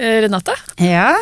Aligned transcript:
Eh, 0.00 0.16
Renate, 0.24 0.54
Ja. 0.80 1.12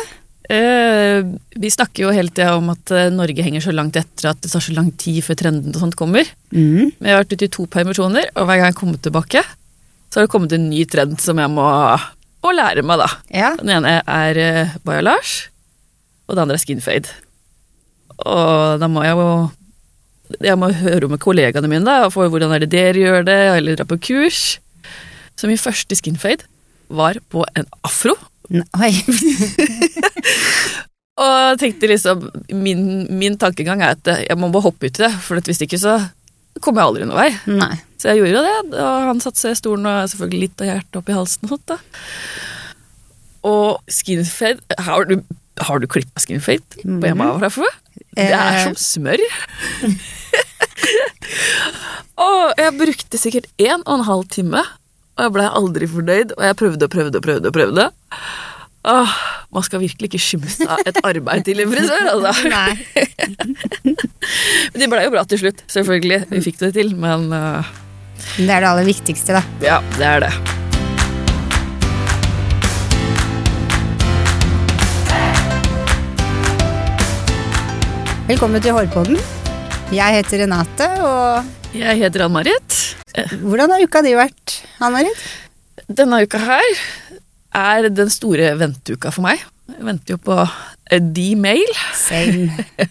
eh, 0.49 1.19
vi 1.59 1.69
snakker 1.69 2.05
jo 2.05 2.13
hele 2.15 2.31
tida 2.31 2.55
om 2.55 2.69
at 2.71 2.91
eh, 2.95 3.09
Norge 3.11 3.43
henger 3.43 3.61
så 3.65 3.73
langt 3.75 3.97
etter 3.99 4.29
at 4.31 4.39
det 4.41 4.51
tar 4.53 4.63
så 4.63 4.71
lang 4.75 4.91
tid 4.95 5.19
før 5.25 5.35
trenden 5.41 5.75
og 5.75 5.81
sånt 5.83 5.97
kommer. 5.99 6.23
Mm. 6.55 6.93
Jeg 6.95 7.11
har 7.11 7.23
vært 7.25 7.35
ute 7.35 7.49
i 7.49 7.51
to 7.51 7.65
permisjoner, 7.67 8.29
og 8.35 8.47
hver 8.47 8.61
gang 8.61 8.71
jeg 8.71 8.79
kommer 8.79 9.01
tilbake, 9.03 9.43
så 10.09 10.19
har 10.21 10.27
det 10.27 10.31
kommet 10.31 10.55
en 10.55 10.69
ny 10.71 10.85
trend 10.89 11.19
som 11.21 11.37
jeg 11.37 11.51
må, 11.51 11.67
må 12.45 12.53
lære 12.55 12.85
meg, 12.87 13.03
da. 13.03 13.09
ja. 13.35 13.51
Den 13.59 13.73
ene 13.75 13.97
er 14.07 14.39
uh, 14.39 14.77
Bajalage, 14.87 15.49
og 16.25 16.37
den 16.37 16.45
andre 16.45 16.55
er 16.57 16.63
skinfade. 16.63 17.11
Og 18.25 18.79
da 18.81 18.87
må 18.89 19.03
jeg 19.05 19.17
jo 19.19 19.29
jeg 20.45 20.57
må 20.61 20.67
høre 20.77 21.07
med 21.09 21.21
kollegaene 21.23 21.69
mine 21.69 21.85
da, 21.87 22.09
for 22.13 22.29
hvordan 22.29 22.51
er 22.53 22.61
det 22.63 22.71
dere 22.73 23.01
gjør 23.01 23.23
det, 23.25 23.37
eller 23.57 23.77
dra 23.79 23.85
på 23.89 23.97
kurs. 24.07 24.59
Så 25.35 25.49
min 25.49 25.57
første 25.57 25.95
skinfade 25.97 26.45
var 26.89 27.17
på 27.33 27.43
en 27.57 27.65
afro. 27.85 28.13
N- 28.49 28.65
Oi. 28.81 28.93
Og 31.19 31.57
tenkte 31.59 31.89
liksom, 31.91 32.21
min, 32.55 32.83
min 33.19 33.35
tankegang 33.41 33.81
er 33.83 33.97
at 33.97 34.07
jeg 34.23 34.37
må 34.39 34.47
bare 34.53 34.63
hoppe 34.69 34.87
ut 34.87 34.99
det, 35.01 35.09
for 35.25 35.35
at 35.41 35.49
hvis 35.49 35.59
ikke 35.65 35.79
så 35.81 35.97
kommer 36.63 36.81
jeg 36.81 36.89
aldri 36.91 37.07
noen 37.09 37.19
vei. 37.19 37.31
Nei. 37.59 37.75
Så 37.99 38.09
jeg 38.13 38.21
gjorde 38.21 38.37
jo 38.37 38.43
det, 38.45 38.79
og 38.79 39.03
han 39.09 39.19
satte 39.23 39.41
seg 39.41 39.51
i 39.55 39.59
stolen 39.59 39.87
og 39.91 40.07
selvfølgelig 40.11 40.41
litt 40.45 40.63
av 40.63 40.69
hjertet 40.71 40.99
opp 41.01 41.11
i 41.11 41.17
halsen 41.17 41.43
og 41.45 41.51
sånt 41.53 41.67
da. 41.73 41.77
Og 43.49 43.91
skinfade, 43.91 44.79
har 44.87 45.05
du, 45.11 45.17
har 45.67 45.79
du 45.83 45.87
klippet 45.91 46.23
skinfade 46.23 46.83
på 46.87 47.03
hjemme 47.11 47.27
av 47.33 47.43
herfor? 47.43 47.77
Det 48.15 48.29
er 48.31 48.55
Eh. 48.55 48.63
som 48.69 48.75
smør. 48.79 49.21
og 52.27 52.59
jeg 52.59 52.75
brukte 52.79 53.19
sikkert 53.21 53.47
en 53.59 53.83
og 53.85 53.93
en 53.99 54.07
halv 54.07 54.25
time, 54.31 54.63
og 55.19 55.25
jeg 55.25 55.31
ble 55.35 55.45
aldri 55.51 55.87
fornøyd, 55.91 56.29
og 56.37 56.43
jeg 56.47 56.55
prøvde 56.55 56.87
og 56.87 56.91
prøvde 56.93 57.19
og 57.19 57.23
prøvde 57.25 57.49
og 57.49 57.55
prøvde. 57.55 57.85
Åh, 58.87 59.15
man 59.51 59.63
skal 59.67 59.81
virkelig 59.83 60.07
ikke 60.07 60.21
skimse 60.23 60.63
av 60.63 60.79
et 60.87 60.95
arbeid 61.03 61.43
til 61.43 61.59
en 61.59 61.73
frisør, 61.73 62.05
altså. 62.13 62.47
Nei. 62.53 62.71
Men 64.71 64.79
det 64.79 64.87
ble 64.87 65.01
jo 65.03 65.11
bra 65.11 65.25
til 65.27 65.41
slutt, 65.41 65.65
selvfølgelig. 65.67 66.21
Vi 66.31 66.39
fikk 66.47 66.61
det 66.61 66.71
til, 66.77 66.93
men 66.95 67.27
uh... 67.35 67.67
Det 68.37 68.47
er 68.47 68.63
det 68.63 68.69
aller 68.69 68.87
viktigste, 68.87 69.35
da. 69.35 69.43
ja, 69.63 69.81
det 69.97 70.07
er 70.07 70.23
det. 70.23 70.31
Velkommen 78.29 78.63
til 78.63 78.77
Hårpodden. 78.77 79.19
Jeg 79.91 80.21
heter 80.21 80.45
Renate, 80.45 80.87
og 81.03 81.75
Jeg 81.75 81.99
heter 82.05 82.29
Ann-Marit. 82.29 82.88
Hvordan 83.41 83.73
har 83.73 83.83
uka 83.83 84.01
di 84.05 84.15
vært, 84.17 84.59
Ann-Marit? 84.83 85.23
Denne 85.89 86.21
uka 86.25 86.41
her 86.43 86.67
er 87.57 87.89
den 87.89 88.11
store 88.13 88.51
venteuka 88.59 89.11
for 89.13 89.25
meg. 89.25 89.41
Jeg 89.69 89.85
venter 89.85 90.15
jo 90.15 90.19
på 90.21 90.37
eh, 90.91 91.01
D-mail. 91.01 91.73
Same. 91.97 92.49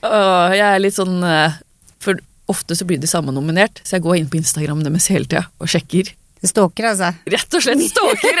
Jeg 0.00 0.64
er 0.64 0.80
litt 0.80 0.96
sånn 0.96 1.20
eh, 1.26 1.58
For 2.00 2.18
ofte 2.50 2.74
så 2.78 2.86
blir 2.88 2.98
de 2.98 3.10
sammennominert, 3.10 3.82
så 3.86 3.98
jeg 3.98 4.02
går 4.02 4.16
inn 4.18 4.30
på 4.30 4.38
Instagram 4.40 4.80
deres 4.82 5.06
hele 5.12 5.28
tida 5.28 5.44
og 5.62 5.70
sjekker. 5.70 6.08
Du 6.40 6.48
stalker, 6.48 6.88
altså. 6.88 7.12
Rett 7.30 7.54
og 7.54 7.62
slett 7.62 7.84
stalker, 7.92 8.40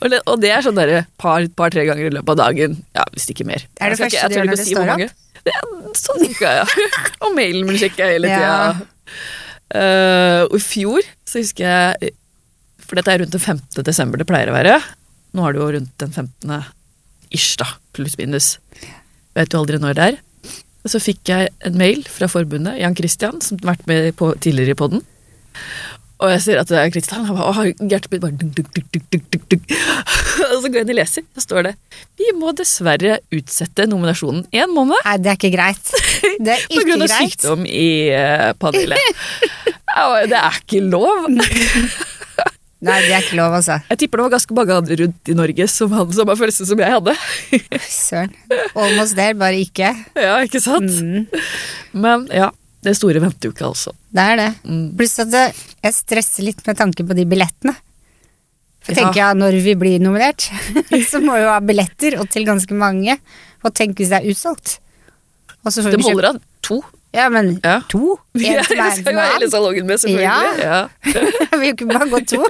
og, 0.00 0.36
det, 0.40 0.48
er 0.48 0.62
sånn 0.64 0.78
derre 0.78 1.02
par-tre 1.20 1.52
par, 1.58 1.74
tre 1.74 1.84
ganger 1.84 2.08
i 2.08 2.12
løpet 2.14 2.32
av 2.32 2.38
dagen. 2.40 2.78
Ja, 2.96 3.04
hvis 3.12 3.28
ikke 3.34 3.44
mer. 3.48 3.66
Er 3.76 3.92
det 3.92 3.98
første 4.00 4.16
ikke- 4.16 4.30
du 4.30 4.38
gjør 4.38 4.48
når 4.48 4.56
det 4.56 4.64
si 4.64 4.72
står 4.72 4.88
mange. 4.88 5.10
Det 5.48 5.96
sånn 5.98 6.24
cirka, 6.26 6.54
ja. 6.60 6.88
og 7.24 7.34
mailen 7.36 7.66
min 7.68 7.78
sjekka 7.80 8.06
jeg 8.06 8.18
hele 8.18 8.30
tida. 8.30 8.54
Ja. 8.54 9.18
Eh, 9.78 10.42
og 10.46 10.56
i 10.56 10.64
fjor 10.64 11.04
så 11.28 11.42
husker 11.42 11.66
jeg 11.68 12.14
For 12.80 12.96
dette 12.96 13.12
er 13.12 13.20
rundt 13.20 13.34
den 13.34 13.42
15. 13.42 13.82
desember 13.84 14.20
det 14.20 14.28
pleier 14.28 14.48
å 14.48 14.56
være. 14.56 14.78
Nå 15.36 15.44
er 15.44 15.54
det 15.54 15.60
jo 15.60 15.72
rundt 15.74 15.92
den 16.00 16.14
15. 16.14 16.54
ish, 17.36 17.58
da. 17.60 17.66
Pluss 17.96 18.16
minus. 18.20 18.54
Vet 19.36 19.52
jo 19.52 19.60
aldri 19.60 19.80
når 19.82 19.98
det 19.98 20.06
er. 20.12 20.18
Så 20.88 21.00
fikk 21.02 21.28
jeg 21.28 21.50
en 21.68 21.76
mail 21.76 22.00
fra 22.08 22.30
forbundet, 22.32 22.78
Jan 22.80 22.96
Christian, 22.96 23.42
som 23.44 23.58
har 23.60 23.74
vært 23.74 23.88
med 23.90 24.08
på 24.16 24.30
tidligere 24.40 24.72
i 24.72 24.78
podden. 24.78 25.02
Og 26.18 26.32
jeg 26.32 26.40
ser 26.42 26.58
at 26.58 26.66
det 26.70 26.78
er 26.80 26.90
Kristian. 26.90 27.28
Og 27.30 27.58
hjertet 27.78 28.10
mitt 28.10 28.22
bare 28.24 28.34
dunk, 28.34 28.58
dunk, 28.58 29.28
dunk. 29.52 29.74
Og 30.48 30.62
så 30.62 30.70
går 30.70 30.80
jeg 30.80 30.86
inn 30.86 30.92
og 30.94 30.98
leser. 30.98 31.24
Da 31.34 31.42
står 31.44 31.68
det 31.68 31.72
Vi 32.18 32.32
må 32.38 32.50
dessverre 32.58 33.18
utsette 33.34 33.86
nominasjonen 33.90 34.44
én 34.54 34.70
måned 34.74 34.98
Nei, 35.04 35.16
det 35.22 35.30
er 35.32 35.38
ikke 35.38 35.52
greit. 35.54 35.92
Det 36.42 36.54
er 36.56 36.66
på 36.74 36.84
grunn 36.88 37.04
av 37.06 37.10
greit. 37.12 37.34
sykdom 37.36 37.64
i 37.68 37.88
eh, 38.14 38.50
panelet. 38.58 38.98
Det 40.28 40.36
er 40.38 40.58
ikke 40.60 40.78
lov. 40.84 41.24
Nei, 42.78 42.98
det 43.02 43.10
er 43.10 43.24
ikke 43.24 43.38
lov, 43.40 43.56
altså. 43.56 43.80
Jeg 43.88 43.98
tipper 44.04 44.20
det 44.20 44.24
var 44.28 44.34
ganske 44.36 44.54
mange 44.54 44.74
andre 44.76 44.98
rundt 45.00 45.30
i 45.32 45.34
Norge 45.34 45.64
som 45.72 45.90
hadde 45.96 46.14
samme 46.14 46.36
følelse 46.38 46.66
som 46.68 46.78
jeg 46.78 46.92
hadde. 46.92 47.14
Søren. 47.82 48.36
Almost 48.78 49.16
there, 49.18 49.34
bare 49.40 49.58
ikke. 49.64 49.90
Ja, 50.14 50.36
ikke 50.46 50.60
sant? 50.62 50.92
Mm, 51.02 51.26
Men 51.98 52.28
ja, 52.30 52.52
det 52.90 52.96
store 52.98 53.20
venteuka, 53.22 53.68
altså. 53.68 53.92
det 54.14 54.24
er 54.32 54.36
det. 54.40 54.48
Mm. 54.64 54.84
Pluss 54.98 55.18
at 55.22 55.30
det- 55.32 55.54
jeg 55.84 55.94
stresser 55.94 56.42
litt 56.48 56.64
med 56.66 56.76
tanke 56.78 57.04
på 57.06 57.14
de 57.16 57.24
billettene. 57.28 57.74
For 58.80 58.92
Ja. 58.94 59.02
tenker 59.02 59.20
jeg, 59.20 59.36
når 59.36 59.56
vi 59.62 59.74
blir 59.74 59.98
nominert, 60.00 60.48
så 61.10 61.20
må 61.20 61.34
vi 61.36 61.42
jo 61.44 61.50
ha 61.52 61.58
billetter, 61.60 62.18
og 62.20 62.28
til 62.30 62.44
ganske 62.48 62.72
mange. 62.74 63.18
Og 63.64 63.74
tenk 63.74 63.96
hvis 63.98 64.08
det 64.12 64.22
er 64.22 64.30
utsolgt. 64.30 64.78
Og 65.64 65.72
så 65.74 65.82
får 65.82 65.90
De 65.92 65.96
vi 65.98 66.02
kjøpe 66.04 66.14
holder 66.14 66.28
av 66.30 66.40
to. 66.62 66.78
Ja, 67.12 67.28
men 67.32 67.60
Ja. 67.64 67.80
to? 67.88 68.18
En 68.34 68.40
til 68.64 68.76
hver 68.78 68.86
er- 68.86 68.96
skal 69.00 69.12
jo 69.14 69.18
ha 69.20 69.32
hele 69.34 69.50
salongen 69.50 69.86
med, 69.86 69.98
selvfølgelig. 69.98 70.62
Ja. 70.62 70.88
ja. 71.12 71.58
vi 71.60 71.72
ikke 71.72 71.88
bare 71.90 72.08
gå 72.08 72.20
to. 72.28 72.40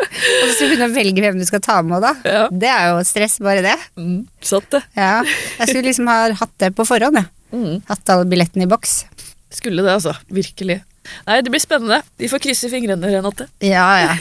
Og 0.00 0.52
så 0.56 0.64
begynne 0.68 0.86
å 0.88 0.94
velge 0.94 1.20
hvem 1.20 1.38
du 1.40 1.44
skal 1.44 1.60
ta 1.60 1.80
med, 1.82 2.00
da. 2.02 2.14
Ja. 2.24 2.44
Det 2.52 2.68
er 2.72 2.86
jo 2.94 3.02
stress, 3.04 3.38
bare 3.44 3.60
det. 3.66 3.74
Mm, 4.00 4.22
sant 4.40 4.68
det. 4.72 4.80
Ja. 4.96 5.22
Jeg 5.58 5.68
skulle 5.68 5.88
liksom 5.90 6.08
ha 6.08 6.30
hatt 6.32 6.54
det 6.62 6.70
på 6.76 6.86
forhånd, 6.88 7.18
jeg. 7.20 7.28
Mm. 7.52 7.82
Hatt 7.88 8.08
alle 8.14 8.24
billettene 8.30 8.64
i 8.64 8.70
boks. 8.70 9.04
Skulle 9.50 9.82
det, 9.82 9.90
altså. 9.98 10.14
Virkelig. 10.30 10.80
Nei, 11.26 11.40
det 11.42 11.50
blir 11.50 11.62
spennende. 11.62 12.02
Vi 12.20 12.28
får 12.30 12.42
krysse 12.44 12.68
fingrene, 12.70 13.08
Renate. 13.10 13.48
Ja, 13.64 13.86
ja. 13.98 14.12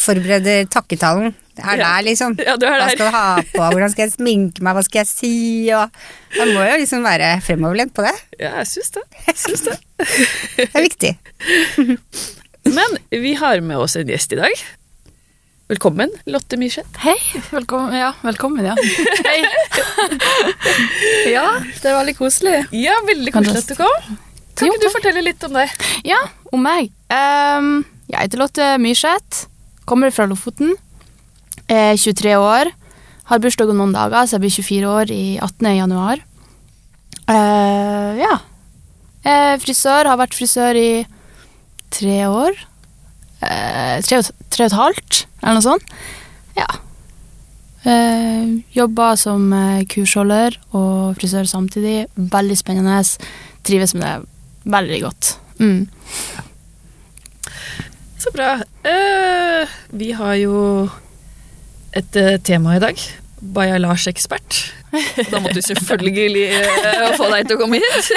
Forbereder 0.00 0.64
takketalen. 0.72 1.34
Det 1.54 1.62
er 1.68 1.76
Ja. 1.76 1.84
der, 1.84 2.02
liksom. 2.08 2.34
Ja, 2.40 2.56
du 2.56 2.64
er 2.66 2.78
Hva 2.80 2.88
skal 2.90 3.06
du 3.06 3.12
ha 3.14 3.42
på, 3.52 3.60
hvordan 3.74 3.90
skal 3.92 4.06
jeg 4.08 4.12
sminke 4.16 4.62
meg, 4.64 4.74
hva 4.74 4.82
skal 4.86 5.02
jeg 5.04 5.10
si, 5.10 5.32
og 5.76 5.90
man 6.38 6.48
må 6.56 6.64
jo 6.66 6.78
liksom 6.80 7.04
være 7.04 7.28
fremoverlent 7.44 7.92
på 7.94 8.02
det. 8.06 8.14
Ja, 8.40 8.54
jeg 8.62 8.66
syns 8.72 8.90
det. 8.96 9.02
Jeg 9.28 9.36
syns 9.44 9.64
det. 9.68 9.76
Det 10.56 10.68
er 10.72 10.86
viktig. 10.88 11.12
Men 12.78 12.98
vi 13.10 13.34
har 13.34 13.60
med 13.60 13.76
oss 13.76 13.96
en 14.00 14.08
gjest 14.08 14.32
i 14.32 14.40
dag. 14.40 14.64
Velkommen, 15.68 16.10
Lotte 16.26 16.56
Myrseth. 16.60 16.98
Hei, 17.04 17.16
velkommen. 17.52 17.94
Ja, 17.96 18.10
velkommen, 18.24 18.64
ja. 18.66 18.74
Hei. 19.28 19.38
ja, 21.36 21.46
det 21.60 21.86
er 21.92 21.96
veldig 22.00 22.16
koselig. 22.18 22.58
Ja, 22.76 22.96
veldig 23.06 23.32
koselig 23.36 23.62
at 23.62 23.70
du 23.72 23.78
kom. 23.78 24.18
Kan 24.56 24.68
Jo, 24.68 24.74
ikke 24.76 24.84
du 24.84 24.92
fortelle 24.92 25.24
litt 25.24 25.44
om 25.46 25.56
deg? 25.56 25.72
Ja, 26.06 26.18
om 26.52 26.62
meg. 26.64 26.90
Um, 27.08 27.82
jeg 28.10 28.26
heter 28.26 28.42
Lotte 28.42 28.68
Myrseth, 28.82 29.46
kommer 29.88 30.12
fra 30.12 30.26
Lofoten. 30.28 30.74
Er 31.72 31.96
23 31.96 32.36
år. 32.36 32.72
Har 33.30 33.40
bursdag 33.40 33.70
om 33.72 33.78
noen 33.80 33.94
dager, 33.94 34.26
så 34.26 34.36
jeg 34.36 34.44
blir 34.44 34.54
24 34.58 34.92
år 34.92 35.12
i 35.14 35.24
18. 35.40 35.68
januar. 35.78 36.22
Uh, 37.30 38.12
ja. 38.18 38.34
Jeg 39.22 39.52
er 39.54 39.62
frisør, 39.62 40.10
har 40.10 40.18
vært 40.20 40.36
frisør 40.36 40.76
i 40.76 41.04
tre 41.94 42.18
år. 42.28 42.58
Uh, 43.42 43.98
tre, 44.04 44.18
og, 44.18 44.48
tre 44.52 44.66
og 44.66 44.68
et 44.68 44.78
halvt, 44.78 45.22
eller 45.40 45.58
noe 45.58 45.64
sånt. 45.64 45.94
Ja. 46.58 46.68
Uh, 47.86 48.60
Jobba 48.76 49.14
som 49.18 49.48
eh, 49.56 49.86
kursholder 49.90 50.54
og 50.76 51.16
frisør 51.18 51.48
samtidig. 51.48 52.04
Veldig 52.14 52.58
spennende. 52.58 53.00
Trives 53.66 53.94
med 53.96 54.04
det 54.04 54.31
veldig 54.64 55.02
godt. 55.02 55.36
Mm. 55.58 55.86
Så 58.22 58.30
bra. 58.30 58.54
Uh, 58.86 59.70
vi 59.90 60.12
har 60.14 60.36
jo 60.38 60.86
et 61.90 62.18
uh, 62.18 62.36
tema 62.46 62.76
i 62.76 62.82
dag. 62.82 63.00
Bajalage-ekspert. 63.42 64.58
Da 65.32 65.40
måtte 65.40 65.56
vi 65.56 65.64
selvfølgelig 65.66 66.44
uh, 66.52 67.08
få 67.18 67.26
deg 67.32 67.48
til 67.48 67.56
å 67.56 67.60
komme 67.64 67.80
hit. 67.82 68.12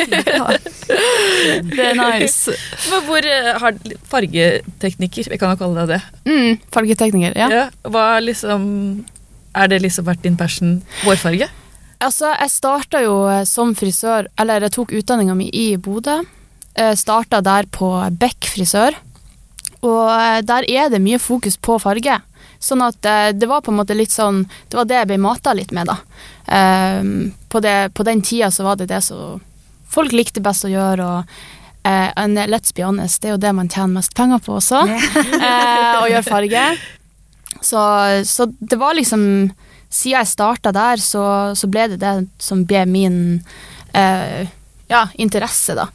Det 1.72 1.88
er 1.88 1.98
nice. 1.98 2.54
Men 2.92 3.04
hvor 3.08 3.26
har 3.64 3.82
fargeteknikker, 4.12 5.32
vi 5.34 5.42
kan 5.42 5.56
jo 5.56 5.62
kalle 5.64 5.86
deg 5.88 5.96
det. 5.96 6.30
Mm, 6.30 6.62
fargetekniker, 6.76 7.38
ja. 7.42 7.50
Ja, 7.50 7.66
hva 7.90 8.20
liksom 8.22 8.68
Er 9.56 9.72
det 9.72 9.82
liksom 9.82 10.06
vært 10.06 10.22
din 10.22 10.38
passion 10.38 10.82
hårfarge? 11.02 11.50
Altså, 12.04 12.30
jeg 12.36 12.52
starta 12.52 13.02
jo 13.02 13.18
som 13.50 13.74
frisør, 13.74 14.28
eller 14.38 14.68
jeg 14.68 14.76
tok 14.76 14.94
utdanninga 15.00 15.34
mi 15.34 15.50
i 15.50 15.70
Bodø. 15.82 16.20
Jeg 16.76 17.00
Starta 17.00 17.42
der 17.42 17.68
på 17.72 17.90
Beck 18.20 18.50
frisør. 18.52 18.96
Og 19.86 20.08
eh, 20.12 20.42
der 20.46 20.68
er 20.70 20.90
det 20.92 21.04
mye 21.04 21.20
fokus 21.22 21.58
på 21.58 21.78
farge. 21.82 22.20
Sånn 22.60 22.84
at 22.86 23.06
eh, 23.06 23.32
det 23.36 23.48
var 23.50 23.64
på 23.64 23.72
en 23.74 23.80
måte 23.80 23.98
litt 23.98 24.14
sånn 24.14 24.46
Det 24.70 24.78
var 24.78 24.88
det 24.90 24.98
jeg 25.02 25.10
ble 25.12 25.20
mata 25.22 25.54
litt 25.56 25.74
med, 25.76 25.92
da. 25.92 25.98
Ehm, 26.46 27.34
på, 27.50 27.62
det, 27.64 27.94
på 27.94 28.06
den 28.08 28.22
tida 28.26 28.52
så 28.52 28.66
var 28.66 28.80
det 28.80 28.90
det 28.92 29.02
som 29.06 29.42
folk 29.90 30.12
likte 30.12 30.44
best 30.44 30.66
å 30.68 30.72
gjøre, 30.72 31.06
og 31.06 31.88
eh, 31.88 32.48
let's 32.50 32.74
be 32.76 32.84
honest, 32.84 33.22
det 33.22 33.30
er 33.30 33.36
jo 33.36 33.44
det 33.46 33.54
man 33.56 33.70
tjener 33.72 34.02
mest 34.02 34.16
penger 34.18 34.42
på 34.44 34.58
også. 34.58 34.82
eh, 35.40 36.02
å 36.02 36.10
gjøre 36.10 36.26
farge. 36.26 36.66
Så, 37.62 37.80
så 38.28 38.50
det 38.60 38.78
var 38.78 38.98
liksom 38.98 39.54
Siden 39.96 40.18
jeg 40.18 40.28
starta 40.28 40.74
der, 40.76 41.00
så, 41.00 41.22
så 41.56 41.68
ble 41.72 41.86
det 41.94 42.02
det 42.02 42.10
som 42.42 42.66
ble 42.68 42.82
min 42.90 43.20
eh, 43.96 44.50
ja, 44.92 45.06
interesse, 45.22 45.76
da. 45.78 45.86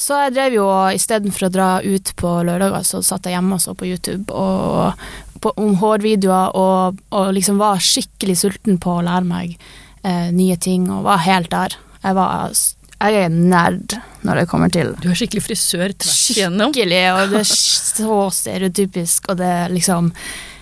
Så 0.00 0.16
jeg 0.16 0.32
drev 0.32 0.54
jo 0.56 0.66
istedenfor 0.96 1.48
å 1.48 1.52
dra 1.52 1.68
ut 1.84 2.12
på 2.16 2.30
lørdager, 2.48 2.84
så 2.88 3.02
satt 3.04 3.26
jeg 3.28 3.36
hjemme 3.36 3.58
og 3.58 3.60
så 3.60 3.74
på 3.76 3.88
YouTube 3.90 4.32
og, 4.32 4.96
på, 5.44 5.52
om 5.60 5.74
hårvideoer 5.82 6.56
og, 6.56 7.00
og 7.12 7.32
liksom 7.36 7.60
var 7.60 7.82
skikkelig 7.84 8.38
sulten 8.40 8.78
på 8.80 8.94
å 8.96 9.04
lære 9.04 9.28
meg 9.28 9.56
eh, 10.02 10.30
nye 10.32 10.56
ting 10.56 10.88
og 10.92 11.04
var 11.04 11.20
helt 11.26 11.50
der. 11.52 11.76
Jeg 12.00 12.16
var 12.16 12.52
jeg 13.00 13.16
er 13.16 13.30
nerd 13.32 13.94
når 14.28 14.42
det 14.42 14.48
kommer 14.50 14.68
til 14.72 14.90
Du 15.00 15.06
er 15.08 15.16
skikkelig 15.16 15.40
frisør 15.46 15.92
tvers 15.96 16.18
igjennom. 16.34 16.72
Skikkelig, 16.74 16.98
og 17.16 17.30
det 17.32 17.38
er 17.40 17.48
så 17.48 18.16
stereotypisk, 18.36 19.30
og 19.32 19.38
det 19.40 19.48
er 19.62 19.72
liksom 19.72 20.10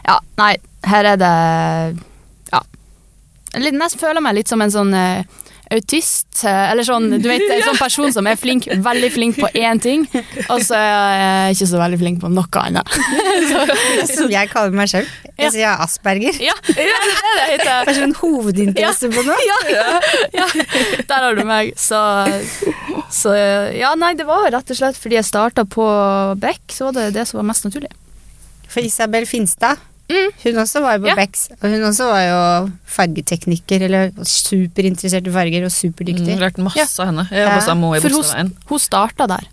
Ja, 0.07 0.19
nei, 0.39 0.53
her 0.87 1.09
er 1.15 1.19
det 1.19 1.33
Ja. 2.53 2.61
Jeg 3.55 3.65
litt- 3.65 3.79
nesten 3.81 4.03
føler 4.03 4.23
meg 4.23 4.39
litt 4.39 4.51
som 4.51 4.63
en 4.63 4.71
sånn 4.75 4.95
eh, 4.95 5.25
autist, 5.75 6.45
eh, 6.45 6.71
eller 6.73 6.87
sånn, 6.87 7.11
du 7.21 7.29
vet, 7.29 7.45
en 7.53 7.65
sånn 7.67 7.79
person 7.81 8.13
som 8.15 8.27
er 8.31 8.39
flink, 8.41 8.69
veldig 8.85 9.11
flink 9.13 9.39
på 9.41 9.51
én 9.59 9.81
ting, 9.83 10.07
og 10.49 10.63
så 10.65 10.79
er 10.79 10.95
jeg 11.51 11.59
ikke 11.59 11.69
så 11.73 11.83
veldig 11.83 12.01
flink 12.01 12.21
på 12.23 12.31
noe 12.33 12.63
annet. 12.63 12.97
Som 14.15 14.31
jeg 14.33 14.51
kaller 14.51 14.75
meg. 14.75 14.89
Ja. 14.89 15.03
Jeg 15.39 15.53
sier 15.55 15.63
jeg 15.63 15.69
har 15.71 15.85
asperger. 15.85 16.39
Ja, 16.43 16.55
det 16.67 16.87
er 16.87 16.89
det 16.89 17.29
det 17.39 17.47
heter. 17.53 17.89
Kanskje 17.89 18.07
en 18.09 18.17
hovedinteresse 18.19 19.11
på 19.13 19.25
noe. 19.27 19.37
Ja, 19.45 19.59
ja, 20.35 20.49
der 21.09 21.27
har 21.27 21.39
du 21.39 21.45
meg. 21.47 21.75
Så, 21.79 22.01
så 23.15 23.35
ja, 23.77 23.93
nei, 23.99 24.15
det 24.19 24.27
var 24.29 24.49
rett 24.51 24.73
og 24.75 24.81
slett 24.81 24.99
fordi 24.99 25.19
jeg 25.19 25.29
starta 25.29 25.67
på 25.69 25.87
Beck, 26.41 26.65
så 26.75 26.89
var 26.89 26.99
det 26.99 27.11
det 27.19 27.29
som 27.29 27.43
var 27.43 27.51
mest 27.53 27.69
naturlig. 27.69 27.93
For 28.69 28.85
Isabel 28.85 29.29
Finstad, 29.29 29.81
Mm. 30.09 30.31
hun 30.45 30.55
også 30.63 30.81
var 30.81 30.95
jo 30.97 31.03
på 31.05 31.09
Ja. 31.11 31.15
Becks. 31.19 31.49
Og 31.63 31.69
hun 31.71 31.83
også 31.85 32.07
var 32.09 32.23
jo 32.25 32.71
fargetekniker, 32.87 33.83
eller 33.85 34.11
superinteressert 34.25 35.27
i 35.29 35.31
farger, 35.35 35.65
og 35.69 35.71
superdyktig. 35.75 36.33
Mm, 36.35 36.41
lærte 36.41 36.59
Lært 36.59 36.65
masse 36.65 37.01
av 37.01 37.07
henne. 37.11 37.27
Jeg 37.31 37.45
Ja. 37.47 37.61
sammen 37.61 37.91
med 37.91 38.01
For 38.03 38.09
henne 38.09 38.15
i 38.15 38.15
hun, 38.15 38.23
Bogstadveien. 38.23 38.53
hun 38.69 38.79
starta 38.79 39.27
der. 39.29 39.45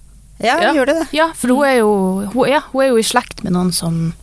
Ja, 0.44 0.54
hun 0.56 0.63
Ja. 0.63 0.74
gjorde 0.74 0.94
det. 1.00 1.07
Ja, 1.13 1.28
for 1.34 1.48
hun 1.48 1.66
er 1.66 1.75
jo, 1.80 2.25
hun, 2.34 2.48
ja, 2.48 2.60
hun 2.72 2.81
er 2.84 2.88
jo 2.90 2.96
i 2.98 3.02
slekt 3.04 3.44
med 3.44 3.54
noen 3.54 3.72
som 3.74 4.13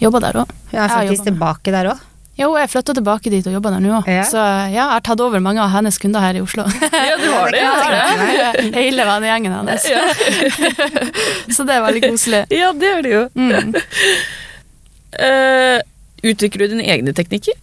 jobber 0.00 0.20
der 0.20 0.32
òg. 0.44 0.48
Hun 0.72 0.80
er 0.80 0.88
faktisk 0.88 1.24
tilbake 1.24 1.72
der 1.72 1.84
òg. 1.92 1.98
Ja, 2.38 2.46
hun 2.46 2.56
er 2.56 2.66
flytta 2.68 2.94
tilbake 2.94 3.30
dit 3.30 3.44
og 3.48 3.52
jobber 3.52 3.70
der 3.70 3.80
nå 3.80 3.98
òg. 4.00 4.06
Ja. 4.06 4.22
Så 4.22 4.36
ja, 4.36 4.68
jeg 4.70 4.80
har 4.92 5.00
tatt 5.00 5.20
over 5.20 5.40
mange 5.40 5.58
av 5.58 5.70
hennes 5.70 5.98
kunder 5.98 6.20
her 6.20 6.34
i 6.36 6.40
Oslo. 6.40 6.62
Ja, 6.92 7.16
du 7.16 7.32
har 7.32 7.50
det. 7.50 7.60
Ja, 7.60 7.72
Ja. 8.38 8.52
Hele 8.76 9.02
vennegjengen 9.04 9.52
hennes. 9.56 9.82
Så 11.56 11.64
det 11.66 11.74
er 11.74 11.82
veldig 11.82 12.02
koselig. 12.10 12.46
ja 12.50 12.72
det 12.72 12.88
er 12.98 13.02
det 13.02 13.12
jo. 13.12 13.28
Mm. 13.34 13.74
Eh, 15.12 15.78
utvikler 16.22 16.66
du 16.66 16.76
dine 16.76 16.88
egne 16.90 17.14
teknikker? 17.16 17.56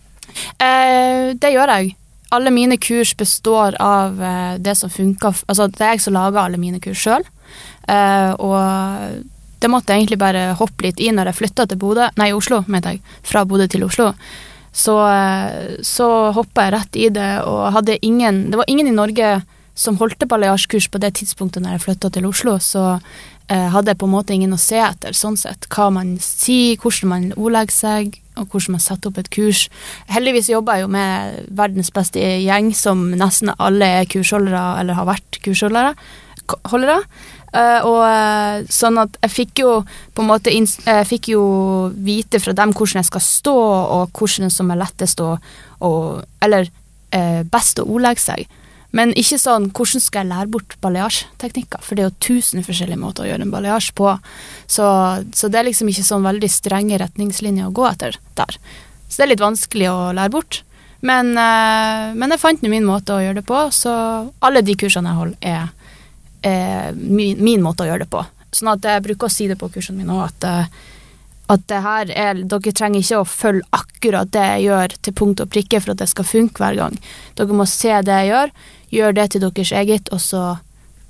Uh, 0.59 1.35
det 1.37 1.53
gjør 1.53 1.71
jeg. 1.77 1.93
Alle 2.33 2.51
mine 2.51 2.77
kurs 2.81 3.13
består 3.15 3.77
av 3.79 4.17
uh, 4.19 4.55
det 4.59 4.73
som 4.75 4.91
funker 4.91 5.37
Altså, 5.47 5.69
det 5.71 5.83
er 5.85 5.93
jeg 5.93 6.03
som 6.03 6.15
lager 6.17 6.41
alle 6.41 6.59
mine 6.59 6.81
kurs 6.83 6.99
sjøl. 7.05 7.23
Og 7.85 9.21
det 9.61 9.69
måtte 9.69 9.93
jeg 9.93 10.01
egentlig 10.01 10.17
bare 10.17 10.55
hoppe 10.57 10.87
litt 10.87 10.99
i 10.99 11.11
når 11.13 11.29
jeg 11.29 11.37
flytta 11.37 11.67
til 11.69 11.77
Bodø 11.77 12.07
Nei, 12.17 12.31
Oslo, 12.33 12.63
mente 12.65 12.95
jeg. 12.95 13.17
Fra 13.21 13.43
Bodø 13.45 13.67
til 13.69 13.85
Oslo. 13.85 14.07
Så, 14.75 14.95
så 15.85 16.07
hoppa 16.35 16.65
jeg 16.65 16.73
rett 16.73 16.97
i 16.97 17.11
det, 17.13 17.29
og 17.45 17.69
hadde 17.77 17.99
ingen 18.03 18.49
Det 18.49 18.57
var 18.59 18.67
ingen 18.67 18.89
i 18.89 18.95
Norge 18.97 19.29
som 19.75 19.97
holdt 19.99 20.23
baljasjkurs 20.31 20.87
på 20.91 20.99
det 21.03 21.13
tidspunktet 21.19 21.63
når 21.63 21.75
jeg 21.75 21.83
flytta 21.85 22.09
til 22.15 22.25
Oslo, 22.29 22.57
så 22.63 22.83
eh, 23.51 23.67
hadde 23.73 23.91
jeg 23.91 23.99
på 23.99 24.07
en 24.07 24.13
måte 24.15 24.33
ingen 24.35 24.55
å 24.55 24.59
se 24.61 24.79
etter, 24.79 25.11
sånn 25.15 25.35
sett. 25.37 25.67
Hva 25.69 25.89
man 25.91 26.15
sier, 26.23 26.77
hvordan 26.79 27.11
man 27.11 27.25
ordlegger 27.35 27.75
seg, 27.75 28.19
og 28.39 28.47
hvordan 28.51 28.75
man 28.77 28.83
setter 28.83 29.11
opp 29.11 29.19
et 29.21 29.29
kurs. 29.31 29.65
Heldigvis 30.11 30.49
jobber 30.51 30.79
jeg 30.79 30.85
jo 30.87 30.91
med 30.95 31.45
verdens 31.55 31.91
beste 31.95 32.19
gjeng, 32.43 32.73
som 32.75 33.09
nesten 33.15 33.51
alle 33.59 33.91
er 34.01 34.09
kursholdere, 34.11 34.63
eller 34.81 34.97
har 34.97 35.07
vært 35.11 35.39
kursholdere. 35.45 35.93
Holdere. 36.71 36.99
Uh, 37.55 37.79
og 37.87 38.01
eh, 38.03 38.65
sånn 38.67 38.97
at 38.99 39.15
jeg 39.23 39.31
fikk 39.31 39.61
jo 39.63 39.69
på 40.11 40.21
en 40.21 40.27
måte 40.27 40.51
ins- 40.51 40.81
Jeg 40.83 41.05
fikk 41.07 41.29
jo 41.31 41.43
vite 41.95 42.41
fra 42.43 42.51
dem 42.51 42.73
hvordan 42.75 42.99
jeg 42.99 43.07
skal 43.07 43.23
stå, 43.23 43.53
og 43.95 44.11
hvordan 44.19 44.51
som 44.51 44.71
er 44.75 44.81
lettest 44.81 45.23
å- 45.23 45.37
Eller 46.43 46.67
uh, 47.15 47.43
best 47.47 47.79
å 47.79 47.87
ordlegge 47.87 48.19
seg. 48.19 48.43
Men 48.95 49.11
ikke 49.17 49.39
sånn 49.41 49.69
hvordan 49.75 50.03
skal 50.03 50.23
jeg 50.23 50.31
lære 50.31 50.51
bort 50.53 50.75
baljasjeteknikker, 50.83 51.81
for 51.83 51.97
det 51.97 52.03
er 52.05 52.11
jo 52.11 52.23
tusen 52.27 52.65
forskjellige 52.65 53.01
måter 53.01 53.25
å 53.25 53.29
gjøre 53.29 53.47
en 53.47 53.53
baljasj 53.53 53.91
på. 53.97 54.13
Så, 54.67 54.85
så 55.35 55.49
det 55.51 55.59
er 55.59 55.67
liksom 55.69 55.89
ikke 55.91 56.05
sånn 56.07 56.27
veldig 56.27 56.51
strenge 56.51 56.99
retningslinjer 57.01 57.67
å 57.67 57.75
gå 57.75 57.87
etter 57.89 58.19
der. 58.39 58.59
Så 59.09 59.17
det 59.17 59.25
er 59.25 59.33
litt 59.33 59.43
vanskelig 59.43 59.89
å 59.91 59.99
lære 60.15 60.33
bort. 60.35 60.61
Men, 61.05 61.33
eh, 61.37 62.13
men 62.15 62.33
jeg 62.33 62.41
fant 62.41 62.63
nå 62.63 62.71
min 62.71 62.87
måte 62.87 63.13
å 63.13 63.21
gjøre 63.21 63.41
det 63.41 63.47
på, 63.47 63.59
så 63.75 63.91
alle 64.45 64.63
de 64.65 64.77
kursene 64.79 65.11
jeg 65.11 65.19
holder, 65.19 65.37
er, 65.41 65.99
er 66.49 66.97
min, 66.97 67.41
min 67.43 67.63
måte 67.65 67.85
å 67.85 67.89
gjøre 67.89 68.05
det 68.05 68.11
på. 68.13 68.23
Sånn 68.55 68.71
at 68.71 68.87
jeg 68.87 69.03
bruker 69.05 69.27
å 69.27 69.33
si 69.33 69.49
det 69.51 69.59
på 69.59 69.69
kursene 69.73 69.99
mine 69.99 70.15
òg, 70.15 70.29
at, 70.31 70.47
eh, 70.49 70.93
at 71.51 71.65
det 71.69 71.81
her 71.85 72.11
er 72.17 72.41
Dere 72.41 72.73
trenger 72.73 73.03
ikke 73.03 73.21
å 73.21 73.27
følge 73.29 73.67
akkurat 73.75 74.31
det 74.33 74.45
jeg 74.45 74.65
gjør 74.65 74.95
til 75.05 75.17
punkt 75.19 75.43
og 75.43 75.51
prikke 75.53 75.81
for 75.81 75.93
at 75.93 76.01
det 76.01 76.09
skal 76.11 76.27
funke 76.27 76.63
hver 76.63 76.79
gang. 76.79 76.97
Dere 77.37 77.57
må 77.57 77.67
se 77.69 77.93
det 78.05 78.19
jeg 78.21 78.31
gjør, 78.31 78.53
gjør 78.95 79.17
det 79.19 79.27
til 79.31 79.45
deres 79.45 79.73
eget, 79.81 80.11
og 80.15 80.21
så, 80.23 80.43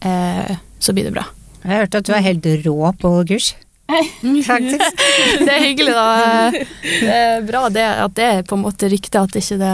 eh, 0.01 0.55
så 0.79 0.95
blir 0.95 1.07
det 1.07 1.15
bra. 1.15 1.27
Jeg 1.63 1.71
har 1.71 1.85
hørt 1.85 1.95
at 1.95 2.07
du 2.07 2.13
er 2.13 2.25
helt 2.25 2.45
rå 2.65 2.91
på 3.01 3.13
kurs. 3.31 3.53
Faktisk. 3.85 5.01
Det 5.45 5.51
er 5.51 5.59
hyggelig, 5.61 5.93
da. 5.93 6.49
Det 6.81 7.11
er 7.13 7.43
bra 7.45 7.67
det, 7.69 7.85
at 7.85 8.15
det 8.17 8.25
er 8.25 8.47
på 8.47 8.57
en 8.57 8.63
måte 8.65 8.89
riktig, 8.89 9.19
at 9.19 9.35
ikke 9.37 9.59
det 9.61 9.73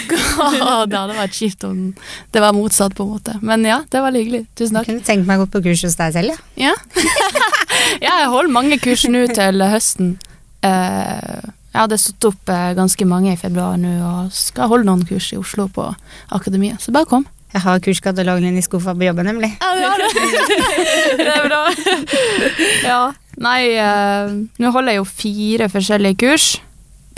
Det 0.90 0.98
hadde 0.98 1.14
vært 1.14 1.36
kjipt 1.36 1.64
om 1.68 1.78
det 2.34 2.42
var 2.42 2.56
motsatt, 2.56 2.96
på 2.98 3.06
en 3.06 3.12
måte. 3.14 3.36
Men 3.42 3.64
ja, 3.66 3.80
det 3.90 4.02
var 4.02 4.16
hyggelig. 4.16 4.44
Tusen 4.58 4.76
takk. 4.76 4.88
Jeg 4.88 4.96
kunne 4.96 5.06
tenkt 5.06 5.30
meg 5.30 5.38
å 5.38 5.46
gå 5.46 5.52
på 5.54 5.62
kurs 5.68 5.84
hos 5.86 5.96
deg 6.00 6.16
selv, 6.16 6.34
ja. 6.34 6.70
Ja. 6.70 6.74
ja, 8.06 8.18
jeg 8.24 8.28
holder 8.34 8.54
mange 8.54 8.80
kurs 8.82 9.06
nå 9.06 9.24
til 9.30 9.62
høsten. 9.70 10.16
Eh, 10.66 11.50
jeg 11.70 11.78
hadde 11.78 12.00
satt 12.02 12.26
opp 12.26 12.50
eh, 12.50 12.72
ganske 12.78 13.06
mange 13.06 13.34
i 13.34 13.38
februar 13.40 13.78
nå, 13.78 13.92
og 14.02 14.34
skal 14.34 14.72
holde 14.72 14.90
noen 14.90 15.06
kurs 15.06 15.30
i 15.30 15.38
Oslo 15.38 15.68
på 15.70 15.86
akademiet. 16.34 16.82
Så 16.82 16.94
bare 16.94 17.08
kom. 17.10 17.28
Jeg 17.50 17.64
har 17.64 17.80
kurskatalogen 17.82 18.46
din 18.46 18.60
i 18.60 18.62
skuffa 18.62 18.94
på 18.94 19.08
jobben, 19.08 19.26
nemlig. 19.26 19.50
Ja, 19.58 19.70
det, 19.74 19.86
har 19.90 19.98
det. 19.98 20.10
det 21.24 21.32
er 21.34 21.48
bra. 21.48 21.62
ja. 22.84 23.00
Nei, 23.40 23.60
eh, 23.80 24.34
nå 24.60 24.70
holder 24.74 24.94
jeg 24.94 25.00
jo 25.00 25.08
fire 25.08 25.70
forskjellige 25.72 26.20
kurs 26.20 26.50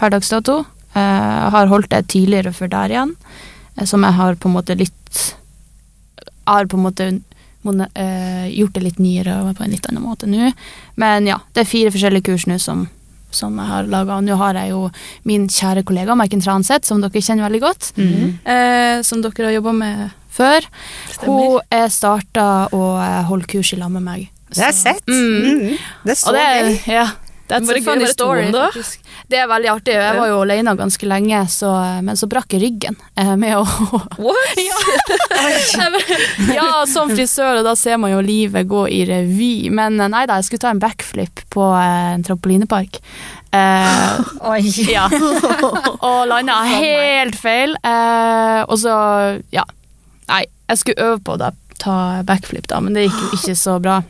per 0.00 0.14
dags 0.14 0.30
dato. 0.32 0.62
Eh, 0.94 1.50
har 1.54 1.70
holdt 1.72 1.90
det 1.92 2.06
tidligere 2.12 2.52
før 2.56 2.70
der 2.72 2.94
igjen, 2.94 3.12
eh, 3.76 3.84
som 3.88 4.04
jeg 4.04 4.16
har 4.18 4.36
på 4.36 4.48
en 4.50 4.56
måte 4.58 4.78
litt 4.78 4.98
Har 6.46 6.66
på 6.66 6.76
en 6.76 6.82
måte 6.82 7.04
eh, 7.94 8.48
gjort 8.50 8.74
det 8.74 8.82
litt 8.82 8.98
nyere 8.98 9.36
og 9.42 9.56
på 9.56 9.62
en 9.64 9.70
litt 9.70 9.86
annen 9.86 10.02
måte 10.02 10.26
nå. 10.26 10.50
Men 10.98 11.28
ja, 11.28 11.38
det 11.54 11.62
er 11.62 11.70
fire 11.70 11.92
forskjellige 11.94 12.26
kurs 12.26 12.48
nå 12.50 12.56
som, 12.58 12.88
som 13.30 13.60
jeg 13.60 13.70
har 13.70 13.86
laga. 13.86 14.18
Nå 14.20 14.36
har 14.40 14.58
jeg 14.58 14.72
jo 14.72 14.88
min 15.28 15.46
kjære 15.46 15.84
kollega 15.86 16.16
Maiken 16.18 16.42
Transeth, 16.42 16.88
som 16.88 17.00
dere 17.00 17.22
kjenner 17.22 17.46
veldig 17.46 17.62
godt. 17.62 17.92
Eh, 17.96 18.98
som 19.06 19.22
dere 19.22 19.46
har 19.46 19.54
jobba 19.60 19.76
med 19.78 20.10
før. 20.32 20.68
Hun 21.24 21.60
er 21.72 21.90
starta 21.92 22.46
å 22.72 22.84
eh, 23.02 23.20
holde 23.28 23.48
kurs 23.50 23.74
i 23.74 23.80
lag 23.80 23.92
med 23.94 24.06
meg. 24.06 24.30
Det 24.52 24.60
har 24.60 24.72
jeg 24.72 24.80
sett. 24.80 25.08
Mm. 25.08 25.42
Mm. 25.42 25.76
Det 26.04 26.14
er 26.14 26.18
så 26.20 26.32
det 26.34 26.46
gøy. 26.46 26.72
ja, 26.92 27.06
that's 27.48 27.72
a 27.72 27.80
funny 27.84 28.08
story. 28.10 28.50
det. 28.52 29.38
er 29.38 29.48
veldig 29.48 29.70
artig. 29.72 29.94
Jeg 29.96 30.18
var 30.18 30.28
jo 30.28 30.40
alene 30.44 30.74
ganske 30.76 31.08
lenge, 31.08 31.40
så, 31.52 31.72
men 32.04 32.18
så 32.20 32.28
brakk 32.30 32.52
jeg 32.52 32.62
ryggen 32.66 32.98
eh, 33.16 33.34
med 33.40 33.56
å 33.60 33.64
What? 34.20 34.60
ja. 34.68 35.88
ja, 36.52 36.68
som 36.88 37.12
frisør, 37.12 37.62
og 37.62 37.68
da 37.68 37.76
ser 37.78 38.00
man 38.02 38.12
jo 38.12 38.20
livet 38.24 38.68
gå 38.68 38.86
i 38.92 39.02
revy. 39.08 39.54
Men 39.72 40.00
eh, 40.00 40.12
nei 40.12 40.26
da, 40.28 40.40
jeg 40.40 40.50
skulle 40.50 40.66
ta 40.66 40.74
en 40.74 40.82
backflip 40.82 41.46
på 41.52 41.70
eh, 41.78 42.12
en 42.16 42.26
trampolinepark. 42.28 43.00
Eh, 43.52 44.20
Oi. 44.52 44.62
ja. 44.88 45.08
Og 46.08 46.24
landa 46.28 46.62
helt 46.68 47.36
feil. 47.36 47.76
Eh, 47.84 48.60
og 48.64 48.78
så, 48.80 48.96
ja. 49.52 49.64
Nei, 50.30 50.44
jeg 50.70 50.78
skulle 50.82 51.10
øve 51.10 51.20
på 51.26 51.36
å 51.36 51.52
ta 51.82 51.96
backflip, 52.26 52.68
da, 52.70 52.80
men 52.80 52.94
det 52.96 53.08
gikk 53.08 53.20
jo 53.20 53.30
ikke 53.40 53.58
så 53.58 53.78
bra. 53.82 54.00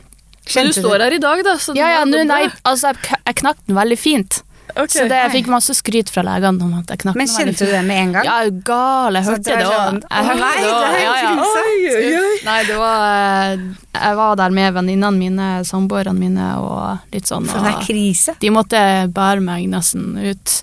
Men 0.54 0.73
du 0.73 0.73
står 0.75 1.04
her 1.07 1.14
i 1.14 1.21
dag, 1.23 1.45
da. 1.47 1.57
Så 1.62 1.75
Ja, 1.78 1.88
ja, 2.00 2.07
nå 2.09 2.25
nei, 2.26 2.47
altså, 2.66 2.90
jeg, 2.92 3.21
jeg 3.23 3.38
knakk 3.45 3.62
den 3.69 3.78
veldig 3.78 3.99
fint. 4.00 4.42
Okay, 4.73 4.88
Så 4.88 5.02
det, 5.04 5.16
jeg 5.19 5.33
fikk 5.35 5.49
masse 5.52 5.75
skryt 5.76 6.09
fra 6.09 6.23
legene 6.25 6.64
om 6.64 6.71
at 6.78 6.88
jeg 6.88 7.02
knakk 7.02 7.16
Men 7.19 7.28
den 7.28 7.35
veldig 7.37 7.52
kjente 7.52 7.66
du 7.69 7.73
det 7.75 7.81
med 7.85 7.99
en 8.00 8.12
gang? 8.14 8.25
Ja, 8.25 8.37
jeg 8.40 8.52
er 8.52 8.61
gal. 8.64 9.19
Jeg 9.19 9.26
hørte 9.26 9.42
det 9.59 9.66
òg. 9.66 9.73
sånn, 9.75 9.99
Jeg 10.07 10.23
«Å 10.23 10.28
hørte 10.28 10.40
nei, 10.40 10.52
det 10.62 10.71
er 10.71 11.02
ja, 11.02 11.16
ja. 11.19 11.33
krise!» 11.35 11.64
Oi, 11.66 11.75
oi, 11.90 12.12
oi. 12.23 12.38
Nei, 12.47 12.57
det 12.71 12.78
var 12.81 13.04
eh, 13.11 13.66
Jeg 13.99 14.19
var 14.23 14.38
der 14.40 14.57
med 14.57 14.78
venninnene 14.78 15.12
mine, 15.19 15.49
samboerne 15.69 16.14
mine 16.16 16.49
og 16.62 17.12
litt 17.12 17.28
sånn. 17.28 17.50
For 17.50 17.66
det 17.66 17.75
er 17.75 17.85
krise. 17.85 18.37
de 18.40 18.52
måtte 18.54 18.81
bære 19.12 19.45
meg 19.45 19.69
nesten 19.75 20.14
ut. 20.16 20.57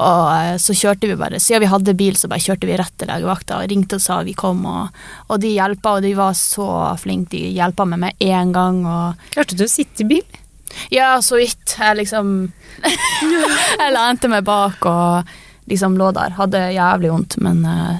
Og 0.00 0.22
eh, 0.32 0.56
så 0.62 0.74
kjørte 0.76 1.10
vi 1.10 1.18
bare, 1.20 1.40
siden 1.42 1.64
vi 1.64 1.70
hadde 1.70 1.96
bil, 1.98 2.16
så 2.16 2.30
bare 2.30 2.42
kjørte 2.44 2.68
vi 2.68 2.78
rett 2.80 2.94
til 3.00 3.10
legevakta 3.10 3.60
og 3.60 3.70
ringte 3.72 3.98
og 3.98 4.04
sa 4.04 4.20
vi 4.26 4.34
kom. 4.38 4.62
Og, 4.68 5.02
og 5.28 5.42
de 5.42 5.52
hjelpa, 5.52 5.98
og 5.98 6.06
de 6.06 6.14
var 6.18 6.36
så 6.38 6.68
flinke. 7.00 7.34
De 7.36 7.54
hjelpa 7.56 7.86
meg 7.88 8.04
med 8.06 8.28
en 8.30 8.54
gang. 8.56 8.80
Og 8.88 9.34
Klarte 9.36 9.58
du 9.58 9.66
å 9.66 9.70
sitte 9.70 10.04
i 10.04 10.10
bil? 10.14 10.40
Ja, 10.94 11.16
så 11.24 11.40
vidt. 11.40 11.76
Jeg 11.78 11.98
liksom 11.98 12.34
Jeg 13.80 13.94
lente 13.94 14.30
meg 14.30 14.46
bak 14.46 14.86
og 14.88 15.34
liksom 15.70 15.98
lå 16.00 16.12
der. 16.16 16.36
Hadde 16.38 16.70
jævlig 16.74 17.12
vondt, 17.12 17.36
men 17.44 17.60
eh, 17.68 17.98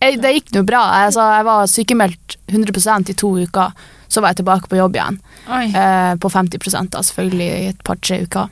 jeg, 0.00 0.20
det 0.22 0.34
gikk 0.36 0.54
nå 0.56 0.64
bra. 0.68 0.84
Altså, 1.04 1.24
jeg 1.36 1.48
var 1.48 1.66
sykemeldt 1.70 2.38
100% 2.52 3.12
i 3.12 3.18
to 3.20 3.34
uker. 3.40 3.74
Så 4.10 4.22
var 4.22 4.32
jeg 4.32 4.40
tilbake 4.40 4.66
på 4.70 4.78
jobb 4.78 4.96
igjen. 4.96 5.20
Eh, 5.48 6.14
på 6.18 6.30
50 6.32 6.88
da, 6.90 7.02
selvfølgelig, 7.06 7.50
i 7.50 7.68
et 7.70 7.84
par-tre 7.86 8.22
uker. 8.24 8.48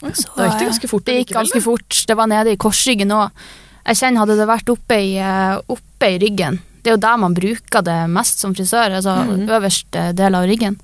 Så, 0.00 0.30
det 0.36 0.46
gikk 0.48 0.58
det 0.58 0.68
ganske 0.70 0.88
fort 0.88 1.04
Det 1.04 1.16
gikk 1.18 1.32
ganske 1.36 1.60
fort. 1.64 1.98
Det 2.08 2.16
var 2.16 2.26
nede 2.30 2.54
i 2.54 2.56
korsryggen 2.60 3.12
òg. 3.12 3.30
Jeg 3.84 3.96
kjenner 4.00 4.22
hadde 4.24 4.36
det 4.38 4.46
vært 4.48 4.70
oppe 4.72 4.96
i, 4.96 5.10
eh, 5.20 5.58
oppe 5.68 6.08
i 6.14 6.18
ryggen 6.20 6.58
Det 6.82 6.90
er 6.90 6.96
jo 6.96 7.00
der 7.04 7.16
man 7.20 7.34
bruker 7.36 7.82
det 7.84 7.98
mest 8.08 8.40
som 8.40 8.54
frisør, 8.54 8.94
altså 8.96 9.14
Mhm. 9.26 9.48
øverste 9.48 10.14
del 10.16 10.34
av 10.34 10.46
ryggen. 10.48 10.78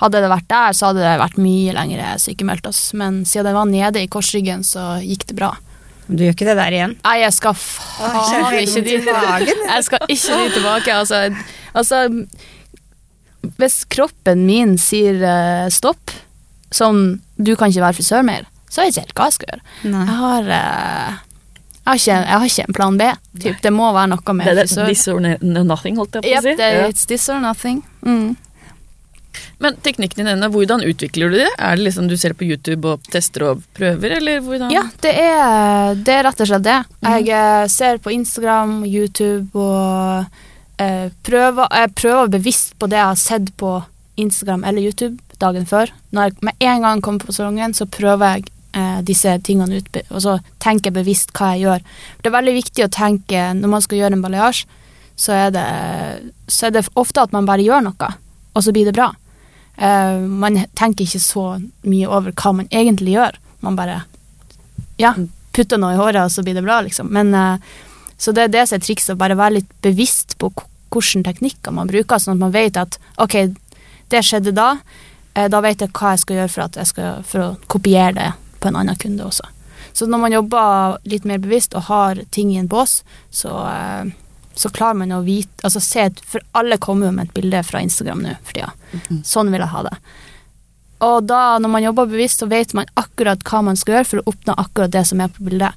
Hadde 0.00 0.20
det 0.22 0.30
vært 0.30 0.48
der, 0.48 0.72
så 0.72 0.86
hadde 0.86 1.02
det 1.02 1.20
vært 1.20 1.38
mye 1.38 1.72
lengre 1.74 2.18
sykemeldt. 2.18 2.66
oss. 2.66 2.92
Men 2.94 3.24
siden 3.24 3.44
det 3.46 3.54
var 3.54 3.66
nede 3.66 4.02
i 4.02 4.06
korsryggen, 4.08 4.62
så 4.62 4.98
gikk 5.02 5.26
det 5.26 5.36
bra. 5.36 5.56
Du 6.08 6.24
gjør 6.24 6.34
ikke 6.34 6.46
det 6.48 6.56
der 6.56 6.70
igjen? 6.72 6.96
Nei, 7.04 7.18
jeg 7.20 7.32
skal 7.34 7.54
faen 7.54 8.44
ah, 8.44 8.52
ikke 8.52 8.84
dit. 8.84 9.04
Jeg 9.04 9.84
skal 9.84 9.98
ikke 10.08 10.38
dit 10.38 10.54
tilbake. 10.54 10.88
Altså, 10.94 11.36
altså 11.74 12.26
Hvis 13.58 13.84
kroppen 13.88 14.46
min 14.46 14.76
sier 14.78 15.18
uh, 15.22 15.68
stopp, 15.70 16.10
sånn 16.74 17.20
du 17.38 17.54
kan 17.56 17.70
ikke 17.70 17.84
være 17.86 17.96
frisør 18.00 18.24
mer, 18.26 18.46
så 18.68 18.82
vet 18.82 18.94
jeg 18.96 19.06
ikke 19.06 19.06
helt 19.06 19.14
hva 19.14 19.24
jeg 19.28 19.32
skal 19.38 19.48
gjøre. 19.52 19.62
Jeg 19.84 20.16
har, 20.18 20.42
eh, 20.58 21.14
jeg 21.78 21.86
har, 21.88 21.94
ikke, 21.96 22.16
jeg 22.18 22.38
har 22.38 22.46
ikke 22.50 22.66
en 22.68 22.74
plan 22.76 22.98
B. 22.98 23.06
Typ, 23.40 23.62
det 23.62 23.72
må 23.72 23.92
være 23.94 24.08
noe 24.12 24.34
med 24.34 24.44
Det 24.46 24.52
er 24.52 24.60
det, 24.60 24.66
frisør. 24.68 24.86
this 24.86 25.08
or 25.08 25.20
nothing, 25.64 25.96
holdt 25.96 26.18
jeg 26.18 26.22
på 26.22 26.28
Yep, 26.28 26.38
å 26.38 26.42
si. 26.42 26.54
det 26.56 26.72
Ja. 26.74 26.88
it's 26.88 27.06
this 27.06 27.28
or 27.28 27.40
nothing. 27.40 27.82
Mm. 28.04 28.36
Men 29.60 29.74
teknikken 29.82 30.16
din, 30.24 30.26
Enne, 30.26 30.48
hvordan 30.50 30.82
utvikler 30.86 31.30
du 31.30 31.36
det? 31.38 31.48
Er 31.58 31.76
det 31.76 31.84
liksom 31.84 32.08
du 32.08 32.16
ser 32.16 32.32
på 32.34 32.44
YouTube 32.46 32.84
og 32.88 33.02
tester 33.10 33.42
og 33.50 33.62
prøver, 33.74 34.16
eller 34.18 34.40
hvordan? 34.40 34.70
Ja, 34.74 34.82
det 35.02 35.12
er, 35.18 35.94
det 35.94 36.14
er 36.14 36.22
rett 36.24 36.40
og 36.40 36.46
slett 36.50 36.62
det. 36.66 36.78
Mhm. 37.02 37.12
Jeg 37.26 37.28
eh, 37.28 37.66
ser 37.68 37.98
på 37.98 38.10
Instagram 38.14 38.84
YouTube 38.84 39.48
og 39.54 40.26
eh, 40.78 41.08
prøver, 41.26 41.66
jeg 41.70 41.94
prøver 41.94 42.28
bevisst 42.38 42.74
på 42.78 42.88
det 42.90 42.98
jeg 42.98 43.06
har 43.06 43.16
sett 43.16 43.56
på 43.56 43.84
Instagram 44.18 44.64
eller 44.64 44.82
YouTube 44.82 45.18
dagen 45.42 45.66
før. 45.68 45.92
Når 46.14 46.28
jeg 46.28 46.48
med 46.48 46.64
en 46.70 46.86
gang 46.86 47.02
kommer 47.04 47.24
på 47.24 47.34
salongen, 47.36 47.74
så 47.74 47.86
prøver 47.90 48.38
jeg 48.38 48.48
eh, 48.78 49.00
disse 49.06 49.36
tingene 49.46 49.80
ut, 49.80 50.00
og 50.08 50.22
så 50.24 50.38
tenker 50.62 50.90
jeg 50.90 50.98
bevisst 51.00 51.32
hva 51.36 51.54
jeg 51.54 51.66
gjør. 51.66 51.86
Det 52.18 52.30
er 52.30 52.36
veldig 52.38 52.56
viktig 52.58 52.86
å 52.86 52.92
tenke 52.92 53.46
når 53.58 53.74
man 53.76 53.84
skal 53.84 54.02
gjøre 54.02 54.18
en 54.18 54.24
balayage, 54.24 54.66
så 55.18 55.34
er 55.34 55.50
det, 55.54 55.64
så 56.46 56.68
er 56.68 56.76
det 56.76 56.86
ofte 56.98 57.24
at 57.24 57.34
man 57.34 57.48
bare 57.48 57.64
gjør 57.66 57.88
noe, 57.88 58.12
og 58.54 58.64
så 58.64 58.74
blir 58.74 58.86
det 58.86 58.94
bra. 58.98 59.10
Eh, 59.78 60.18
man 60.18 60.62
tenker 60.78 61.06
ikke 61.06 61.22
så 61.22 61.48
mye 61.86 62.06
over 62.06 62.34
hva 62.34 62.54
man 62.60 62.70
egentlig 62.70 63.16
gjør. 63.16 63.38
Man 63.66 63.78
bare 63.78 64.02
ja, 64.98 65.14
putter 65.54 65.80
noe 65.80 65.94
i 65.94 66.00
håret, 66.00 66.22
og 66.24 66.32
så 66.34 66.44
blir 66.46 66.58
det 66.58 66.66
bra, 66.66 66.80
liksom. 66.86 67.10
Men, 67.14 67.34
eh, 67.34 67.58
så 68.18 68.34
det 68.34 68.46
er 68.46 68.54
det 68.54 68.66
som 68.68 68.78
er 68.78 68.86
trikset, 68.86 69.14
å 69.14 69.20
bare 69.20 69.38
være 69.38 69.60
litt 69.60 69.70
bevisst 69.82 70.38
på 70.38 70.50
hvilke 70.88 71.22
teknikker 71.26 71.74
man 71.74 71.90
bruker, 71.90 72.18
sånn 72.18 72.38
at 72.38 72.42
man 72.42 72.54
vet 72.54 72.78
at 72.80 72.96
ok, 73.20 73.36
det 74.08 74.22
skjedde 74.24 74.54
da, 74.56 74.78
da 75.34 75.60
vet 75.62 75.80
jeg 75.84 75.92
hva 75.94 76.14
jeg 76.14 76.24
skal 76.24 76.40
gjøre 76.40 76.50
for, 76.50 76.78
jeg 76.80 76.90
skal, 76.90 77.22
for 77.26 77.44
å 77.44 77.56
kopiere 77.70 78.14
det 78.16 78.30
på 78.58 78.70
en 78.70 78.78
annen 78.80 78.98
kunde 78.98 79.26
også. 79.26 79.46
Så 79.92 80.06
når 80.06 80.18
man 80.18 80.32
jobber 80.32 80.96
litt 81.10 81.24
mer 81.26 81.40
bevisst 81.42 81.74
og 81.74 81.88
har 81.88 82.20
ting 82.30 82.52
i 82.54 82.58
en 82.60 82.68
bås, 82.70 83.00
så, 83.34 83.50
eh, 83.66 84.10
så 84.54 84.70
klarer 84.74 85.00
man 85.00 85.14
å 85.16 85.24
vite, 85.26 85.54
altså 85.66 85.80
se, 85.82 86.08
for 86.26 86.44
alle 86.58 86.78
kommer 86.78 87.08
jo 87.08 87.16
med 87.16 87.28
et 87.28 87.34
bilde 87.34 87.62
fra 87.66 87.82
Instagram 87.82 88.22
nå 88.22 88.36
for 88.42 88.58
tida. 88.58 88.72
Mhm. 88.92 89.24
Sånn 89.26 89.50
vil 89.50 89.60
jeg 89.64 89.72
ha 89.74 89.82
det. 89.88 89.96
Og 91.06 91.26
da, 91.26 91.58
når 91.58 91.70
man 91.70 91.82
jobber 91.82 92.10
bevisst, 92.10 92.42
så 92.42 92.48
vet 92.50 92.74
man 92.74 92.86
akkurat 92.98 93.42
hva 93.46 93.62
man 93.62 93.76
skal 93.78 93.96
gjøre 93.96 94.06
for 94.06 94.18
å 94.22 94.32
oppnå 94.32 94.54
akkurat 94.58 94.90
det 94.94 95.04
som 95.06 95.20
er 95.20 95.28
på 95.34 95.46
bildet. 95.46 95.74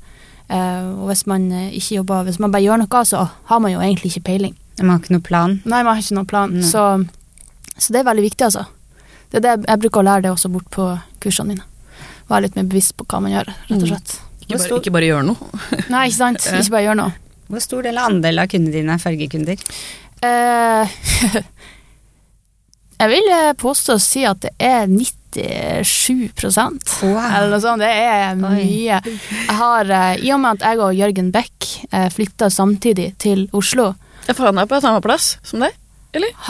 Eh, 0.49 0.85
og 0.97 1.07
hvis 1.09 1.25
man 1.29 1.51
eh, 1.51 1.73
ikke 1.77 2.01
jobber, 2.01 2.25
hvis 2.25 2.39
man 2.41 2.51
bare 2.51 2.65
gjør 2.65 2.81
noe, 2.81 3.03
så 3.05 3.29
har 3.49 3.59
man 3.59 3.71
jo 3.71 3.79
egentlig 3.79 4.11
ikke 4.15 4.27
peiling. 4.31 4.55
Man 4.81 4.95
har 4.95 5.01
ikke 5.03 5.13
noen 5.15 5.27
plan. 5.27 5.57
Nei, 5.65 5.83
man 5.83 5.93
har 5.93 6.01
ikke 6.01 6.17
noen 6.17 6.29
plan. 6.29 6.55
Mm. 6.57 6.63
Så, 6.65 6.85
så 7.77 7.93
det 7.93 8.01
er 8.01 8.09
veldig 8.09 8.25
viktig, 8.25 8.49
altså. 8.49 8.65
Det 9.31 9.39
er 9.39 9.43
det, 9.45 9.53
jeg 9.67 9.79
bruker 9.85 10.01
å 10.01 10.07
lære 10.09 10.25
det 10.25 10.31
også 10.33 10.49
bort 10.51 10.67
på 10.73 10.87
kursene 11.23 11.53
mine. 11.55 11.63
Være 12.29 12.45
litt 12.47 12.55
mer 12.59 12.67
bevisst 12.71 12.95
på 12.99 13.05
hva 13.07 13.21
man 13.23 13.31
gjør, 13.31 13.47
rett 13.47 13.77
og 13.77 13.87
Mm. 13.87 13.87
slett. 13.93 14.17
Ikke, 14.41 14.57
bare, 14.57 14.79
ikke 14.81 14.91
bare 14.97 15.07
gjør 15.07 15.23
noe. 15.29 15.49
Nei, 15.93 16.05
ikke 16.09 16.17
sant? 16.17 16.45
Ikke 16.51 16.73
bare 16.75 16.83
gjør 16.89 16.97
noe. 16.99 17.13
Hvor 17.51 17.63
stor 17.63 17.83
del 17.87 17.97
av 17.99 18.09
andel 18.11 18.39
av 18.43 18.47
kundene 18.51 18.73
dine 18.75 18.95
er 18.95 19.01
fargekunder? 19.03 19.63
Eh, 20.23 20.95
jeg 23.01 23.09
vil 23.11 23.31
eh, 23.33 23.51
påstå 23.59 23.95
å 23.97 24.01
si 24.03 24.23
at 24.27 24.41
det 24.45 24.51
er 24.59 24.87
97 24.91 26.31
wow. 27.07 27.17
Eller 27.23 27.49
noe 27.53 27.61
sånt. 27.63 27.81
Det 27.81 27.89
er 27.91 28.35
mye. 28.39 28.99
Jeg 28.99 29.55
har, 29.61 29.89
eh, 29.89 30.15
I 30.27 30.33
og 30.35 30.41
med 30.43 30.59
at 30.59 30.67
jeg 30.67 30.83
og 30.83 30.95
Jørgen 30.99 31.31
Beck 31.31 31.69
flytta 32.11 32.49
samtidig 32.51 33.13
til 33.19 33.47
Oslo 33.57 33.93
For 34.27 34.45
han 34.49 34.59
er 34.61 34.67
på 34.69 34.79
samme 34.83 35.01
plass 35.03 35.37
som 35.43 35.63
deg? 35.63 35.71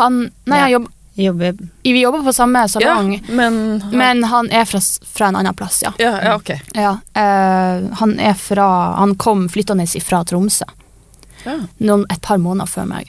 Han 0.02 0.32
Nei, 0.50 0.58
Ja. 0.58 0.64
han 0.66 0.72
jobb, 0.74 0.88
Jobber 1.22 1.58
vi 1.84 2.02
jobber 2.02 2.24
på 2.24 2.34
samme 2.34 2.68
salong, 2.70 3.14
Ja, 3.16 3.36
men 3.36 3.82
han, 3.82 3.98
men 3.98 4.24
han 4.24 4.52
er 4.52 4.66
fra, 4.66 4.82
fra 5.14 5.28
en 5.28 5.36
annen 5.36 5.56
plass, 5.58 5.82
ja. 5.84 5.94
ja, 5.98 6.14
ja, 6.24 6.36
ok. 6.36 6.52
ja 6.74 6.92
uh, 7.18 7.88
han 8.02 8.18
er 8.20 8.34
fra 8.34 8.68
Han 9.00 9.16
kom 9.16 9.48
flyttende 9.50 9.88
fra 10.02 10.24
Tromsø 10.26 10.66
Ja. 11.46 11.58
noen, 11.78 12.06
et 12.14 12.22
par 12.22 12.38
måneder 12.38 12.70
før 12.70 12.86
meg. 12.86 13.08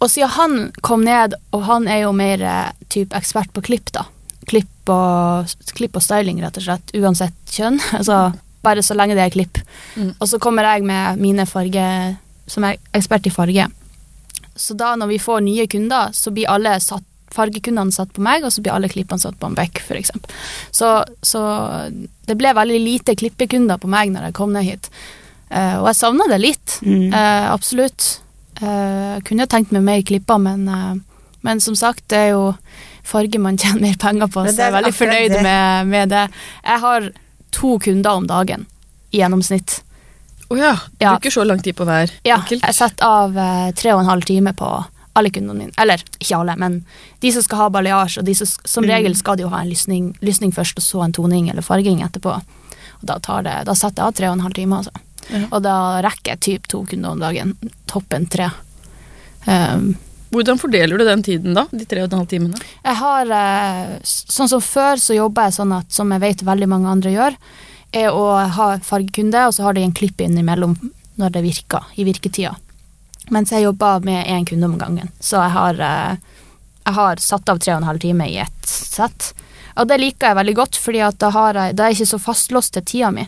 Og 0.00 0.10
siden 0.10 0.32
han 0.32 0.54
kom 0.80 1.04
ned, 1.04 1.34
og 1.52 1.64
han 1.68 1.88
er 1.88 2.06
jo 2.06 2.12
mer 2.16 2.40
eh, 2.40 2.70
typ 2.92 3.12
ekspert 3.16 3.52
på 3.52 3.62
klipp, 3.64 3.92
da. 3.92 4.06
Klipp 4.48 4.92
og, 4.92 5.52
klipp 5.76 5.96
og 5.96 6.04
styling, 6.04 6.40
rett 6.44 6.56
og 6.60 6.64
slett, 6.64 6.92
uansett 6.96 7.36
kjønn. 7.52 7.80
altså 7.98 8.30
bare 8.66 8.82
så 8.82 8.96
lenge 8.98 9.16
det 9.16 9.26
er 9.26 9.34
klipp. 9.34 9.60
Mm. 9.94 10.14
Og 10.18 10.28
så 10.28 10.40
kommer 10.42 10.66
jeg 10.68 10.86
med 10.88 11.20
mine 11.22 11.46
farger, 11.48 12.16
som 12.50 12.66
er 12.66 12.80
ekspert 12.96 13.28
i 13.28 13.34
farge. 13.34 13.68
Så 14.56 14.74
da 14.74 14.94
når 14.96 15.12
vi 15.14 15.20
får 15.22 15.44
nye 15.44 15.66
kunder, 15.70 16.12
så 16.16 16.32
blir 16.34 16.50
alle 16.50 16.76
satt 16.80 17.04
fargekundene 17.34 17.92
satt 17.92 18.12
på 18.16 18.22
meg, 18.24 18.44
og 18.46 18.52
så 18.54 18.62
blir 18.62 18.74
alle 18.76 18.88
klippene 18.88 19.20
satt 19.20 19.38
på 19.40 19.48
en 19.48 19.56
Beck, 19.56 19.80
eksempel. 19.90 20.30
Så, 20.70 21.04
så 21.22 21.42
det 22.26 22.36
ble 22.38 22.52
veldig 22.56 22.80
lite 22.80 23.16
klippekunder 23.18 23.80
på 23.82 23.90
meg 23.90 24.12
når 24.14 24.28
jeg 24.28 24.36
kom 24.38 24.52
ned 24.54 24.66
hit. 24.66 24.90
Uh, 25.50 25.78
og 25.82 25.90
jeg 25.90 25.98
savna 26.00 26.26
det 26.30 26.40
litt. 26.42 26.78
mm. 26.82 27.12
uh, 27.14 27.52
absolutt. 27.52 28.20
Uh, 28.62 29.18
kunne 29.26 29.46
tenkt 29.46 29.74
meg 29.74 29.84
mer 29.84 30.02
klipper, 30.06 30.38
men, 30.42 30.64
uh, 30.68 30.94
men 31.46 31.60
som 31.60 31.76
sagt, 31.78 32.06
det 32.10 32.16
er 32.18 32.30
jo 32.34 32.54
farge 33.06 33.38
man 33.38 33.58
tjener 33.62 33.82
mer 33.90 33.98
penger 34.00 34.30
på, 34.32 34.46
så 34.48 34.56
jeg 34.56 34.70
er 34.70 34.76
veldig 34.80 34.94
fornøyd 34.96 35.36
det. 35.36 35.42
med, 35.46 35.86
med 35.92 36.14
det. 36.14 36.24
Jeg 36.64 36.82
har 36.86 37.10
to 37.54 37.76
kunder 37.84 38.18
om 38.22 38.26
dagen 38.26 38.66
i 39.14 39.20
gjennomsnitt. 39.22 39.82
Å 40.50 40.56
ja, 40.58 40.74
du 40.98 41.04
Ja. 41.04 41.16
bruker 41.16 41.30
så 41.34 41.44
lang 41.46 41.58
tid 41.62 41.74
på 41.74 41.84
hver 41.86 42.10
Ja, 42.26 42.36
enkelt? 42.38 42.62
jeg 42.62 42.74
setter 42.74 43.06
av 43.06 43.72
tre 43.74 43.94
og 43.94 44.04
en 44.04 44.10
halv 44.10 44.22
time 44.28 44.52
på 44.54 44.68
alle 45.16 45.30
kundene 45.32 45.56
mine. 45.58 45.72
Eller 45.80 46.02
ikke 46.20 46.36
alle, 46.38 46.54
men 46.60 46.78
de 47.24 47.32
som 47.32 47.42
skal 47.44 47.62
ha 47.64 47.68
balayage, 47.72 48.18
og 48.20 48.26
de 48.28 48.34
som, 48.38 48.46
som 48.64 48.84
Mm. 48.84 48.90
regel 48.92 49.16
skal 49.16 49.36
de 49.36 49.42
jo 49.46 49.50
ha 49.52 49.62
en 49.64 49.70
lysning, 49.72 50.12
lysning 50.20 50.52
først, 50.52 50.76
og 50.78 50.84
så 50.84 51.04
en 51.04 51.12
toning 51.16 51.48
eller 51.50 51.64
farging 51.64 52.02
etterpå. 52.04 52.36
Og 52.36 53.04
da, 53.08 53.18
tar 53.18 53.42
det, 53.46 53.56
da 53.68 53.74
setter 53.74 54.02
jeg 54.02 54.06
av 54.06 54.16
tre 54.20 54.28
og 54.30 54.36
en 54.38 54.44
halv 54.46 54.54
time, 54.54 54.76
altså. 54.82 54.90
Ja. 55.30 55.40
Og 55.50 55.62
da 55.64 55.76
rekker 56.06 56.34
jeg 56.36 56.40
typ 56.46 56.68
to 56.70 56.84
kunder 56.86 57.10
om 57.16 57.20
dagen. 57.24 57.56
Toppen 57.90 58.28
tre. 58.30 58.50
Um, 59.46 59.96
Hvordan 60.34 60.58
fordeler 60.58 60.98
du 60.98 61.04
den 61.06 61.22
tiden 61.22 61.54
da? 61.54 61.66
De 61.70 61.84
tre 61.86 62.02
og 62.02 62.10
en 62.12 62.18
halv 62.18 62.28
timene? 62.30 62.58
jeg 62.84 62.96
har 62.98 63.30
eh, 63.30 63.92
Sånn 64.02 64.50
som 64.50 64.60
før, 64.60 64.98
så 65.00 65.14
jobber 65.14 65.46
jeg 65.48 65.54
sånn 65.60 65.72
at, 65.76 65.86
som 65.94 66.10
jeg 66.12 66.20
vet 66.24 66.42
veldig 66.46 66.68
mange 66.68 66.90
andre 66.90 67.12
gjør, 67.14 67.36
er 67.94 68.10
å 68.10 68.24
ha 68.56 68.66
fargekunde, 68.82 69.44
og 69.46 69.54
så 69.54 69.62
har 69.68 69.76
de 69.78 69.84
en 69.86 69.94
klipp 69.94 70.20
innimellom 70.20 70.74
når 71.16 71.30
det 71.38 71.42
virker, 71.46 71.86
i 71.96 72.04
virketida. 72.04 72.56
Mens 73.34 73.50
jeg 73.50 73.66
jobber 73.66 74.04
med 74.06 74.26
én 74.30 74.46
kunde 74.46 74.68
om 74.68 74.78
gangen. 74.78 75.10
Så 75.20 75.40
jeg 75.40 75.50
har, 75.50 75.80
eh, 75.80 76.16
jeg 76.84 76.94
har 76.94 77.16
satt 77.22 77.48
av 77.48 77.58
tre 77.58 77.74
og 77.74 77.82
en 77.82 77.90
halv 77.90 78.00
time 78.00 78.28
i 78.28 78.38
ett 78.38 78.66
sett. 78.66 79.32
Og 79.76 79.88
det 79.88 79.98
liker 80.00 80.28
jeg 80.28 80.36
veldig 80.36 80.54
godt, 80.56 80.78
at 81.04 81.18
da, 81.18 81.30
da 81.72 81.84
er 81.84 81.90
jeg 81.90 82.00
ikke 82.00 82.12
så 82.14 82.22
fastlåst 82.22 82.72
til 82.72 82.82
tida 82.82 83.10
mi. 83.10 83.26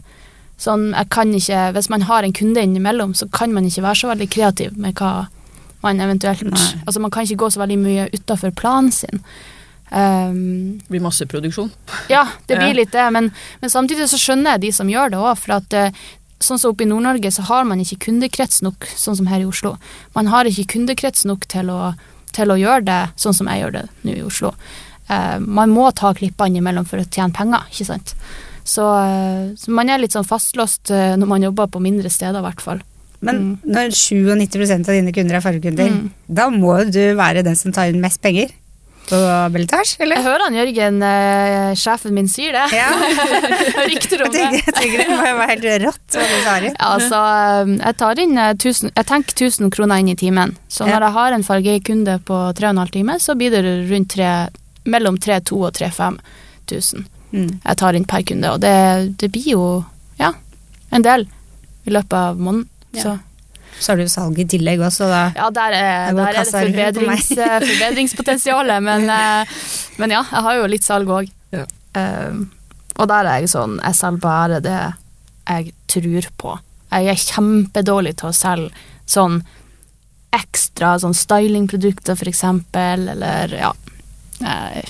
Sånn, 0.59 0.91
ikke, 0.95 1.73
hvis 1.75 1.91
man 1.91 2.03
har 2.03 2.23
en 2.23 2.33
kunde 2.33 2.63
innimellom, 2.63 3.15
så 3.15 3.29
kan 3.31 3.53
man 3.53 3.65
ikke 3.69 3.83
være 3.85 4.01
så 4.01 4.09
veldig 4.11 4.31
kreativ 4.31 4.79
med 4.79 4.95
hva 4.99 5.29
man 5.83 6.01
eventuelt 6.01 6.43
Nei. 6.43 6.83
Altså 6.87 7.01
man 7.01 7.13
kan 7.15 7.23
ikke 7.23 7.45
gå 7.45 7.51
så 7.55 7.61
veldig 7.63 7.79
mye 7.79 8.09
utafor 8.11 8.51
planen 8.51 8.91
sin. 8.91 9.23
Um, 9.91 10.79
Det 10.83 10.91
blir 10.91 11.01
masseproduksjon. 11.05 11.71
ja, 12.11 12.27
det 12.47 12.59
blir 12.59 12.75
litt 12.75 12.93
det, 12.93 13.07
men, 13.15 13.31
men 13.61 13.71
samtidig 13.71 14.09
så 14.11 14.19
skjønner 14.21 14.57
jeg 14.57 14.67
de 14.67 14.73
som 14.73 14.91
gjør 14.91 15.15
det 15.15 15.21
òg, 15.21 15.39
for 15.39 15.55
at 15.61 15.77
eh, 15.79 16.03
sånn 16.41 16.59
som 16.61 16.73
oppe 16.73 16.85
i 16.85 16.89
Nord-Norge 16.91 17.31
så 17.35 17.43
har 17.49 17.65
man 17.69 17.81
ikke 17.83 17.99
kundekrets 18.09 18.63
nok, 18.63 18.87
sånn 18.97 19.17
som 19.19 19.27
her 19.31 19.41
i 19.41 19.49
Oslo. 19.49 19.77
Man 20.15 20.27
har 20.33 20.45
ikke 20.49 20.67
kundekrets 20.75 21.25
nok 21.29 21.47
til 21.51 21.71
å, 21.75 21.95
til 22.37 22.53
å 22.53 22.59
gjøre 22.59 22.85
det 22.87 23.01
sånn 23.17 23.35
som 23.35 23.49
jeg 23.51 23.63
gjør 23.65 23.73
det 23.79 23.87
nå 24.05 24.15
i 24.19 24.23
Oslo. 24.27 24.53
Eh, 25.09 25.39
man 25.41 25.71
må 25.75 25.89
ta 25.97 26.13
klippene 26.15 26.61
imellom 26.61 26.87
for 26.87 27.01
å 27.01 27.09
tjene 27.09 27.33
penger, 27.35 27.65
ikke 27.73 27.89
sant. 27.89 28.15
Så, 28.69 28.85
eh, 28.85 29.55
så 29.57 29.73
man 29.73 29.89
er 29.89 29.99
litt 30.03 30.13
sånn 30.13 30.29
fastlåst 30.29 30.91
eh, 30.93 31.17
når 31.17 31.27
man 31.31 31.43
jobber 31.49 31.67
på 31.73 31.81
mindre 31.81 32.11
steder, 32.13 32.39
i 32.43 32.47
hvert 32.47 32.61
fall. 32.61 32.83
Men 33.25 33.59
når 33.67 33.91
97% 33.97 34.87
av 34.87 34.95
dine 34.95 35.11
kunder 35.17 35.35
er 35.41 35.43
fargekunder, 35.43 35.89
Mm. 35.91 36.11
da 36.29 36.45
må 36.55 36.77
du 36.93 37.01
være 37.19 37.43
den 37.43 37.57
som 37.57 37.73
tar 37.73 37.89
inn 37.91 38.01
mest 38.01 38.21
penger. 38.23 38.53
På 39.09 39.19
belletasje, 39.55 40.07
Jeg 40.07 40.23
hører 40.25 40.45
han 40.47 40.55
Jørgen, 40.59 41.03
eh, 41.03 41.75
sjefen 41.79 42.15
min, 42.17 42.29
sier 42.29 42.53
det. 42.53 42.67
Ja. 42.77 42.89
Rykter 43.91 44.25
om 44.27 44.33
det. 44.33 44.43
jeg 44.61 44.75
tenker 44.77 45.03
det 45.05 45.19
være 45.23 45.49
helt 45.53 45.69
rått 45.87 46.17
hva 46.19 46.27
du 46.29 46.37
svarer. 46.45 46.69
Ja, 46.71 46.91
altså, 46.95 47.21
eh, 47.65 47.75
jeg 47.87 47.97
tar 48.03 48.23
inn 48.25 48.37
eh, 48.39 48.53
1000, 48.55 48.93
jeg 48.95 49.09
tenker 49.09 49.35
1000 49.49 49.71
kroner 49.75 50.03
inn 50.05 50.13
i 50.13 50.17
timen. 50.21 50.57
Så 50.69 50.87
Ja. 50.87 50.95
når 50.99 51.09
jeg 51.09 51.17
har 51.19 51.33
en 51.39 51.47
fargekunde 51.49 52.19
på 52.29 52.41
3,5 52.55 52.91
timer, 52.99 53.19
så 53.25 53.35
blir 53.39 53.51
det 53.57 53.65
rundt 53.91 54.11
tre, 54.15 54.33
mellom 54.87 55.17
3.200 55.19 55.63
og 55.67 55.73
3,5 55.75 56.19
tusen 56.69 57.07
Mm. 57.29 57.61
jeg 57.61 57.77
tar 57.77 57.93
inn 57.93 58.07
per 58.09 58.23
kunde. 58.25 58.49
Og 58.55 58.61
det, 58.61 59.19
det 59.21 59.29
blir 59.35 59.51
jo, 59.53 59.65
ja, 60.17 60.31
en 60.91 61.03
del 61.05 61.27
i 61.85 61.91
løpet 61.93 62.15
av 62.17 62.39
måneden. 62.41 62.65
Ja. 62.97 63.03
Så 63.03 63.19
Så 63.79 63.93
har 63.93 64.01
du 64.01 64.09
salg 64.11 64.39
i 64.43 64.47
tillegg 64.49 64.81
også, 64.83 65.07
da. 65.11 65.25
ja, 65.37 65.49
der 65.55 65.75
er, 65.77 66.15
der 66.17 66.31
er 66.33 66.39
det 66.41 66.47
forbedrings, 66.51 67.31
eh, 67.37 67.59
forbedringspotensialet, 67.71 68.83
men, 68.83 69.07
eh, 69.13 69.59
men 70.03 70.15
ja, 70.17 70.23
jeg 70.33 70.47
har 70.49 70.59
jo 70.59 70.71
litt 70.71 70.87
salg 70.87 71.11
òg. 71.21 71.35
Ja. 71.49 71.65
og 73.01 73.07
der 73.09 73.25
er 73.25 73.41
jeg 73.41 73.49
sånn, 73.49 73.79
jeg 73.81 73.97
selger 73.97 74.21
bare 74.21 74.59
det 74.61 74.81
jeg 75.49 75.73
tror 75.89 76.27
på. 76.43 76.59
Jeg 76.93 77.09
er 77.13 77.23
kjempedårlig 77.23 78.19
til 78.21 78.29
å 78.29 78.37
selge 78.37 78.85
sånn 79.09 79.41
ekstra 80.37 80.95
sånn 81.01 81.17
stylingprodukter, 81.17 82.17
for 82.19 82.31
eksempel, 82.31 83.09
eller 83.15 83.55
ja. 83.57 83.73
Nei, 84.43 84.83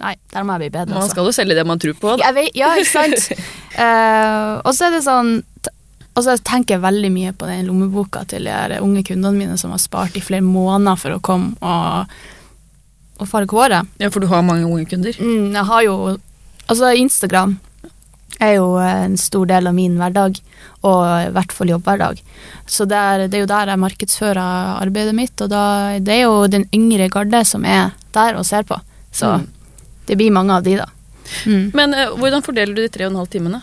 nei, 0.00 0.14
der 0.32 0.46
må 0.46 0.56
jeg 0.56 0.64
bli 0.64 0.70
bedre. 0.78 0.94
Man 0.94 1.02
altså. 1.02 1.16
skal 1.16 1.28
jo 1.28 1.34
selge 1.36 1.56
det 1.58 1.66
man 1.68 1.82
tror 1.82 1.96
på. 1.98 2.14
Da. 2.14 2.28
Jeg 2.28 2.36
vet, 2.38 2.58
ja, 2.58 2.70
ikke 2.78 2.92
sant? 2.92 3.42
uh, 3.76 4.60
og 4.66 4.70
så 4.76 4.88
er 4.88 4.96
det 4.96 5.02
sånn 5.06 5.34
Og 6.14 6.22
så 6.22 6.36
tenker 6.46 6.76
jeg 6.76 6.84
veldig 6.84 7.10
mye 7.10 7.32
på 7.34 7.46
den 7.50 7.66
lommeboka 7.66 8.22
til 8.30 8.44
de 8.46 8.78
unge 8.80 9.02
kundene 9.06 9.34
mine 9.34 9.56
som 9.58 9.72
har 9.74 9.82
spart 9.82 10.14
i 10.16 10.22
flere 10.22 10.46
måneder 10.46 10.96
for 11.00 11.16
å 11.16 11.20
komme 11.24 11.56
og, 11.58 12.12
og 13.18 13.26
farge 13.30 13.50
håret. 13.56 13.88
Ja, 13.98 14.10
For 14.14 14.22
du 14.22 14.28
har 14.30 14.42
mange 14.46 14.68
unge 14.68 14.86
kunder. 14.90 15.16
Mm, 15.18 15.52
jeg 15.56 15.64
har 15.70 15.82
jo 15.88 15.96
Altså, 16.64 16.94
Instagram 16.96 17.58
er 18.40 18.54
jo 18.56 18.78
en 18.80 19.18
stor 19.20 19.44
del 19.46 19.66
av 19.68 19.74
min 19.76 19.98
hverdag, 20.00 20.38
og 20.82 21.02
i 21.26 21.32
hvert 21.36 21.52
fall 21.52 21.68
jobbhverdag. 21.74 22.22
Så 22.66 22.86
det 22.88 22.96
er, 22.96 23.24
det 23.28 23.36
er 23.36 23.42
jo 23.44 23.50
der 23.50 23.68
jeg 23.74 23.82
markedsfører 23.82 24.80
arbeidet 24.80 25.12
mitt, 25.14 25.36
og 25.44 25.50
da, 25.52 25.60
det 26.00 26.14
er 26.16 26.22
jo 26.24 26.46
den 26.48 26.64
yngre 26.74 27.10
garde 27.12 27.42
som 27.44 27.66
er 27.68 27.92
der 28.16 28.38
og 28.40 28.46
ser 28.48 28.64
på. 28.64 28.78
Så 29.12 29.34
Mm. 29.36 29.44
det 30.08 30.16
blir 30.16 30.32
mange 30.32 30.56
av 30.56 30.64
de, 30.64 30.76
da. 30.80 30.86
Mm. 31.44 31.70
Men 31.76 31.94
uh, 31.94 32.16
hvordan 32.16 32.42
fordeler 32.42 32.72
du 32.74 32.80
de 32.82 32.88
tre 32.88 33.04
og 33.06 33.12
en 33.12 33.20
halv 33.20 33.28
timene? 33.36 33.60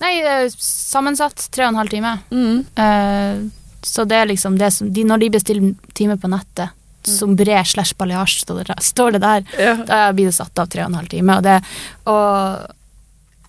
Nei, 0.00 0.12
eh, 0.24 0.48
sammensatt 0.56 1.48
tre 1.52 1.66
og 1.66 1.74
en 1.74 1.80
halv 1.80 1.92
time. 1.92 2.12
Mm. 2.32 2.60
Uh, 2.78 3.50
så 3.84 4.04
det 4.08 4.16
er 4.16 4.28
liksom 4.28 4.58
det 4.60 4.72
som 4.76 4.90
de, 4.92 5.04
Når 5.08 5.22
de 5.22 5.30
bestiller 5.32 5.74
time 5.96 6.16
på 6.20 6.28
nettet, 6.28 6.72
sombré 7.08 7.56
slash 7.64 7.94
balayage, 7.96 8.42
står 8.44 8.64
det, 8.68 8.76
står 8.84 9.12
det 9.16 9.20
der, 9.24 9.44
Ja. 9.58 9.74
da 9.88 10.00
blir 10.12 10.28
det 10.28 10.34
satt 10.36 10.58
av 10.58 10.68
tre 10.68 10.82
og 10.84 10.90
en 10.90 10.98
halv 11.00 11.08
time. 11.08 11.36
Og 11.36 11.42
det 11.46 11.58
og, 12.04 12.74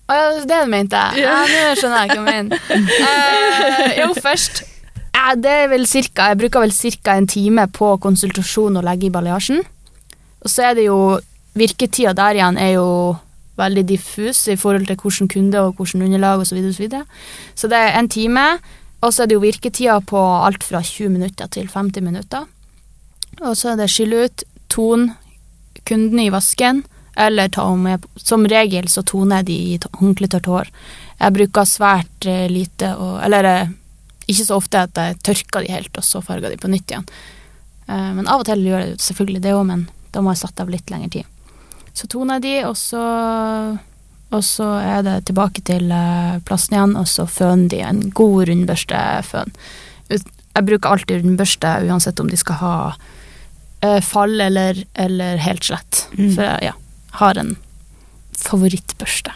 og 0.07 0.15
ja, 0.15 0.45
det 0.47 0.59
mente 0.71 0.95
jeg. 0.95 1.25
Ja, 1.25 1.39
nå 1.47 1.75
skjønner 1.79 2.05
jeg 2.05 2.09
hva 2.09 2.15
du 2.15 2.21
mener. 2.27 2.59
Eh, 2.71 3.97
jo, 4.01 4.13
først 4.15 4.63
ja, 5.11 5.35
det 5.35 5.51
er 5.51 5.67
vel 5.69 5.83
cirka, 5.85 6.29
Jeg 6.31 6.39
bruker 6.39 6.63
vel 6.63 6.71
ca. 6.71 7.15
en 7.19 7.27
time 7.27 7.67
på 7.67 7.91
konsultasjon 8.01 8.79
og 8.79 8.85
legge 8.87 9.09
i 9.09 9.13
baljasjen. 9.13 9.59
Og 10.41 10.49
så 10.49 10.71
er 10.71 10.79
det 10.79 10.87
jo 10.87 11.19
Virketida 11.53 12.13
der 12.15 12.37
igjen 12.39 12.57
er 12.57 12.71
jo 12.77 12.87
veldig 13.61 13.85
diffus 13.89 14.43
i 14.51 14.57
forhold 14.59 14.87
til 14.89 14.99
hvilken 14.99 15.31
kunde 15.31 15.63
og 15.63 15.79
hvilken 15.79 16.05
underlag 16.07 16.43
osv. 16.43 16.57
Så, 16.57 16.67
og 16.67 16.75
så, 16.75 16.83
videre. 16.83 17.03
så 17.55 17.71
det 17.71 17.79
er 17.79 17.99
en 17.99 18.09
time, 18.09 18.45
og 19.01 19.13
så 19.13 19.23
er 19.23 19.31
det 19.31 19.37
jo 19.37 19.45
virketida 19.45 19.99
på 20.05 20.21
alt 20.45 20.63
fra 20.63 20.81
20 20.85 21.09
minutter 21.09 21.47
til 21.47 21.69
50 21.69 22.05
minutter. 22.05 22.47
Og 23.41 23.57
så 23.57 23.71
er 23.71 23.79
det 23.79 23.89
skylle 23.89 24.25
ut, 24.25 24.43
tone 24.69 25.15
kunden 25.87 26.19
i 26.19 26.29
vasken, 26.29 26.83
eller 27.15 27.49
ta 27.49 27.63
om 27.67 27.83
med 27.83 28.05
Som 28.15 28.47
regel 28.47 28.87
så 28.87 29.03
toner 29.03 29.43
de 29.43 29.53
i 29.73 29.79
håndkletørt 29.99 30.47
hår. 30.47 30.69
Jeg 31.19 31.35
bruker 31.35 31.67
svært 31.67 32.25
eh, 32.25 32.47
lite 32.49 32.93
og 32.95 33.19
Eller 33.25 33.47
eh, 33.49 33.73
ikke 34.27 34.45
så 34.45 34.55
ofte 34.55 34.85
at 34.85 34.97
jeg 34.97 35.17
tørker 35.25 35.65
de 35.65 35.73
helt, 35.73 35.97
og 35.97 36.05
så 36.05 36.21
farger 36.23 36.53
de 36.53 36.59
på 36.61 36.69
nytt 36.71 36.91
igjen. 36.93 37.07
Eh, 37.87 38.11
men 38.15 38.29
av 38.29 38.43
og 38.43 38.47
til 38.47 38.63
gjør 38.63 38.85
jeg 38.85 38.93
jo 38.93 39.01
selvfølgelig 39.09 39.43
det 39.43 39.55
òg, 39.57 39.65
men 39.67 39.87
da 40.13 40.23
må 40.23 40.31
jeg 40.31 40.43
sette 40.43 40.63
av 40.63 40.71
litt 40.71 40.93
lengre 40.93 41.11
tid. 41.17 41.40
Så 41.93 42.07
toner 42.07 42.39
jeg 42.39 42.47
de, 42.47 42.57
og 42.69 42.77
så 42.79 43.05
og 44.31 44.43
så 44.47 44.67
er 44.79 45.01
det 45.03 45.15
tilbake 45.27 45.63
til 45.67 45.91
eh, 45.91 46.37
plassen 46.47 46.77
igjen, 46.77 46.97
og 46.99 47.07
så 47.11 47.27
føner 47.27 47.71
de 47.71 47.81
en 47.83 48.03
god 48.15 48.45
rundbørsteføn. 48.47 49.55
Jeg 50.11 50.67
bruker 50.67 50.91
alltid 50.91 51.25
rundbørste 51.25 51.71
uansett 51.87 52.19
om 52.23 52.29
de 52.31 52.39
skal 52.39 52.59
ha 52.61 52.75
eh, 53.83 53.99
fall 54.03 54.39
eller, 54.47 54.79
eller 54.95 55.41
helt 55.43 55.67
slett. 55.67 56.05
Mm. 56.15 56.29
For 56.29 56.45
jeg 56.47 56.69
ja, 56.69 56.77
har 57.19 57.41
en 57.41 57.57
favorittbørste. 58.39 59.35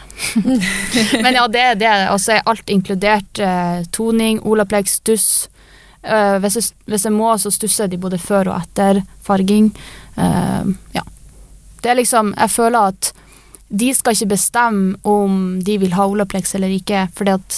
Men 1.26 1.36
ja, 1.36 1.44
det 1.52 1.65
er 1.74 1.76
det. 1.82 1.91
Og 2.13 2.22
så 2.24 2.38
er 2.38 2.48
alt 2.48 2.72
inkludert. 2.72 3.44
Eh, 3.44 3.84
toning, 3.96 4.39
Olaplex, 4.48 5.02
stuss. 5.02 5.28
Hvis, 6.06 6.54
jeg, 6.54 6.65
hvis 6.86 7.04
jeg 7.08 7.15
må, 7.15 7.32
så 7.41 7.50
stusser 7.50 7.89
de 7.89 7.98
både 7.98 8.20
før 8.22 8.52
og 8.52 8.60
etter 8.60 9.00
farging. 9.26 9.72
Ja. 10.94 11.02
Det 11.86 11.91
er 11.91 12.00
liksom 12.02 12.34
Jeg 12.34 12.50
føler 12.50 12.89
at 12.89 13.12
de 13.69 13.93
skal 13.93 14.13
ikke 14.13 14.34
bestemme 14.34 14.95
om 15.04 15.62
de 15.65 15.78
vil 15.82 15.93
ha 15.98 16.06
Olaplex 16.06 16.54
eller 16.58 16.74
ikke, 16.74 17.08
fordi 17.13 17.34
at 17.34 17.56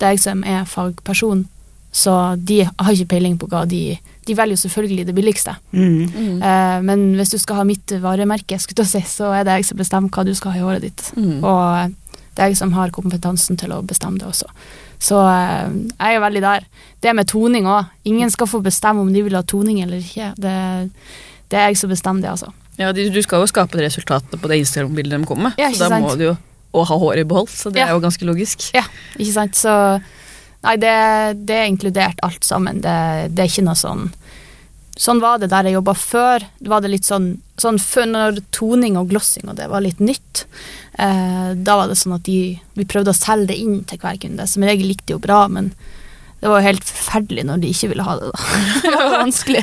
det 0.00 0.06
er 0.06 0.12
jeg 0.14 0.20
som 0.20 0.42
er 0.44 0.66
fagperson, 0.68 1.46
så 1.92 2.36
de 2.36 2.58
har 2.66 2.92
ikke 2.92 3.08
peiling 3.14 3.38
på 3.40 3.48
hva 3.48 3.64
de 3.68 3.96
De 4.26 4.34
velger 4.36 4.56
jo 4.56 4.62
selvfølgelig 4.66 5.06
det 5.06 5.14
billigste. 5.14 5.52
Mm. 5.70 6.10
Mm. 6.10 6.42
Eh, 6.42 6.80
men 6.82 7.02
hvis 7.14 7.30
du 7.30 7.38
skal 7.38 7.60
ha 7.60 7.64
mitt 7.64 7.92
varemerke, 8.02 8.58
skulle 8.58 8.82
jeg 8.82 8.90
si, 8.90 9.02
så 9.06 9.30
er 9.30 9.44
det 9.46 9.60
jeg 9.60 9.68
som 9.68 9.78
bestemmer 9.78 10.10
hva 10.10 10.24
du 10.26 10.32
skal 10.34 10.50
ha 10.50 10.58
i 10.58 10.64
håret 10.64 10.82
ditt. 10.82 11.04
Mm. 11.14 11.44
Og 11.46 11.94
det 12.34 12.42
er 12.42 12.50
jeg 12.50 12.58
som 12.58 12.74
har 12.74 12.90
kompetansen 12.90 13.56
til 13.56 13.70
å 13.70 13.84
bestemme 13.86 14.18
det 14.18 14.26
også. 14.26 14.50
Så 14.98 15.20
eh, 15.22 15.70
jeg 15.94 16.18
er 16.18 16.24
veldig 16.26 16.42
der. 16.42 16.66
Det 17.00 17.14
med 17.14 17.30
toning 17.30 17.70
òg. 17.70 17.92
Ingen 18.10 18.34
skal 18.34 18.50
få 18.50 18.60
bestemme 18.66 19.06
om 19.06 19.12
de 19.14 19.22
vil 19.22 19.38
ha 19.38 19.44
toning 19.46 19.78
eller 19.84 20.02
ikke. 20.02 20.32
Det, 20.42 20.56
det 21.54 21.60
er 21.60 21.70
jeg 21.70 21.78
som 21.78 21.94
bestemmer 21.94 22.26
det, 22.26 22.34
altså. 22.34 22.50
Ja, 22.78 22.92
Du 22.92 23.22
skal 23.22 23.40
jo 23.40 23.46
skape 23.48 23.78
resultatene 23.80 24.38
på 24.40 24.48
det 24.52 24.58
Instagram-bildet 24.64 25.20
de 25.20 25.26
kommer 25.28 25.50
med. 25.50 25.58
Ja, 25.60 25.70
så 25.72 25.86
da 25.86 25.88
sant? 25.96 26.04
må 26.04 26.16
du 26.18 26.24
jo 26.30 26.36
og 26.76 26.84
ha 26.90 26.96
håret 27.00 27.22
i 27.24 27.28
behold, 27.28 27.48
så 27.48 27.70
det 27.72 27.80
Ja. 27.80 27.86
er 27.86 27.94
jo 27.96 28.00
ganske 28.04 28.26
logisk. 28.28 28.66
Ja, 28.74 28.82
ikke 29.16 29.32
sant. 29.32 29.54
Så 29.56 29.72
nei, 30.62 30.74
det, 30.76 30.92
det 31.48 31.56
er 31.56 31.70
inkludert 31.70 32.18
alt 32.22 32.44
sammen. 32.44 32.82
Det, 32.84 32.96
det 33.32 33.44
er 33.46 33.48
ikke 33.48 33.64
noe 33.64 33.78
sånn 33.80 34.10
Sånn 34.96 35.20
var 35.20 35.36
det 35.36 35.50
der 35.52 35.66
jeg 35.68 35.74
jobba 35.76 35.92
før. 35.92 36.40
Det 36.58 36.70
var 36.72 36.80
det 36.80 36.88
litt 36.88 37.04
sånn, 37.04 37.42
sånn 37.60 37.76
før 37.78 38.06
når 38.08 38.38
toning 38.50 38.94
og 38.96 39.10
glossing 39.10 39.44
og 39.50 39.56
det 39.58 39.66
var 39.68 39.82
litt 39.84 39.98
nytt. 40.00 40.46
Eh, 40.98 41.50
da 41.52 41.74
var 41.76 41.88
det 41.90 41.98
sånn 42.00 42.14
at 42.16 42.22
de, 42.24 42.58
vi 42.80 42.84
prøvde 42.88 43.12
å 43.12 43.16
selge 43.18 43.50
det 43.50 43.58
inn 43.60 43.82
til 43.84 43.98
hver 44.00 44.16
kunde. 44.22 44.46
Som 44.48 44.64
regel 44.64 44.88
likte 44.88 45.04
det 45.10 45.12
jo 45.12 45.20
bra, 45.20 45.42
men 45.52 45.68
det 46.40 46.48
var 46.50 46.60
jo 46.60 46.66
helt 46.66 46.84
forferdelig 46.84 47.44
når 47.48 47.60
de 47.62 47.68
ikke 47.72 47.88
ville 47.90 48.04
ha 48.06 48.14
det. 48.20 48.28
da. 48.30 48.38
det 48.84 48.92
var 48.94 49.14
vanskelig. 49.24 49.62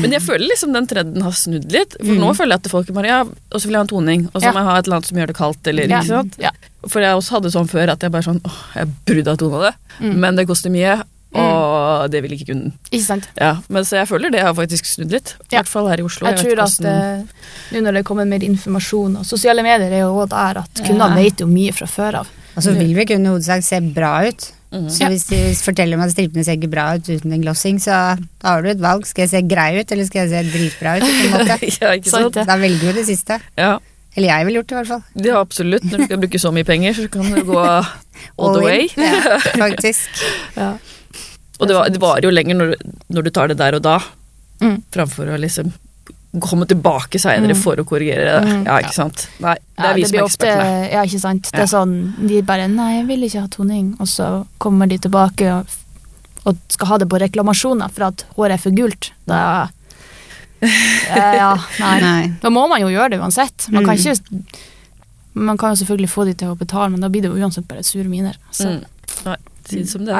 Men 0.00 0.12
jeg 0.16 0.22
føler 0.22 0.46
liksom 0.48 0.72
den 0.72 0.86
trenden 0.86 1.22
har 1.26 1.32
snudd 1.36 1.70
litt. 1.74 1.96
For 1.98 2.14
Mm. 2.14 2.20
nå 2.22 2.32
føler 2.38 2.54
jeg 2.56 2.64
at 2.64 2.70
folk 2.70 2.92
bare 2.94 3.06
ja, 3.10 3.20
og 3.24 3.58
så 3.60 3.64
vil 3.66 3.74
jeg 3.74 3.80
ha 3.82 3.86
en 3.88 3.94
toning, 3.94 4.26
og 4.32 4.40
så 4.40 4.44
Ja. 4.46 4.52
må 4.52 4.60
jeg 4.62 4.68
ha 4.70 4.76
et 4.78 4.86
eller 4.86 4.96
annet 5.00 5.06
som 5.10 5.18
gjør 5.18 5.26
det 5.32 5.36
kaldt. 5.36 5.66
Eller, 5.66 5.88
Ja. 5.88 5.98
ikke 6.00 6.06
sant? 6.14 6.38
Ja. 6.38 6.50
For 6.88 7.00
jeg 7.02 7.14
også 7.16 7.30
hadde 7.40 7.50
sånn 7.52 7.68
før 7.68 7.90
at 7.92 8.00
jeg 8.00 8.10
bare 8.12 8.22
sånn 8.22 8.40
åh, 8.44 8.60
jeg 8.76 8.88
burde 9.06 9.26
ha 9.30 9.36
tona 9.36 9.60
det, 9.70 9.74
Mm. 10.00 10.16
men 10.16 10.36
det 10.36 10.46
koster 10.48 10.70
mye, 10.70 11.02
og 11.34 12.10
det 12.10 12.22
vil 12.24 12.32
ikke 12.34 12.46
kunden. 12.52 12.72
Ikke 12.90 13.04
sant. 13.04 13.28
Ja, 13.36 13.56
men 13.68 13.84
Så 13.84 13.96
jeg 13.98 14.08
føler 14.08 14.30
det 14.32 14.40
har 14.40 14.54
faktisk 14.54 14.84
snudd 14.86 15.10
litt. 15.10 15.34
I 15.50 15.56
Ja. 15.56 15.62
hvert 15.62 15.68
fall 15.68 15.88
her 15.88 15.98
i 16.00 16.02
Oslo. 16.02 16.26
Jeg 16.28 16.38
jeg 16.38 16.56
tror 16.56 16.62
at 16.64 16.80
eh, 16.84 17.22
nå 17.72 17.82
når 17.82 17.92
det 17.94 18.04
kommer 18.04 18.26
mer 18.26 18.40
informasjon, 18.42 19.18
og 19.18 19.24
sosiale 19.26 19.62
medier 19.62 19.90
er 19.92 20.00
jo 20.06 20.24
der 20.26 20.58
at 20.58 20.70
Ja. 20.78 20.84
kundene 20.86 21.14
vet 21.16 21.36
jo 21.40 21.46
mye 21.46 21.72
fra 21.74 21.86
før 21.86 22.14
av. 22.20 22.28
Og 22.56 22.62
så 22.62 22.72
vil 22.76 22.94
vi 22.94 23.04
kunne 23.06 23.26
hovedsakelig 23.30 23.64
se 23.64 23.80
bra 23.80 24.26
ut. 24.26 24.52
Mhm. 24.70 24.88
Så 24.94 25.06
hvis 25.10 25.24
du 25.26 25.36
forteller 25.66 25.98
meg 25.98 26.06
at 26.06 26.12
strippene 26.14 26.44
ser 26.46 26.54
ikke 26.58 26.70
bra 26.70 26.84
ut 26.94 27.08
uten 27.10 27.32
en 27.34 27.42
glossing, 27.42 27.78
så 27.82 27.90
da 28.40 28.52
har 28.54 28.62
du 28.62 28.68
et 28.70 28.78
valg. 28.82 29.06
Skal 29.08 29.24
jeg 29.26 29.30
se 29.32 29.40
grei 29.50 29.80
ut, 29.80 29.90
eller 29.92 30.04
skal 30.06 30.28
jeg 30.28 30.30
se 30.30 30.42
dritbra 30.52 30.92
ut? 31.00 31.08
Ja, 31.80 31.94
ikke 31.96 32.10
Sant 32.12 32.34
sant? 32.36 32.46
Da 32.46 32.56
velger 32.60 32.92
du 32.92 33.00
det 33.00 33.06
siste. 33.08 33.40
Ja, 33.58 33.78
Eller 34.16 34.28
jeg 34.30 34.46
ville 34.46 34.58
gjort 34.60 34.68
det, 34.70 34.74
i 34.74 34.78
hvert 34.80 34.88
fall. 34.92 35.02
ja, 35.26 35.40
absolutt. 35.40 35.84
Når 35.90 35.98
du 35.98 36.04
skal 36.08 36.18
bruke 36.22 36.38
så 36.42 36.50
mye 36.54 36.64
penger, 36.66 36.94
så 36.94 37.08
kan 37.10 37.28
du 37.30 37.42
gå 37.46 37.58
all 37.66 37.84
All 38.38 38.54
the 38.56 38.64
way. 38.64 38.88
Ja, 38.96 39.38
faktisk. 39.64 40.08
Og 41.60 41.68
det, 41.68 41.74
var, 41.76 41.88
det 41.92 42.00
varer 42.00 42.24
jo 42.26 42.30
lenger 42.32 42.54
når, 42.56 42.72
du- 42.74 42.96
når 43.14 43.22
du 43.26 43.30
tar 43.30 43.48
det 43.52 43.58
der 43.58 43.74
og 43.78 43.82
da, 43.86 43.98
Mm. 44.60 44.82
framfor 44.92 45.24
å 45.32 45.38
liksom 45.40 45.70
komme 46.38 46.66
tilbake 46.66 47.18
seinere 47.18 47.54
Mm. 47.56 47.62
for 47.62 47.74
å 47.76 47.84
korrigere 47.84 48.22
det. 48.24 48.48
Mm. 48.48 48.64
Ja, 48.66 48.78
ikke 48.78 48.94
sant. 48.94 49.28
Nei, 49.40 49.54
det 49.54 49.82
Ja, 49.84 49.90
er 49.90 49.94
vi 49.94 50.04
som 50.04 50.18
er 50.18 50.22
ekspertene. 50.22 50.92
Ja, 50.92 51.02
ikke 51.02 51.20
sant. 51.20 51.50
Det 51.50 51.58
er 51.60 51.66
sånn, 51.66 52.14
De 52.28 52.40
bare 52.42 52.68
'nei, 52.68 52.98
jeg 52.98 53.06
vil 53.08 53.22
ikke 53.24 53.40
ha 53.40 53.46
toning', 53.48 53.96
og 54.00 54.06
så 54.06 54.46
kommer 54.60 54.86
de 54.88 54.98
tilbake 54.98 55.50
og, 55.52 55.66
og 56.46 56.56
skal 56.68 56.86
ha 56.86 56.98
det 56.98 57.08
på 57.08 57.18
reklamasjoner 57.18 57.90
for 57.90 58.04
at 58.04 58.24
håret 58.36 58.52
er 58.52 58.58
for 58.58 58.70
gult. 58.70 59.10
Da 59.26 59.68
ja, 60.60 61.34
Ja, 61.34 61.58
nei. 61.80 62.00
Nei. 62.00 62.32
Da 62.42 62.48
må 62.50 62.68
man 62.68 62.80
jo 62.80 62.88
gjøre 62.88 63.10
det 63.10 63.20
uansett. 63.20 63.68
Man 63.72 63.84
kan 63.84 63.96
Mm. 63.96 64.12
ikke 64.14 64.44
Man 65.34 65.56
kan 65.56 65.70
jo 65.74 65.84
selvfølgelig 65.84 66.10
få 66.10 66.24
de 66.26 66.34
til 66.34 66.48
å 66.48 66.56
betale, 66.58 66.90
men 66.90 67.00
da 67.00 67.08
blir 67.08 67.22
det 67.22 67.30
jo 67.30 67.36
uansett 67.38 67.66
bare 67.68 67.82
sure 67.84 68.04
miner. 68.04 68.34
Så 68.52 68.66
Mm. 68.66 68.84
Nei, 69.24 69.36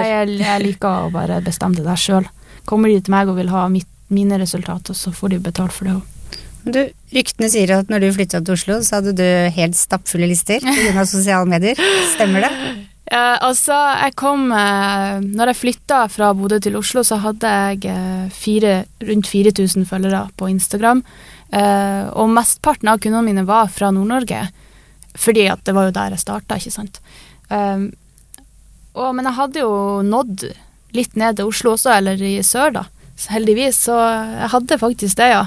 jeg, 0.05 0.39
jeg 0.39 0.63
liker 0.63 1.09
å 1.09 1.13
bare 1.13 1.41
bestemme 1.43 1.75
det 1.75 1.85
der 1.85 1.97
sjøl. 1.97 2.27
Kommer 2.65 2.87
de 2.89 3.01
til 3.01 3.11
meg 3.11 3.27
og 3.29 3.35
vil 3.37 3.49
ha 3.49 3.69
mitt, 3.69 3.87
mine 4.11 4.39
resultater, 4.41 4.97
så 4.97 5.13
får 5.15 5.35
de 5.35 5.45
betalt 5.51 5.75
for 5.75 5.89
det 5.89 5.99
òg. 5.99 6.17
Du, 6.61 6.81
ryktene 7.15 7.49
sier 7.49 7.73
at 7.79 7.89
når 7.89 8.05
du 8.05 8.11
flytta 8.19 8.43
til 8.45 8.53
Oslo, 8.53 8.79
så 8.85 8.99
hadde 8.99 9.15
du 9.17 9.27
helt 9.57 9.79
stappfulle 9.79 10.29
lister 10.29 10.61
pga. 10.61 11.07
sosiale 11.09 11.49
medier. 11.49 11.81
Stemmer 12.15 12.49
det? 12.49 12.55
Eh, 13.11 13.37
altså, 13.43 13.75
jeg 13.75 14.13
kom 14.15 14.53
eh, 14.55 15.17
Når 15.35 15.51
jeg 15.51 15.59
flytta 15.59 15.97
fra 16.15 16.29
Bodø 16.39 16.61
til 16.63 16.77
Oslo, 16.79 17.03
så 17.03 17.17
hadde 17.19 17.51
jeg 17.51 17.89
eh, 17.91 18.29
fire, 18.31 18.75
rundt 19.03 19.27
4000 19.27 19.89
følgere 19.91 20.21
på 20.39 20.47
Instagram. 20.53 21.01
Eh, 21.51 22.05
og 22.15 22.31
mesteparten 22.31 22.93
av 22.93 23.01
kundene 23.03 23.27
mine 23.27 23.43
var 23.49 23.67
fra 23.75 23.91
Nord-Norge, 23.91 24.45
fordi 25.19 25.49
at 25.51 25.65
det 25.67 25.75
var 25.75 25.89
jo 25.89 25.97
der 25.97 26.15
jeg 26.15 26.23
starta, 26.23 26.61
ikke 26.61 26.77
sant. 26.77 27.03
Eh, 27.51 27.89
og, 28.95 29.11
men 29.19 29.27
jeg 29.27 29.39
hadde 29.41 29.65
jo 29.65 29.75
nådd 30.07 30.47
litt 30.95 31.19
ned 31.19 31.41
til 31.41 31.51
Oslo 31.51 31.75
også, 31.75 31.97
eller 31.97 32.23
i 32.23 32.37
sør, 32.47 32.79
da. 32.79 32.87
Så 33.21 33.35
heldigvis. 33.35 33.85
Så 33.89 33.99
jeg 34.01 34.51
hadde 34.55 34.81
faktisk 34.81 35.21
det, 35.21 35.31
ja. 35.35 35.45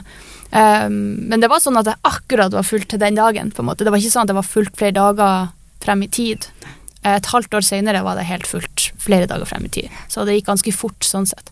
Um, 0.54 1.00
men 1.32 1.42
det 1.42 1.50
var 1.50 1.64
sånn 1.64 1.80
at 1.80 1.88
det 1.88 1.98
akkurat 2.06 2.54
var 2.54 2.66
fullt 2.68 2.92
til 2.94 3.02
den 3.02 3.18
dagen. 3.18 3.52
på 3.52 3.64
en 3.64 3.72
måte. 3.72 3.86
Det 3.86 3.94
var 3.94 4.02
ikke 4.02 4.14
sånn 4.14 4.28
at 4.28 4.34
det 4.34 4.38
var 4.38 4.48
fullt 4.48 4.78
flere 4.78 4.98
dager 5.00 5.50
frem 5.84 6.06
i 6.06 6.12
tid. 6.12 6.48
Et 7.04 7.32
halvt 7.34 7.58
år 7.58 7.66
senere 7.66 8.04
var 8.06 8.16
det 8.16 8.30
helt 8.30 8.48
fullt 8.48 8.92
flere 9.02 9.28
dager 9.28 9.50
frem 9.50 9.66
i 9.66 9.74
tid. 9.74 9.90
Så 10.08 10.24
det 10.24 10.38
gikk 10.38 10.52
ganske 10.52 10.76
fort 10.76 11.04
sånn 11.04 11.28
sett. 11.28 11.50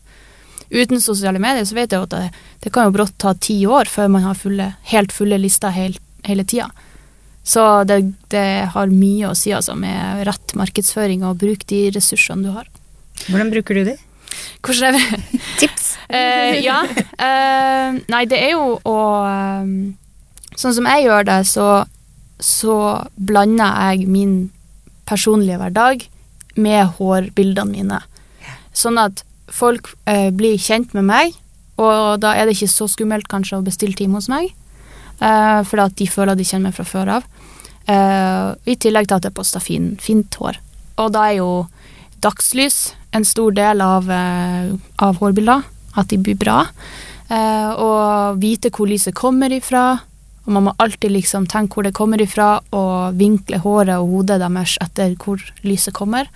Uten 0.71 1.01
sosiale 1.03 1.41
medier 1.41 1.65
så 1.67 1.75
vet 1.75 1.91
jeg 1.91 1.99
jo 1.99 2.07
at 2.07 2.13
det, 2.13 2.29
det 2.63 2.71
kan 2.71 2.88
jo 2.88 2.95
brått 2.95 3.17
ta 3.19 3.34
ti 3.36 3.57
år 3.67 3.89
før 3.91 4.07
man 4.13 4.23
har 4.23 4.38
fulle, 4.39 4.69
helt 4.93 5.12
fulle 5.12 5.41
lister 5.41 5.73
hele, 5.75 5.99
hele 6.23 6.45
tida. 6.47 6.69
Så 7.43 7.84
det, 7.89 7.99
det 8.31 8.69
har 8.71 8.93
mye 8.93 9.31
å 9.31 9.36
si 9.36 9.51
altså 9.51 9.75
med 9.75 10.23
rett 10.29 10.55
markedsføring 10.55 11.25
og 11.27 11.41
bruk 11.41 11.65
de 11.67 11.88
ressursene 11.97 12.45
du 12.45 12.53
har. 12.55 12.69
Hvordan 13.27 13.51
bruker 13.51 13.81
du 13.81 13.91
de? 13.91 13.97
Hvordan 14.63 14.93
er 14.93 14.99
det? 15.01 15.41
Tips? 15.60 15.90
Eh, 16.12 16.60
ja. 16.60 16.82
Uh, 17.15 18.00
nei, 18.12 18.26
det 18.28 18.39
er 18.43 18.56
jo 18.58 18.76
å 18.84 19.00
um, 19.63 19.76
Sånn 20.60 20.76
som 20.76 20.88
jeg 20.89 21.06
gjør 21.06 21.24
det, 21.30 21.38
så, 21.47 21.65
så 22.43 22.74
blander 23.15 23.71
jeg 23.95 24.10
min 24.12 24.34
personlige 25.08 25.58
hverdag 25.62 26.04
med 26.60 26.97
hårbildene 26.97 27.71
mine. 27.71 28.02
Sånn 28.76 29.00
at 29.00 29.24
folk 29.47 29.93
uh, 30.12 30.28
blir 30.36 30.60
kjent 30.60 30.91
med 30.97 31.08
meg, 31.08 31.39
og 31.80 32.19
da 32.21 32.36
er 32.36 32.45
det 32.45 32.58
ikke 32.58 32.69
så 32.74 32.89
skummelt 32.91 33.32
kanskje 33.32 33.62
å 33.62 33.65
bestille 33.65 33.95
time 33.97 34.19
hos 34.19 34.28
meg, 34.30 34.52
uh, 35.24 35.63
fordi 35.63 35.88
at 35.88 35.97
de 36.04 36.12
føler 36.12 36.38
de 36.38 36.45
kjenner 36.52 36.67
meg 36.69 36.78
fra 36.78 36.88
før 36.89 37.15
av. 37.19 37.30
I 37.91 38.76
tillegg 38.78 39.08
til 39.10 39.17
at 39.17 39.26
jeg 39.26 39.34
poster 39.36 39.63
fin, 39.63 39.88
fint 40.00 40.36
hår. 40.39 40.60
Og 41.02 41.10
da 41.12 41.24
er 41.32 41.39
jo 41.39 41.47
dagslys 42.24 42.93
en 43.17 43.26
stor 43.28 43.56
del 43.58 43.82
av, 43.84 44.06
av 44.08 45.17
hårbilder, 45.19 45.65
at 45.97 46.12
de 46.12 46.19
blir 46.21 46.39
bra. 46.39 46.63
Eh, 47.32 47.71
og 47.80 48.39
vite 48.41 48.71
hvor 48.73 48.89
lyset 48.89 49.15
kommer 49.17 49.54
ifra. 49.54 49.99
Og 50.45 50.56
man 50.56 50.67
må 50.67 50.75
alltid 50.82 51.13
liksom 51.13 51.45
tenke 51.49 51.77
hvor 51.77 51.86
det 51.86 51.95
kommer 51.97 52.21
ifra, 52.21 52.56
og 52.73 53.17
vinkle 53.19 53.62
håret 53.62 53.97
og 53.99 54.15
hodet 54.15 54.39
deres 54.41 54.77
etter 54.82 55.13
hvor 55.21 55.41
lyset 55.67 55.93
kommer. 55.95 56.30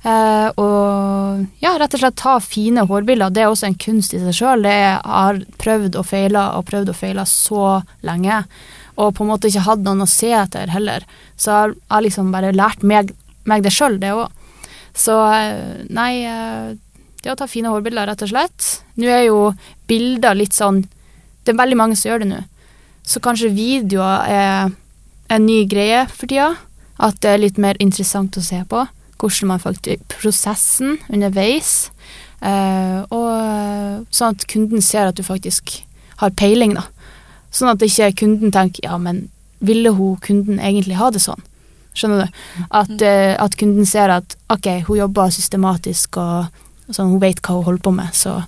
Eh, 0.00 0.48
og 0.56 1.46
ja, 1.60 1.74
rett 1.76 1.92
og 1.92 2.00
slett 2.00 2.18
ta 2.20 2.38
fine 2.40 2.86
hårbilder. 2.88 3.32
Det 3.34 3.44
er 3.44 3.50
også 3.50 3.68
en 3.68 3.80
kunst 3.80 4.14
i 4.16 4.22
seg 4.22 4.36
sjøl. 4.38 4.68
Jeg 4.70 5.00
har 5.04 5.40
prøvd 5.60 5.98
og 6.00 6.06
feila 6.08 6.50
og 6.56 6.68
prøvd 6.70 6.92
og 6.94 6.96
feila 6.96 7.26
så 7.28 7.80
lenge, 8.06 8.44
og 9.00 9.14
på 9.16 9.24
en 9.24 9.32
måte 9.32 9.50
ikke 9.50 9.66
hatt 9.66 9.82
noen 9.84 10.04
å 10.04 10.10
se 10.10 10.30
etter 10.36 10.72
heller. 10.72 11.04
Så 11.36 11.52
jeg 11.52 11.76
har 11.90 12.06
liksom 12.06 12.32
bare 12.32 12.54
lært 12.56 12.86
meg, 12.86 13.12
meg 13.48 13.66
det 13.66 13.74
sjøl, 13.76 13.98
det 14.00 14.14
òg. 14.16 14.30
Så 14.96 15.16
eh, 15.34 15.84
nei, 15.92 16.12
eh, 16.28 16.72
det 17.22 17.32
å 17.32 17.36
ta 17.38 17.48
fine 17.50 17.70
hårbilder, 17.72 18.08
rett 18.08 18.24
og 18.24 18.30
slett. 18.32 18.68
Nå 19.00 19.08
er 19.10 19.26
jo 19.28 19.50
bilder 19.90 20.38
litt 20.38 20.56
sånn 20.56 20.84
Det 21.44 21.54
er 21.54 21.58
veldig 21.60 21.76
mange 21.80 21.96
som 21.96 22.10
gjør 22.10 22.22
det 22.22 22.28
nå. 22.30 22.38
Så 23.02 23.20
kanskje 23.24 23.48
videoer 23.54 24.26
er 24.28 24.72
en 25.32 25.46
ny 25.46 25.64
greie 25.68 26.02
for 26.12 26.28
tida. 26.28 26.52
At 27.00 27.16
det 27.24 27.30
er 27.32 27.40
litt 27.40 27.58
mer 27.58 27.78
interessant 27.80 28.36
å 28.36 28.44
se 28.44 28.60
på. 28.68 28.84
Hvordan 29.20 29.48
man 29.48 29.62
faktisk 29.62 30.04
Prosessen 30.12 30.98
underveis. 31.08 31.90
Eh, 32.44 33.00
og 33.08 34.06
sånn 34.12 34.36
at 34.36 34.46
kunden 34.52 34.84
ser 34.84 35.08
at 35.08 35.16
du 35.16 35.24
faktisk 35.24 35.78
har 36.20 36.32
peiling, 36.36 36.76
da. 36.76 36.84
Sånn 37.50 37.72
at 37.72 37.82
ikke 37.82 38.12
kunden 38.20 38.52
tenker 38.54 38.84
ja, 38.86 38.98
men 39.00 39.28
ville 39.64 39.92
hun 39.96 40.20
kunden 40.24 40.60
egentlig 40.60 41.00
ha 41.00 41.10
det 41.12 41.22
sånn? 41.24 41.40
Skjønner 41.96 42.28
du? 42.28 42.40
At, 42.68 42.92
eh, 43.02 43.34
at 43.34 43.56
kunden 43.60 43.88
ser 43.88 44.12
at 44.14 44.36
ok, 44.52 44.68
hun 44.88 45.00
jobber 45.02 45.32
systematisk 45.34 46.20
og 46.20 46.60
sånn, 46.96 47.10
hun 47.14 47.20
vet 47.22 47.40
hva 47.42 47.56
hun 47.58 47.64
holder 47.64 47.82
på 47.86 47.92
med, 47.94 48.12
så 48.16 48.44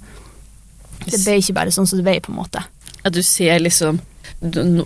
det 1.06 1.18
ble 1.24 1.38
ikke 1.40 1.54
bare 1.54 1.72
sånn 1.74 1.86
som 1.88 1.98
det 1.98 2.04
ble, 2.06 2.20
på 2.20 2.30
en 2.32 2.38
måte. 2.38 2.62
At 3.04 3.12
du 3.14 3.22
ser 3.22 3.58
liksom 3.62 4.00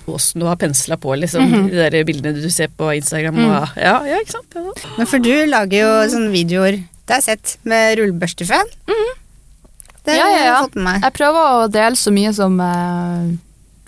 åssen 0.09 0.40
du 0.40 0.47
har 0.47 0.57
pensla 0.61 0.97
på 1.01 1.14
liksom, 1.16 1.47
Mhm. 1.49 1.69
de 1.71 1.77
der 1.90 2.05
bildene 2.05 2.42
du 2.42 2.51
ser 2.51 2.69
på 2.69 2.90
Instagram. 2.97 3.35
Mm. 3.37 3.45
Og, 3.51 3.69
ja, 3.77 4.05
ja, 4.05 4.19
ikke 4.21 4.33
sant? 4.33 4.55
Ja. 4.55 4.90
Men 4.99 5.07
for 5.07 5.19
du 5.19 5.33
lager 5.47 5.79
jo 5.81 5.92
sånne 6.12 6.31
videoer, 6.33 6.73
det 7.07 7.09
har 7.14 7.21
jeg 7.23 7.25
sett, 7.38 7.57
med 7.64 7.99
rullebørstefan. 7.99 8.66
Det 10.05 10.14
Ja, 10.16 10.27
ja, 10.29 10.37
har 10.37 10.45
jeg 10.45 10.64
fått 10.69 10.75
med 10.77 10.85
meg. 10.85 11.03
Jeg 11.03 11.12
prøver 11.12 11.49
å 11.64 11.71
dele 11.73 11.97
så 11.97 12.12
mye 12.12 12.33
som 12.35 12.61
eh, 12.61 13.37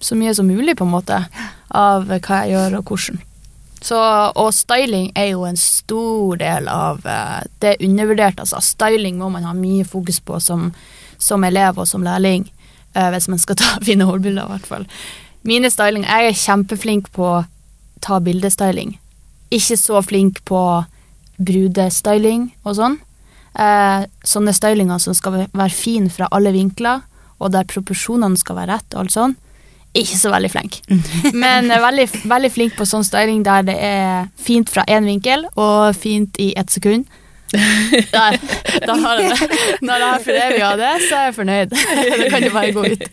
så 0.00 0.14
mye 0.16 0.34
som 0.34 0.46
mulig, 0.48 0.76
på 0.76 0.84
en 0.86 0.90
måte, 0.92 1.26
av 1.70 2.06
hva 2.06 2.18
jeg 2.46 2.52
gjør 2.54 2.78
og 2.78 2.84
hvordan. 2.84 3.18
Så, 3.80 3.98
og 4.34 4.50
styling 4.54 5.12
er 5.14 5.30
jo 5.32 5.44
en 5.46 5.58
stor 5.58 6.38
del 6.40 6.66
av 6.68 7.04
eh, 7.06 7.44
Det 7.62 7.76
undervurderte. 7.84 8.42
altså. 8.42 8.60
Styling 8.60 9.18
må 9.18 9.28
man 9.30 9.46
ha 9.46 9.54
mye 9.54 9.86
fokus 9.86 10.20
på 10.20 10.40
som, 10.42 10.72
som 11.18 11.44
elev 11.44 11.78
og 11.78 11.86
som 11.88 12.02
lærling, 12.02 12.48
eh, 12.94 13.10
hvis 13.14 13.28
man 13.28 13.38
skal 13.38 13.56
ta 13.56 13.76
fine 13.88 14.08
hårbilder, 14.08 14.44
i 14.44 14.54
hvert 14.56 14.66
fall. 14.66 14.86
Mine 15.46 15.70
styling 15.70 16.04
Jeg 16.04 16.28
er 16.28 16.40
kjempeflink 16.42 17.12
på 17.14 17.24
å 17.24 17.44
ta 18.02 18.18
bildestyling. 18.20 18.96
Ikke 19.54 19.78
så 19.78 20.02
flink 20.02 20.42
på 20.44 20.62
brudestyling 21.38 22.50
og 22.64 22.74
sånn. 22.78 22.98
Eh, 23.58 24.06
sånne 24.26 24.54
stylinger 24.54 25.00
som 25.02 25.14
skal 25.14 25.46
være 25.46 25.74
fin 25.74 26.10
fra 26.10 26.28
alle 26.34 26.52
vinkler, 26.54 27.04
og 27.38 27.54
der 27.54 27.66
proporsjonene 27.70 28.38
skal 28.38 28.58
være 28.58 28.74
rett 28.74 28.94
og 28.94 29.04
alt 29.04 29.14
sånn. 29.14 29.36
Ikke 29.98 30.18
så 30.18 30.32
veldig 30.32 30.50
flink. 30.52 30.80
Men 31.44 31.70
eh, 31.70 31.82
veldig, 31.82 32.08
veldig 32.30 32.52
flink 32.54 32.76
på 32.78 32.86
sånn 32.88 33.06
styling 33.06 33.42
der 33.46 33.66
det 33.68 33.78
er 33.82 34.28
fint 34.40 34.70
fra 34.70 34.86
én 34.88 35.08
vinkel 35.08 35.48
og 35.54 35.96
fint 35.98 36.38
i 36.42 36.52
ett 36.58 36.70
sekund. 36.74 37.08
Der, 38.12 38.34
da 38.84 38.94
har 39.00 39.20
jeg 39.22 39.30
det. 39.32 39.58
Når 39.86 40.02
jeg 40.02 40.08
har 40.12 40.24
foreviga 40.24 40.70
det, 40.76 40.90
så 41.06 41.16
er 41.16 41.22
jeg 41.30 41.36
fornøyd. 41.38 41.70
Det 41.72 42.26
kan 42.28 42.44
jo 42.44 42.50
bare 42.52 42.74
gå 42.76 42.82
ut. 42.92 43.04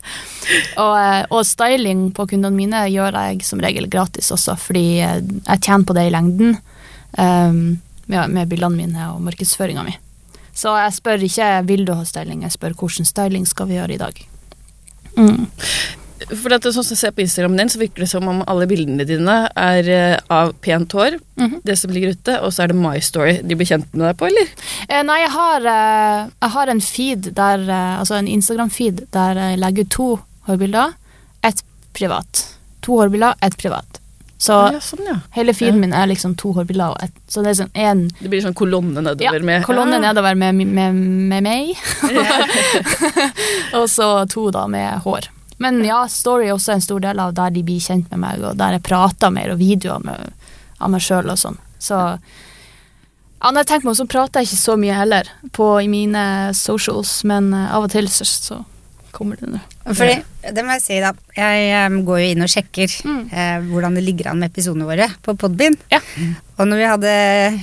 Og, 0.76 0.92
eh, 1.00 1.22
og 1.32 1.46
styling 1.48 2.02
på 2.16 2.26
kundene 2.28 2.52
mine 2.52 2.82
gjør 2.92 3.16
jeg 3.16 3.46
som 3.48 3.62
regel 3.64 3.88
gratis 3.90 4.28
også, 4.34 4.58
fordi 4.60 4.86
eh, 5.00 5.22
jeg 5.24 5.62
tjener 5.64 5.88
på 5.88 5.96
det 5.96 6.04
i 6.06 6.12
lengden 6.12 6.58
um, 7.16 7.62
med, 8.06 8.34
med 8.36 8.52
bildene 8.52 8.76
mine 8.76 9.08
og 9.14 9.24
markedsføringa 9.24 9.86
mi. 9.86 9.96
Så 10.56 10.72
jeg 10.76 10.96
spør 10.96 11.24
ikke 11.26 11.50
vil 11.68 11.84
du 11.88 11.94
ha 11.96 12.04
styling, 12.08 12.44
jeg 12.44 12.54
spør 12.54 12.76
hvordan 12.76 13.08
styling 13.08 13.48
skal 13.48 13.72
vi 13.72 13.80
gjøre 13.80 13.96
i 13.96 14.02
dag. 14.04 14.20
Mm. 15.16 15.48
For 16.32 16.54
at 16.56 16.64
sånn 16.64 16.80
som 16.80 16.94
jeg 16.94 17.00
ser 17.02 17.12
på 17.12 17.20
Instagramen 17.24 17.58
din, 17.60 17.68
så 17.68 17.78
virker 17.80 18.04
det 18.04 18.08
som 18.08 18.24
om 18.30 18.38
alle 18.48 18.64
bildene 18.70 19.04
dine 19.04 19.34
er 19.52 19.88
eh, 19.92 20.16
av 20.32 20.54
pent 20.64 20.92
hår, 20.96 21.18
Mhm. 21.36 21.60
det 21.68 21.76
som 21.78 21.90
ligger 21.92 22.14
ute, 22.16 22.38
og 22.40 22.52
så 22.52 22.62
er 22.64 22.68
det 22.72 22.76
My 22.80 22.98
Story. 23.04 23.42
De 23.44 23.54
blir 23.54 23.66
kjent 23.68 23.92
med 23.92 24.06
deg 24.08 24.16
på, 24.16 24.26
eller? 24.30 24.48
Eh, 24.88 25.02
nei, 25.04 25.18
jeg 25.20 25.30
har, 25.34 25.66
eh, 25.74 26.30
jeg 26.40 26.50
har 26.56 26.72
en 26.72 26.80
feed 26.80 27.28
der, 27.36 27.60
eh, 27.68 27.98
altså 28.00 28.16
en 28.16 28.26
Instagram-feed 28.32 29.04
der 29.12 29.34
jeg 29.34 29.58
legger 29.60 29.84
ut 29.84 29.90
to 29.90 30.08
hårbilder, 30.48 30.94
ett 31.44 31.62
privat. 31.92 32.46
To 32.82 32.96
hårbilder, 33.02 33.34
ett 33.42 33.56
privat. 33.60 34.00
Så 34.38 34.52
ja, 34.72 34.80
sånn, 34.84 35.04
ja. 35.08 35.14
hele 35.32 35.52
feeden 35.56 35.80
min 35.80 35.94
er 35.96 36.06
liksom 36.08 36.34
to 36.36 36.52
hårbilder, 36.52 36.90
og 36.92 37.02
ett. 37.02 37.12
Så 37.28 37.42
det 37.44 37.54
er 37.54 37.62
sånn 37.64 37.70
en 37.74 38.08
Det 38.20 38.28
blir 38.28 38.42
sånn 38.44 38.54
kolonne 38.56 39.00
ja, 39.00 39.00
nedover 39.14 39.42
med 39.44 39.64
kolonne 39.64 39.96
ja. 39.96 40.12
nedover 40.12 40.34
med, 40.36 40.54
med, 40.54 40.94
med 40.94 41.42
meg, 41.42 41.72
og 43.78 43.88
så 43.88 44.10
to 44.28 44.50
da 44.54 44.66
med 44.68 45.00
hår. 45.04 45.28
Men 45.62 45.80
ja, 45.84 46.02
story 46.12 46.48
er 46.48 46.56
også 46.56 46.74
en 46.74 46.84
stor 46.84 47.00
del 47.00 47.20
av 47.22 47.32
der 47.36 47.54
de 47.54 47.62
blir 47.64 47.80
kjent 47.80 48.10
med 48.12 48.20
meg, 48.22 48.42
og 48.44 48.58
der 48.60 48.76
jeg 48.76 48.84
prater 48.86 49.32
mer, 49.32 49.54
og 49.54 49.60
videoer 49.62 50.04
med, 50.04 50.34
av 50.78 50.92
meg 50.92 51.04
sjøl 51.04 51.32
og 51.32 51.40
sånn. 51.40 51.56
Så 51.80 51.96
ja, 51.96 53.50
når 53.50 53.62
jeg 53.62 53.68
tenker 53.70 53.86
meg 53.86 53.94
om, 53.94 53.98
så 54.00 54.08
prater 54.10 54.42
jeg 54.42 54.50
ikke 54.50 54.62
så 54.62 54.76
mye 54.80 54.96
heller 54.96 55.28
på 55.56 55.68
i 55.80 55.88
mine 55.92 56.24
socials, 56.56 57.18
men 57.28 57.52
eh, 57.54 57.68
av 57.72 57.88
og 57.88 57.92
til 57.92 58.08
så, 58.12 58.26
så 58.26 58.62
kommer 59.16 59.40
det 59.40 59.48
nå. 59.50 59.58
Fordi, 59.86 60.16
det 60.52 60.62
må 60.66 60.74
jeg 60.76 60.82
si 60.84 60.98
da, 61.02 61.10
jeg 61.36 61.86
um, 61.90 61.96
går 62.06 62.20
jo 62.22 62.26
inn 62.34 62.44
og 62.44 62.50
sjekker 62.52 62.92
Mm. 63.06 63.22
uh, 63.32 63.58
hvordan 63.72 63.96
det 63.96 64.02
ligger 64.06 64.28
an 64.30 64.38
med 64.42 64.52
episodene 64.52 64.84
våre 64.88 65.08
på 65.24 65.34
Podbind. 65.40 65.78
Ja. 65.92 66.00
Og 66.56 66.68
når 66.70 66.80
vi 66.80 66.86
hadde 66.88 67.14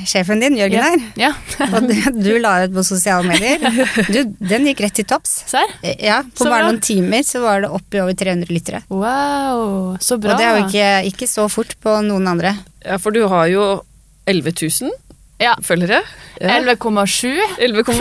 sjefen 0.09 0.41
din, 0.43 0.57
Jørgen 0.59 0.81
Ja. 0.81 0.89
her, 0.89 1.05
Ja, 1.17 1.31
og 1.77 1.87
du, 1.89 1.95
du 2.23 2.31
la 2.41 2.55
ut 2.65 2.73
på 2.75 2.83
sosiale 2.85 3.25
medier, 3.29 3.63
du, 4.09 4.19
den 4.41 4.67
gikk 4.69 4.83
rett 4.85 4.97
til 4.99 5.05
topps. 5.09 5.43
serr? 5.49 5.71
Eh, 5.81 5.95
Ja, 6.09 6.21
på 6.23 6.43
Så 6.45 6.49
bare 6.51 6.63
bra. 6.65 6.71
noen 6.71 6.81
timer 6.83 7.23
så 7.25 7.41
var 7.45 7.61
det 7.65 7.69
opp 7.73 7.93
i 7.93 8.01
over 8.03 8.13
300 8.17 8.49
lyttere. 8.53 8.83
Wow, 8.89 9.97
så 10.01 10.17
bra. 10.21 10.33
Og 10.33 10.41
det 10.41 10.45
er 10.49 10.59
jo 10.59 10.67
ikke, 10.67 10.89
ikke 11.13 11.29
så 11.31 11.47
fort 11.51 11.73
på 11.83 11.95
noen 12.05 12.27
andre. 12.35 12.55
Ja, 12.85 12.97
for 13.01 13.11
du 13.15 13.23
har 13.31 13.47
jo 13.51 13.65
11 14.27 14.53
000 14.81 14.91
Ja. 15.41 15.55
følgere. 15.61 16.01
Ja. 16.41 16.59
11,7. 16.59 17.31
11,7. 17.57 17.93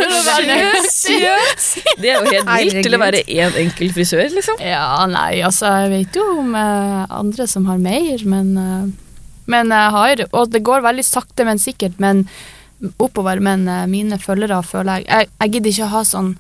Det 2.01 2.11
er 2.11 2.19
jo 2.19 2.31
helt 2.31 2.51
vilt 2.51 2.79
til 2.85 2.97
å 2.97 3.01
være 3.03 3.23
én 3.27 3.57
enkel 3.65 3.93
frisør, 3.95 4.25
liksom. 4.35 4.61
Ja, 4.63 5.07
nei, 5.11 5.43
altså, 5.45 5.71
jeg 5.85 5.93
vet 5.93 6.19
jo 6.21 6.27
om 6.41 6.55
uh, 6.57 7.05
andre 7.11 7.47
som 7.51 7.67
har 7.71 7.81
mer, 7.83 8.25
men 8.29 8.57
uh, 8.59 8.91
Men 9.51 9.73
jeg 9.75 9.91
har 9.91 10.21
Og 10.31 10.53
det 10.53 10.63
går 10.63 10.85
veldig 10.85 11.03
sakte, 11.05 11.45
men 11.45 11.59
sikkert, 11.59 11.99
men 11.99 12.29
oppover. 13.03 13.41
Men 13.43 13.69
eh, 13.69 13.87
mine 13.91 14.19
følgere 14.19 14.63
føler 14.63 15.03
jeg 15.03 15.07
Jeg, 15.09 15.29
jeg 15.41 15.53
gidder 15.53 15.71
ikke 15.71 15.89
å 15.89 15.95
ha 15.97 16.03
sånn 16.07 16.33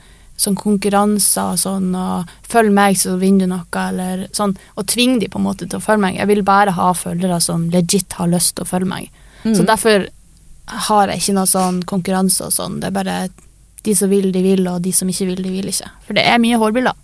sånn 0.42 0.57
konkurranser 0.59 1.52
og 1.52 1.59
sånn, 1.61 1.92
og 1.94 2.31
følg 2.50 2.72
meg, 2.74 2.96
så 2.98 3.14
vinner 3.20 3.46
du 3.46 3.52
noe, 3.52 3.83
eller 3.83 4.24
sånn, 4.35 4.57
og 4.81 4.88
tvinge 4.90 5.20
de 5.22 5.28
på 5.31 5.38
en 5.38 5.44
måte 5.44 5.68
til 5.68 5.78
å 5.78 5.85
følge 5.85 6.02
meg. 6.07 6.16
Jeg 6.18 6.31
vil 6.33 6.42
bare 6.46 6.72
ha 6.74 6.88
følgere 6.96 7.38
som 7.44 7.68
legit 7.70 8.16
har 8.18 8.31
lyst 8.33 8.57
til 8.57 8.64
å 8.64 8.70
følge 8.72 8.90
meg. 8.90 9.11
Så 9.44 9.62
derfor 9.68 10.09
har 10.66 11.11
jeg 11.11 11.22
ikke 11.22 11.37
noe 11.37 11.51
sånn 11.51 11.83
konkurranse 11.88 12.46
og 12.46 12.55
sånn. 12.55 12.81
Det 12.81 12.90
er 12.90 12.96
bare 12.96 13.16
de 13.83 13.94
som 13.98 14.11
vil, 14.11 14.31
de 14.33 14.42
vil, 14.44 14.66
og 14.70 14.83
de 14.85 14.92
som 14.94 15.09
ikke 15.11 15.33
vil, 15.33 15.42
de 15.42 15.51
vil 15.51 15.70
ikke. 15.72 15.90
For 16.07 16.18
det 16.18 16.25
er 16.29 16.42
mye 16.42 16.61
hårbilder. 16.61 16.98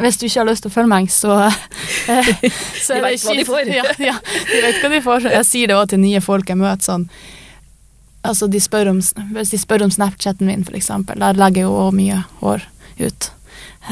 Hvis 0.00 0.18
du 0.18 0.24
ikke 0.26 0.40
har 0.40 0.48
lyst 0.48 0.64
til 0.64 0.72
å 0.72 0.74
følge 0.74 0.90
meg, 0.90 1.10
så, 1.12 1.36
eh, 1.46 2.44
så 2.84 2.96
De 2.96 2.98
er 2.98 3.04
det 3.04 3.10
vet 3.12 3.24
hva 3.24 3.36
de 3.38 3.46
får. 3.46 3.70
Ja, 3.78 3.84
ja, 4.02 4.16
de 4.50 4.60
vet 4.64 4.80
hva 4.82 4.90
de 4.90 5.00
får. 5.04 5.28
Jeg 5.36 5.48
sier 5.48 5.70
det 5.70 5.76
også 5.78 5.94
til 5.94 6.02
nye 6.02 6.22
folk 6.24 6.50
jeg 6.50 6.60
møter 6.60 6.88
sånn 6.88 7.08
Altså, 8.24 8.46
de 8.48 8.56
spør 8.56 8.88
om, 8.88 9.00
hvis 9.36 9.50
de 9.52 9.58
spør 9.60 9.82
om 9.84 9.90
Snapchaten 9.92 10.48
min, 10.48 10.62
eksempel, 10.72 11.18
der 11.20 11.36
legger 11.36 11.60
jeg 11.60 11.68
jo 11.68 11.90
mye 11.92 12.22
hår 12.40 12.62
ut. 13.04 13.26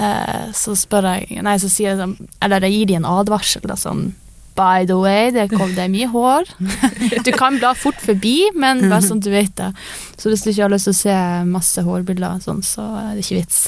Eh, 0.00 0.46
så 0.56 0.72
spør 0.78 1.10
jeg 1.10 1.42
Nei, 1.44 1.58
så 1.60 1.68
sier 1.68 1.90
jeg 1.90 1.98
sånn 2.00 2.14
Eller 2.40 2.64
jeg 2.64 2.78
gir 2.78 2.88
de 2.88 2.94
en 2.96 3.08
advarsel, 3.10 3.66
da, 3.68 3.76
sånn 3.76 4.14
By 4.54 4.84
the 4.86 4.96
way, 5.00 5.30
det, 5.32 5.46
kom, 5.52 5.70
det 5.74 5.84
er 5.86 5.92
mye 5.92 6.08
hår. 6.12 6.44
Du 7.26 7.30
kan 7.32 7.56
bla 7.58 7.70
fort 7.78 8.00
forbi, 8.02 8.50
men 8.54 8.82
bare 8.90 9.00
sånn 9.04 9.20
du 9.22 9.30
vet 9.32 9.54
det. 9.56 9.70
Så 10.20 10.28
hvis 10.30 10.42
du 10.44 10.50
ikke 10.52 10.66
har 10.66 10.72
lyst 10.74 10.88
til 10.90 10.94
å 10.94 10.98
se 11.00 11.14
masse 11.48 11.82
hårbilder, 11.86 12.40
sånn, 12.44 12.60
så 12.66 12.84
er 13.00 13.14
det 13.16 13.24
ikke 13.24 13.40
vits. 13.40 13.62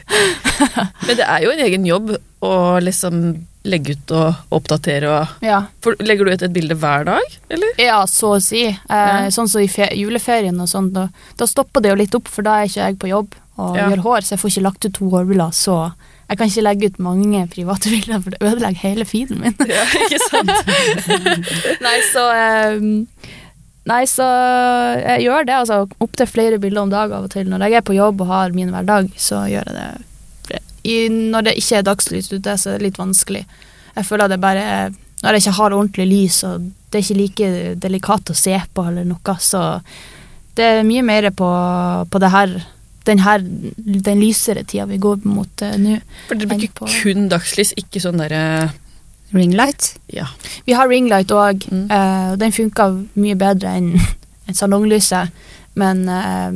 Men 1.06 1.16
det 1.18 1.24
er 1.26 1.44
jo 1.44 1.52
en 1.54 1.62
egen 1.64 1.86
jobb 1.88 2.12
å 2.44 2.52
liksom 2.82 3.20
legge 3.68 3.92
ut 3.96 4.12
og 4.16 4.54
oppdatere 4.56 5.08
og 5.12 5.42
Ja, 5.44 5.58
For, 5.84 5.96
Legger 6.00 6.24
du 6.24 6.32
ut 6.32 6.44
et 6.46 6.54
bilde 6.54 6.76
hver 6.80 7.04
dag, 7.08 7.34
eller? 7.52 7.74
ja 7.80 7.98
så 8.08 8.34
å 8.38 8.40
si. 8.42 8.62
Eh, 8.72 9.26
Sånn 9.34 9.48
som 9.52 9.60
i 9.60 9.68
fe 9.68 9.90
juleferien 9.98 10.56
og 10.64 10.68
sånn, 10.70 10.88
da, 10.96 11.08
da 11.36 11.48
stopper 11.48 11.84
det 11.84 11.92
jo 11.92 11.98
litt 12.00 12.16
opp, 12.16 12.28
for 12.32 12.46
da 12.46 12.58
er 12.62 12.70
ikke 12.70 12.86
jeg 12.86 12.98
på 13.02 13.10
jobb 13.12 13.36
og 13.60 13.76
Ja. 13.76 13.90
gjør 13.92 14.04
hår, 14.06 14.24
så 14.24 14.34
jeg 14.34 14.40
får 14.40 14.50
ikke 14.54 14.64
lagt 14.64 14.86
ut 14.88 14.94
to 14.96 15.10
hårbilder. 15.12 15.52
Så 15.52 15.76
jeg 16.30 16.38
kan 16.38 16.46
ikke 16.46 16.62
legge 16.62 16.88
ut 16.90 16.98
mange 17.02 17.42
private 17.50 17.90
bilder, 17.90 18.20
for 18.22 18.30
det 18.30 18.38
ødelegger 18.46 18.82
hele 18.84 19.04
feeden 19.04 19.40
min. 19.42 19.56
Ja, 19.66 19.82
ikke 20.06 20.20
sant? 20.22 20.52
Nei, 21.86 21.96
så 22.12 22.26
ehm, 22.36 22.92
Nei, 23.90 24.04
så 24.06 24.26
jeg 25.00 25.24
gjør 25.24 25.48
det. 25.48 25.56
Altså 25.56 25.80
opptil 26.04 26.28
flere 26.30 26.60
bilder 26.62 26.84
om 26.84 26.92
dag 26.92 27.10
av 27.10 27.26
og 27.26 27.32
til. 27.32 27.48
Når 27.50 27.64
jeg 27.66 27.80
er 27.80 27.86
på 27.88 27.96
jobb 27.96 28.22
og 28.22 28.30
har 28.30 28.54
min 28.54 28.70
hverdag, 28.70 29.10
så 29.18 29.42
gjør 29.50 29.72
jeg 29.72 29.78
det. 29.80 30.60
I, 30.86 30.96
når 31.10 31.48
det 31.48 31.58
ikke 31.58 31.80
er 31.80 31.88
dagslys 31.88 32.30
ute, 32.30 32.54
så 32.56 32.70
er 32.70 32.78
det 32.78 32.86
litt 32.86 33.00
vanskelig. 33.00 33.42
Jeg 33.96 34.06
føler 34.06 34.28
at 34.28 34.34
det 34.36 34.42
bare 34.42 34.62
er 34.64 34.98
Når 35.20 35.36
jeg 35.36 35.42
ikke 35.42 35.58
har 35.58 35.74
ordentlig 35.76 36.06
lys, 36.08 36.36
og 36.48 36.70
det 36.88 36.96
er 36.96 37.02
ikke 37.04 37.18
like 37.18 37.48
delikat 37.82 38.30
å 38.32 38.36
se 38.38 38.54
på 38.72 38.84
eller 38.88 39.04
noe, 39.04 39.34
så 39.36 39.82
det 40.56 40.64
er 40.64 40.86
mye 40.88 41.02
mer 41.04 41.28
på, 41.36 41.48
på 42.08 42.20
det 42.22 42.30
her 42.32 42.54
den 43.08 43.22
her 43.24 43.40
den 43.42 44.20
lysere 44.20 44.64
tida 44.64 44.84
vi 44.90 44.98
går 45.00 45.22
mot 45.24 45.62
uh, 45.64 45.74
nå. 45.80 45.98
For 46.28 46.36
dere 46.36 46.50
bruker 46.52 47.00
kun 47.02 47.28
dagslys, 47.32 47.72
ikke 47.80 48.02
sånn 48.02 48.20
derre 48.20 48.44
Ringlight. 49.30 49.92
Ja. 50.10 50.26
Vi 50.66 50.74
har 50.74 50.88
ringlight 50.90 51.30
òg, 51.30 51.62
Mm. 51.70 51.84
og 51.86 52.38
den 52.40 52.50
funka 52.52 52.88
mye 53.14 53.36
bedre 53.38 53.76
enn 53.78 53.92
en 54.48 54.54
salonglyset. 54.58 55.30
Men 55.78 56.00
uh, 56.08 56.50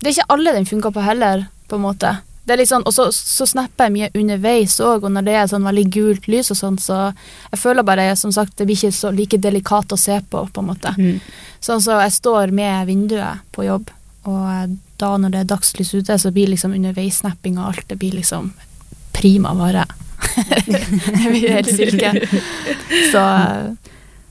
det 0.00 0.10
er 0.10 0.12
ikke 0.18 0.28
alle 0.34 0.52
den 0.52 0.66
funker 0.68 0.92
på 0.92 1.00
heller, 1.00 1.46
på 1.68 1.78
en 1.78 1.86
måte. 1.86 2.10
Det 2.44 2.52
er 2.52 2.60
litt 2.60 2.68
sånn, 2.68 2.84
og 2.88 2.92
så, 2.92 3.06
så 3.14 3.46
snapper 3.46 3.88
jeg 3.88 3.94
mye 3.94 4.10
underveis 4.20 4.76
òg, 4.84 5.04
og 5.06 5.12
når 5.14 5.24
det 5.24 5.34
er 5.38 5.48
sånn 5.48 5.64
veldig 5.64 5.86
gult 5.94 6.28
lys 6.28 6.50
og 6.52 6.56
sånn, 6.58 6.78
så 6.82 6.98
jeg 7.52 7.60
føler 7.62 7.86
bare, 7.86 8.10
som 8.16 8.32
sagt, 8.34 8.56
det 8.58 8.66
blir 8.68 8.76
ikke 8.76 8.92
så 8.96 9.12
like 9.14 9.38
delikat 9.40 9.92
å 9.92 9.98
se 10.00 10.16
på, 10.32 10.44
på 10.52 10.60
en 10.64 10.68
måte. 10.72 10.92
Mm. 10.98 11.20
Sånn 11.64 11.80
så 11.84 11.96
jeg 12.02 12.12
står 12.16 12.52
med 12.56 12.88
vinduet 12.90 13.40
på 13.56 13.64
jobb, 13.68 13.88
og 14.28 14.76
da 15.00 15.14
når 15.18 15.34
det 15.34 15.42
er 15.42 15.50
dagslys 15.54 15.94
ute, 15.96 16.18
så 16.18 16.32
blir 16.34 16.50
liksom 16.52 16.74
underveissnapping 16.76 17.58
og 17.58 17.72
alt, 17.72 17.86
det 17.88 17.98
blir 18.00 18.16
liksom 18.18 18.52
prima 19.16 19.54
vare. 19.58 19.84
det 20.66 21.30
blir 21.30 21.50
helt 21.50 21.74
silke. 21.74 22.12
Så, 23.12 23.22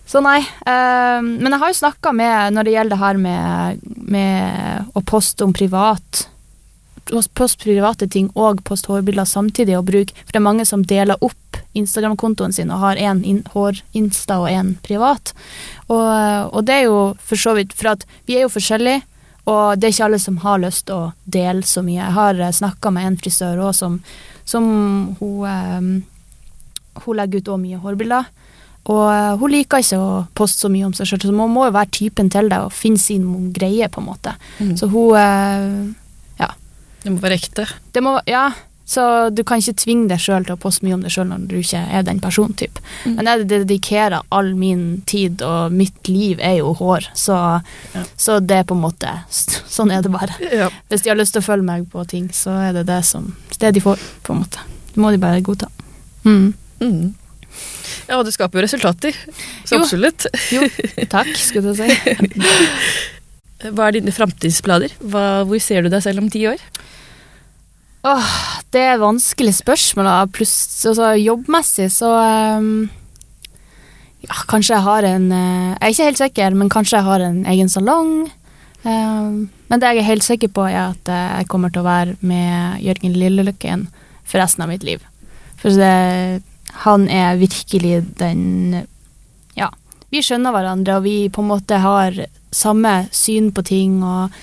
så 0.05 0.21
nei. 0.25 0.39
eh, 0.39 1.21
men 1.21 1.51
jeg 1.51 1.62
har 1.62 1.71
jo 1.73 1.79
snakka 1.84 2.13
med, 2.15 2.55
når 2.55 2.67
det 2.67 2.75
gjelder 2.75 2.95
det 2.95 3.03
her 3.03 3.21
med, 3.21 3.88
med 4.15 4.91
å 4.93 5.05
poste 5.05 5.47
om 5.47 5.55
privat 5.55 6.27
Poste 7.10 7.63
private 7.63 8.05
ting 8.05 8.27
og 8.38 8.60
poste 8.67 8.91
hårbilder 8.91 9.25
samtidig 9.25 9.73
og 9.79 9.88
bruke 9.88 10.13
For 10.19 10.36
det 10.36 10.38
er 10.38 10.45
mange 10.45 10.65
som 10.69 10.84
deler 10.86 11.17
opp 11.25 11.58
Instagram-kontoen 11.77 12.53
sin 12.53 12.69
og 12.73 12.84
har 12.84 13.01
én 13.01 13.23
in, 13.25 13.39
hår-insta 13.53 14.39
og 14.43 14.49
én 14.49 14.75
privat. 14.86 15.34
Og, 15.88 16.05
og 16.53 16.65
det 16.67 16.75
er 16.75 16.86
jo 16.86 16.99
for 17.17 17.41
så 17.41 17.55
vidt 17.58 17.73
For 17.77 17.95
at 17.95 18.05
vi 18.29 18.38
er 18.38 18.45
jo 18.45 18.53
forskjellige, 18.53 19.01
og 19.50 19.80
det 19.80 19.88
er 19.88 19.96
ikke 19.96 20.08
alle 20.10 20.22
som 20.22 20.40
har 20.44 20.62
lyst 20.62 20.86
til 20.90 20.96
å 20.96 21.12
dele 21.26 21.66
så 21.66 21.84
mye. 21.86 22.00
Jeg 22.02 22.16
har 22.16 22.42
snakka 22.60 22.92
med 22.94 23.08
en 23.08 23.18
frisør 23.20 23.62
òg 23.68 23.74
som, 23.78 24.00
som 24.48 24.68
hun, 25.20 25.46
um, 25.46 25.90
hun 27.06 27.18
legger 27.18 27.42
ut 27.42 27.54
òg 27.56 27.64
mye 27.64 27.80
hårbilder. 27.82 28.30
Og 28.90 29.04
eh, 29.12 29.34
hun 29.38 29.52
liker 29.54 29.84
ikke 29.84 29.98
å 30.02 30.12
poste 30.38 30.64
så 30.64 30.70
mye 30.72 30.88
om 30.88 30.94
seg 30.98 31.10
sjøl, 31.10 31.22
så 31.28 31.34
man 31.36 31.52
må 31.54 31.68
jo 31.68 31.76
være 31.76 31.92
typen 31.94 32.30
til 32.32 32.48
det 32.50 32.58
og 32.64 32.74
finne 32.74 33.02
sin 33.02 33.52
greie, 33.54 33.90
på 33.92 34.02
en 34.02 34.08
måte. 34.08 34.34
Mm. 34.58 34.72
Så 34.80 34.90
hun 34.90 35.94
ja. 36.40 36.48
Det 37.04 37.12
må 37.14 37.22
være 37.22 37.38
ekte. 37.38 37.68
det 37.94 38.02
må, 38.04 38.16
ja, 38.30 38.48
så 38.89 39.04
du 39.30 39.43
kan 39.45 39.62
ikke 39.62 39.75
tvinge 39.84 40.08
deg 40.10 40.17
sjøl 40.23 40.47
til 40.47 40.56
å 40.56 40.60
poste 40.62 40.82
mye 40.86 40.95
om 40.97 41.04
deg 41.06 41.13
sjøl 41.13 41.28
når 41.30 41.43
du 41.52 41.56
ikke 41.60 41.82
er 41.93 42.06
den 42.08 42.17
personen. 42.23 42.56
Typ. 42.58 42.80
Mm. 43.06 43.15
Men 43.19 43.30
jeg 43.30 43.47
dedikerer 43.52 44.23
all 44.34 44.49
min 44.58 44.82
tid, 45.10 45.43
og 45.45 45.75
mitt 45.78 46.10
liv 46.10 46.41
er 46.41 46.56
jo 46.63 46.71
hår, 46.80 47.06
så, 47.13 47.38
Ja. 47.93 48.04
så 48.17 48.39
det 48.41 48.58
er 48.63 48.65
på 48.65 48.73
en 48.78 48.82
måte 48.82 49.12
Sånn 49.69 49.91
er 49.93 50.02
det 50.02 50.10
bare. 50.12 50.34
Ja. 50.52 50.71
Hvis 50.89 51.04
de 51.06 51.12
har 51.13 51.19
lyst 51.19 51.36
til 51.38 51.43
å 51.43 51.45
følge 51.45 51.63
meg 51.69 51.86
på 51.93 52.02
ting, 52.10 52.28
så 52.34 52.49
er 52.69 52.73
det 52.80 52.88
det 52.89 53.04
som 53.06 53.30
det 53.62 53.73
de 53.78 53.80
får, 53.84 54.02
på 54.25 54.34
en 54.34 54.41
måte. 54.41 54.60
Det 54.89 54.97
må 54.97 55.12
de 55.13 55.21
bare 55.21 55.41
godta. 55.45 55.69
Mm. 56.25 56.54
Mm. 56.82 57.13
ja, 58.10 58.17
og 58.17 58.25
det 58.25 58.34
skaper 58.34 58.60
jo 58.60 58.65
resultater. 58.65 59.13
Så 59.69 59.78
Jo. 59.78 59.84
absolutt. 59.84 60.25
Jo, 60.52 60.65
takk, 61.13 61.30
skulle 61.38 61.75
jeg 61.78 61.93
si. 61.93 62.41
Hva 63.75 63.89
er 63.89 63.97
dine 63.99 64.13
framtidsplaner? 64.15 64.93
Hvor 65.04 65.60
ser 65.62 65.84
du 65.86 65.89
deg 65.93 66.02
selv 66.04 66.23
om 66.23 66.30
ti 66.32 66.45
år? 66.47 66.62
Åh, 68.08 68.32
det 68.72 68.82
er 68.94 69.02
vanskelig 69.02 69.58
spørsmål. 69.58 70.08
Pluss 70.32 70.86
altså, 70.88 71.12
jobbmessig 71.20 71.90
så 71.92 72.14
um, 72.60 72.90
Ja, 74.24 74.36
kanskje 74.48 74.78
jeg 74.78 74.86
har 74.86 75.08
en 75.08 75.32
uh, 75.32 75.76
Jeg 75.76 75.82
er 75.82 75.94
ikke 75.94 76.10
helt 76.10 76.22
sikker, 76.24 76.56
men 76.56 76.72
kanskje 76.72 77.00
jeg 77.00 77.08
har 77.10 77.26
en 77.26 77.42
egen 77.52 77.72
salong. 77.72 78.14
Um, 78.84 79.50
men 79.70 79.82
det 79.82 79.92
jeg 79.92 80.04
er 80.04 80.12
helt 80.14 80.24
sikker 80.26 80.52
på, 80.56 80.64
er 80.66 80.96
at 80.96 81.10
eh, 81.12 81.26
jeg 81.42 81.50
kommer 81.52 81.70
til 81.70 81.84
å 81.84 81.86
være 81.86 82.16
med 82.26 82.80
Jørgen 82.82 83.18
Lilleløkken 83.22 83.84
for 84.24 84.42
resten 84.42 84.64
av 84.66 84.72
mitt 84.72 84.86
liv. 84.88 85.04
For 85.62 85.76
det, 85.78 86.42
han 86.88 87.06
er 87.12 87.38
virkelig 87.38 88.00
den 88.18 88.88
Ja, 89.60 89.68
vi 90.10 90.24
skjønner 90.26 90.56
hverandre, 90.56 90.98
og 90.98 91.06
vi 91.06 91.30
på 91.30 91.44
en 91.44 91.52
måte 91.52 91.78
har 91.84 92.18
samme 92.50 92.96
syn 93.14 93.52
på 93.54 93.62
ting, 93.68 94.00
og 94.02 94.34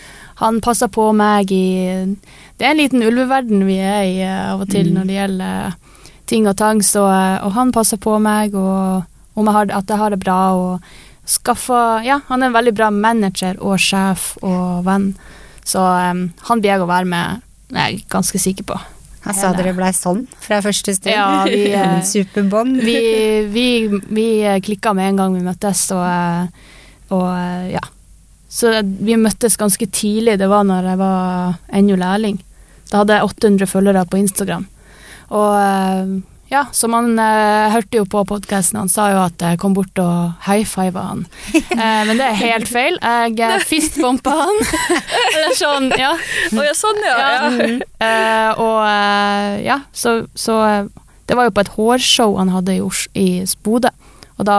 han 0.41 0.61
passer 0.61 0.89
på 0.93 1.11
meg 1.17 1.53
i 1.53 1.67
Det 2.59 2.65
er 2.65 2.71
en 2.75 2.81
liten 2.81 3.05
ulveverden 3.05 3.65
vi 3.69 3.77
er 3.81 4.03
i 4.05 4.17
eh, 4.25 4.53
av 4.53 4.63
og 4.65 4.71
til 4.73 4.91
Mm. 4.91 4.95
når 4.97 5.07
det 5.09 5.17
gjelder 5.17 5.67
eh, 5.67 5.73
ting 6.27 6.49
og 6.49 6.57
tang, 6.57 6.81
så, 6.83 7.05
eh, 7.09 7.45
og 7.45 7.53
han 7.53 7.73
passer 7.73 7.97
på 7.97 8.19
meg, 8.21 8.55
og 8.55 9.05
om 9.37 9.47
jeg 9.47 9.53
har, 9.55 9.71
at 9.77 9.89
jeg 9.89 9.99
har 9.99 10.11
det 10.11 10.21
bra, 10.21 10.41
og 10.57 10.81
skaffer 11.27 12.05
Ja, 12.05 12.21
han 12.29 12.43
er 12.43 12.47
en 12.47 12.55
veldig 12.57 12.75
bra 12.75 12.91
manager 12.91 13.57
og 13.61 13.79
sjef 13.79 14.37
og 14.43 14.85
venn, 14.87 15.15
så 15.65 15.81
um, 16.13 16.33
han 16.49 16.61
blir 16.61 16.71
jeg 16.71 16.85
å 16.85 16.87
være 16.87 17.05
med, 17.11 17.43
jeg 17.73 17.83
er 17.83 18.05
ganske 18.09 18.39
sikker 18.39 18.65
på. 18.65 18.79
Jeg 19.27 19.35
sa 19.35 19.51
dere 19.57 19.73
blei 19.75 19.91
sånn 19.91 20.29
fra 20.39 20.61
første 20.63 20.95
stund. 20.95 21.11
Ja, 21.11 21.43
vi, 21.45 21.75
Superbånd. 22.13 22.79
Vi, 22.79 23.01
vi, 23.51 23.67
vi 23.91 24.27
klikka 24.63 24.93
med 24.95 25.11
en 25.11 25.17
gang 25.17 25.35
vi 25.35 25.43
møttes, 25.43 25.91
og, 25.91 26.49
og 27.11 27.27
ja. 27.73 27.83
Så 28.57 28.73
vi 28.83 29.19
møttes 29.21 29.59
ganske 29.61 29.89
tidlig. 29.93 30.39
Det 30.41 30.49
var 30.49 30.65
når 30.65 30.89
jeg 30.93 31.01
var 31.03 31.59
ennå 31.77 31.99
lærling. 32.01 32.39
Da 32.89 33.03
hadde 33.03 33.19
jeg 33.19 33.29
800 33.29 33.69
følgere 33.69 34.07
på 34.09 34.21
Instagram. 34.23 34.65
Og 35.35 35.53
eh, 35.59 36.17
ja, 36.49 36.63
så 36.73 36.89
man 36.89 37.19
eh, 37.19 37.73
hørte 37.75 37.99
jo 37.99 38.05
på 38.07 38.23
podkasten. 38.29 38.79
Han 38.79 38.91
sa 38.91 39.09
jo 39.11 39.19
at 39.25 39.43
jeg 39.43 39.59
kom 39.59 39.75
bort 39.75 39.99
og 39.99 40.47
high-fiva 40.47 41.09
han. 41.11 41.27
Eh, 41.77 42.03
men 42.09 42.17
det 42.17 42.25
er 42.25 42.39
helt 42.41 42.71
feil. 42.71 42.95
Jeg 43.03 43.41
eh, 43.45 43.65
fistbumpa 43.69 44.33
han. 44.39 44.61
Eller 45.35 45.57
sånn, 45.59 45.91
ja. 45.99 46.15
Å 46.17 46.65
ja, 46.65 46.73
sånn, 46.79 47.03
ja. 47.05 47.17
Ja. 47.21 47.51
Mm. 47.53 47.83
Eh, 48.07 48.63
og 48.63 48.79
eh, 48.87 49.51
ja, 49.67 49.81
så, 49.93 50.23
så 50.33 50.57
Det 51.29 51.37
var 51.37 51.49
jo 51.49 51.53
på 51.53 51.67
et 51.67 51.73
hårshow 51.75 52.39
han 52.39 52.55
hadde 52.55 52.79
i, 52.79 52.81
i 53.19 53.29
Bodø. 53.67 53.91
Og 54.39 54.47
da 54.49 54.57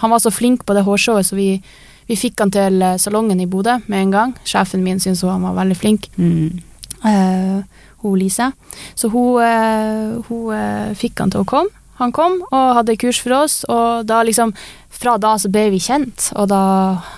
Han 0.00 0.10
var 0.14 0.22
så 0.22 0.32
flink 0.34 0.64
på 0.66 0.74
det 0.74 0.86
hårshowet, 0.86 1.28
så 1.28 1.38
vi, 1.38 1.60
vi 2.08 2.16
fikk 2.18 2.40
han 2.42 2.52
til 2.54 2.82
eh, 2.82 2.98
salongen 3.00 3.40
i 3.40 3.46
Bodø 3.50 3.78
med 3.86 4.00
en 4.00 4.14
gang. 4.14 4.34
Sjefen 4.48 4.82
min 4.84 5.00
syntes 5.02 5.22
han 5.28 5.44
var 5.46 5.56
veldig 5.60 5.76
flink. 5.78 6.08
Mm. 6.16 6.60
Uh, 7.02 7.62
hun 8.02 8.18
Lise. 8.18 8.52
Så 8.94 9.08
hun, 9.10 9.40
uh, 9.42 10.20
hun 10.28 10.94
fikk 10.98 11.18
han 11.22 11.32
til 11.34 11.42
å 11.42 11.48
komme. 11.48 11.70
Han 11.98 12.12
kom 12.14 12.40
og 12.48 12.76
hadde 12.78 12.96
kurs 12.98 13.20
for 13.22 13.34
oss, 13.42 13.62
og 13.70 14.06
da 14.08 14.22
liksom 14.26 14.54
Fra 15.02 15.16
da 15.18 15.32
så 15.38 15.48
ble 15.50 15.64
vi 15.72 15.78
kjent, 15.82 16.28
og 16.38 16.48
da 16.50 16.60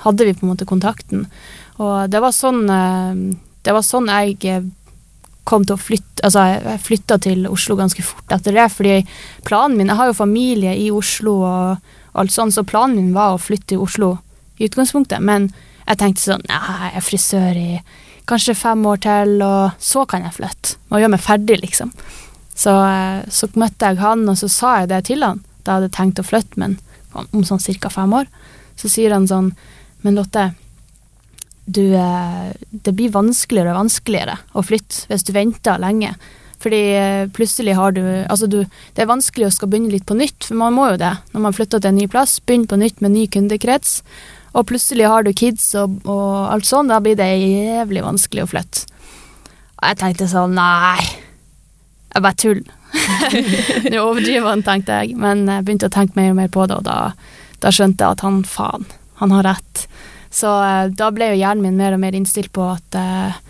hadde 0.05 0.25
vi 0.25 0.33
på 0.37 0.45
en 0.45 0.53
måte 0.53 0.67
kontakten. 0.69 1.27
Og 1.83 2.11
det 2.11 2.21
var 2.23 2.33
sånn 2.33 2.65
Det 2.67 3.73
var 3.75 3.83
sånn 3.85 4.09
jeg 4.09 4.65
kom 5.45 5.65
til 5.65 5.77
å 5.77 5.81
flytte 5.81 6.25
Altså, 6.25 6.45
jeg- 6.49 6.81
flytta 6.81 7.19
til 7.21 7.47
Oslo 7.47 7.77
ganske 7.77 8.03
fort 8.03 8.31
etter 8.33 8.53
det, 8.53 8.71
fordi 8.73 9.07
planen 9.45 9.77
min 9.77 9.89
Jeg 9.89 9.97
har 9.97 10.07
jo 10.07 10.13
familie 10.13 10.77
i 10.77 10.91
Oslo 10.91 11.43
og 11.43 11.79
alt 12.15 12.31
sånn, 12.31 12.53
så 12.53 12.63
planen 12.65 12.97
min 12.97 13.15
var 13.15 13.35
å 13.35 13.41
flytte 13.41 13.75
til 13.75 13.79
Oslo 13.79 14.19
i 14.59 14.69
utgangspunktet, 14.69 15.23
men 15.23 15.51
jeg 15.85 16.01
tenkte 16.01 16.23
sånn 16.25 16.45
Nei, 16.49 16.61
jeg 16.89 16.99
er 16.99 17.05
frisør 17.05 17.59
i 17.61 17.71
kanskje 18.29 18.55
fem 18.57 18.85
år 18.89 19.03
til, 19.05 19.35
og 19.45 19.75
så 19.83 20.05
kan 20.09 20.25
jeg 20.25 20.37
flytte. 20.39 20.79
Og 20.89 21.03
gjøre 21.03 21.13
meg 21.13 21.25
ferdig, 21.25 21.59
liksom. 21.61 21.91
Så, 22.57 22.73
eh, 22.73 23.25
så 23.29 23.51
møtte 23.61 23.91
jeg 23.91 24.01
han, 24.01 24.23
og 24.31 24.39
så 24.41 24.49
sa 24.49 24.79
jeg 24.81 24.95
det 24.95 25.03
til 25.11 25.27
han 25.27 25.43
da 25.65 25.79
hadde 25.79 25.89
jeg 25.89 25.97
tenkt 25.97 26.21
å 26.21 26.27
flytte, 26.27 26.61
men 26.61 26.77
om, 27.15 27.45
sånn 27.47 27.63
cirka 27.63 27.91
fem 27.93 28.13
år. 28.17 28.29
Så 28.81 28.91
sier 28.93 29.15
han 29.15 29.29
sånn 29.31 29.55
Men 30.05 30.19
Lotte, 30.19 30.51
du, 31.65 31.95
eh, 31.97 32.51
det 32.71 32.93
blir 32.93 33.13
vanskeligere 33.15 33.73
og 33.73 33.87
vanskeligere 33.87 34.35
å 34.53 34.61
flytte 34.61 35.07
hvis 35.09 35.25
du 35.25 35.31
venter 35.33 35.81
lenge. 35.81 36.11
Fordi 36.61 36.81
eh, 36.99 37.29
plutselig 37.33 37.77
har 37.79 37.95
du 37.97 38.03
Altså, 38.05 38.47
du, 38.47 38.59
det 38.93 39.01
er 39.01 39.09
vanskelig 39.09 39.49
å 39.49 39.55
skal 39.55 39.71
begynne 39.73 39.95
litt 39.95 40.05
på 40.05 40.19
nytt, 40.19 40.45
for 40.45 40.61
man 40.61 40.77
må 40.77 40.91
jo 40.91 41.01
det 41.01 41.15
når 41.33 41.47
man 41.47 41.57
flytter 41.57 41.81
til 41.81 41.95
en 41.95 42.01
ny 42.03 42.09
plass. 42.13 42.37
Begynne 42.45 42.69
på 42.69 42.81
nytt 42.83 43.01
med 43.01 43.15
ny 43.17 43.25
kundekrets. 43.33 44.03
Og 44.55 44.67
plutselig 44.71 45.09
har 45.11 45.27
du 45.27 45.33
kids 45.35 45.67
og, 45.79 45.99
og 46.07 46.53
alt 46.53 46.69
sånn, 46.69 46.91
da 46.93 47.01
blir 47.03 47.19
det 47.19 47.29
jævlig 47.35 48.05
vanskelig 48.05 48.45
å 48.45 48.51
flytte. 48.51 48.87
Og 49.81 49.89
jeg 49.91 50.01
tenkte 50.01 50.31
sånn, 50.31 50.55
nei, 50.57 51.03
jeg 52.15 52.23
bare 52.25 52.39
tull. 52.39 52.63
Nå 53.91 54.03
overdriver 54.05 54.53
han, 54.53 54.63
tenkte 54.65 55.01
jeg, 55.03 55.17
men 55.19 55.49
jeg 55.51 55.67
begynte 55.67 55.91
å 55.91 55.95
tenke 55.95 56.19
mer 56.19 56.31
og 56.33 56.39
mer 56.39 56.53
på 56.55 56.67
det, 56.71 56.79
og 56.79 56.87
da, 56.87 56.99
da 57.65 57.73
skjønte 57.75 58.05
jeg 58.05 58.19
at 58.19 58.23
han, 58.25 58.45
faen, 58.47 58.87
han 59.19 59.35
har 59.35 59.49
rett. 59.51 59.87
Så 60.35 60.51
eh, 60.63 60.87
da 60.95 61.11
ble 61.15 61.33
jo 61.33 61.41
hjernen 61.41 61.67
min 61.67 61.79
mer 61.79 61.97
og 61.97 62.03
mer 62.03 62.15
innstilt 62.17 62.53
på 62.55 62.67
at 62.73 62.99
eh, 62.99 63.41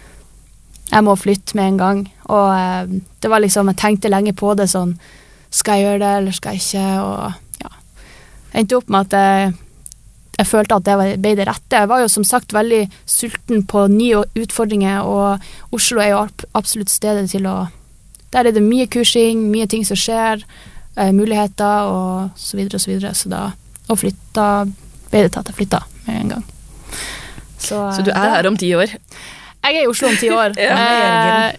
jeg 0.90 1.04
må 1.04 1.16
flytte 1.16 1.56
med 1.58 1.74
en 1.74 1.80
gang. 1.80 2.02
Og 2.32 2.48
eh, 2.52 2.96
det 3.20 3.30
var 3.32 3.44
liksom, 3.44 3.70
jeg 3.72 3.80
tenkte 3.80 4.12
lenge 4.12 4.34
på 4.36 4.52
det 4.58 4.68
sånn, 4.72 4.96
skal 5.54 5.78
jeg 5.78 5.86
gjøre 5.86 6.02
det, 6.02 6.12
eller 6.20 6.36
skal 6.36 6.56
jeg 6.56 6.64
ikke, 6.64 6.88
og 7.04 7.62
ja. 7.62 7.70
Jeg 8.52 8.64
endte 8.64 8.80
opp 8.80 8.90
med 8.92 9.06
at 9.06 9.18
jeg, 9.20 9.54
jeg 10.38 10.48
følte 10.50 10.78
at 10.78 10.86
det 10.86 10.94
ble 11.22 11.34
det 11.38 11.46
rette. 11.46 11.80
Jeg 11.84 11.90
var 11.90 12.02
jo 12.02 12.10
som 12.10 12.24
sagt 12.26 12.54
veldig 12.54 12.82
sulten 13.06 13.64
på 13.70 13.86
nye 13.92 14.24
utfordringer, 14.40 15.06
og 15.06 15.74
Oslo 15.74 16.02
er 16.02 16.14
jo 16.14 16.24
absolutt 16.58 16.92
stedet 16.92 17.28
til 17.30 17.46
å 17.50 17.68
Der 18.34 18.48
er 18.48 18.50
det 18.50 18.64
mye 18.66 18.88
kursing, 18.90 19.44
mye 19.46 19.68
ting 19.70 19.84
som 19.86 19.94
skjer, 19.94 20.40
eh, 20.96 21.12
muligheter 21.14 21.86
og 21.86 22.30
så 22.34 22.56
videre 22.58 22.80
og 22.80 22.82
så 22.82 22.90
videre. 22.90 23.14
Så 23.14 23.30
da 23.30 23.52
å 23.86 23.94
flytta 23.94 24.66
ble 25.12 25.22
det 25.22 25.30
til 25.30 25.38
at 25.38 25.50
jeg 25.52 25.58
flytta 25.60 25.80
med 26.08 26.16
en 26.18 26.32
gang. 26.34 26.44
Så, 27.58 27.78
Så 27.94 28.02
du 28.02 28.10
er 28.10 28.18
er 28.18 28.34
her 28.34 28.48
om 28.48 28.56
ti 28.56 28.72
år? 28.74 28.90
Jeg 29.64 29.76
er 29.78 29.84
i 29.84 29.88
Oslo 29.88 30.08
om 30.08 30.16
ti 30.20 30.28
år. 30.28 30.56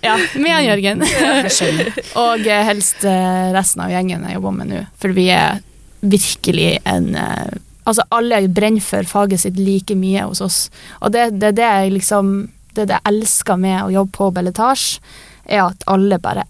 Ja, 0.06 0.18
med 0.36 0.66
Jørgen. 0.68 1.02
Eh, 1.02 1.14
ja, 1.16 1.38
med 1.40 1.46
Jørgen. 1.48 2.02
Og 2.26 2.46
eh, 2.46 2.66
helst 2.68 3.06
eh, 3.08 3.54
resten 3.56 3.82
av 3.82 3.90
gjengen 3.90 4.28
jeg 4.28 4.38
jobber 4.38 4.52
med 4.60 4.70
nå. 4.70 4.84
For 5.02 5.16
vi 5.16 5.30
er 5.34 5.64
virkelig 6.06 6.76
en 6.86 7.16
eh, 7.18 7.56
Altså, 7.86 8.04
alle 8.10 8.48
brenner 8.50 8.82
for 8.82 9.06
faget 9.08 9.43
sitt 9.43 9.60
like 9.62 9.95
mye 9.98 10.26
hos 10.26 10.41
oss. 10.41 10.60
Og 11.02 11.13
det 11.13 11.21
er 11.21 11.34
det, 11.34 11.56
det 11.62 11.69
jeg 11.69 11.95
liksom 12.00 12.36
Det 12.76 12.89
jeg 12.91 13.08
elsker 13.08 13.56
med 13.56 13.86
å 13.86 13.91
jobbe 13.93 14.12
på 14.17 14.26
Belletage, 14.36 15.00
er 15.48 15.62
at 15.63 15.84
alle 15.88 16.17
bare 16.19 16.43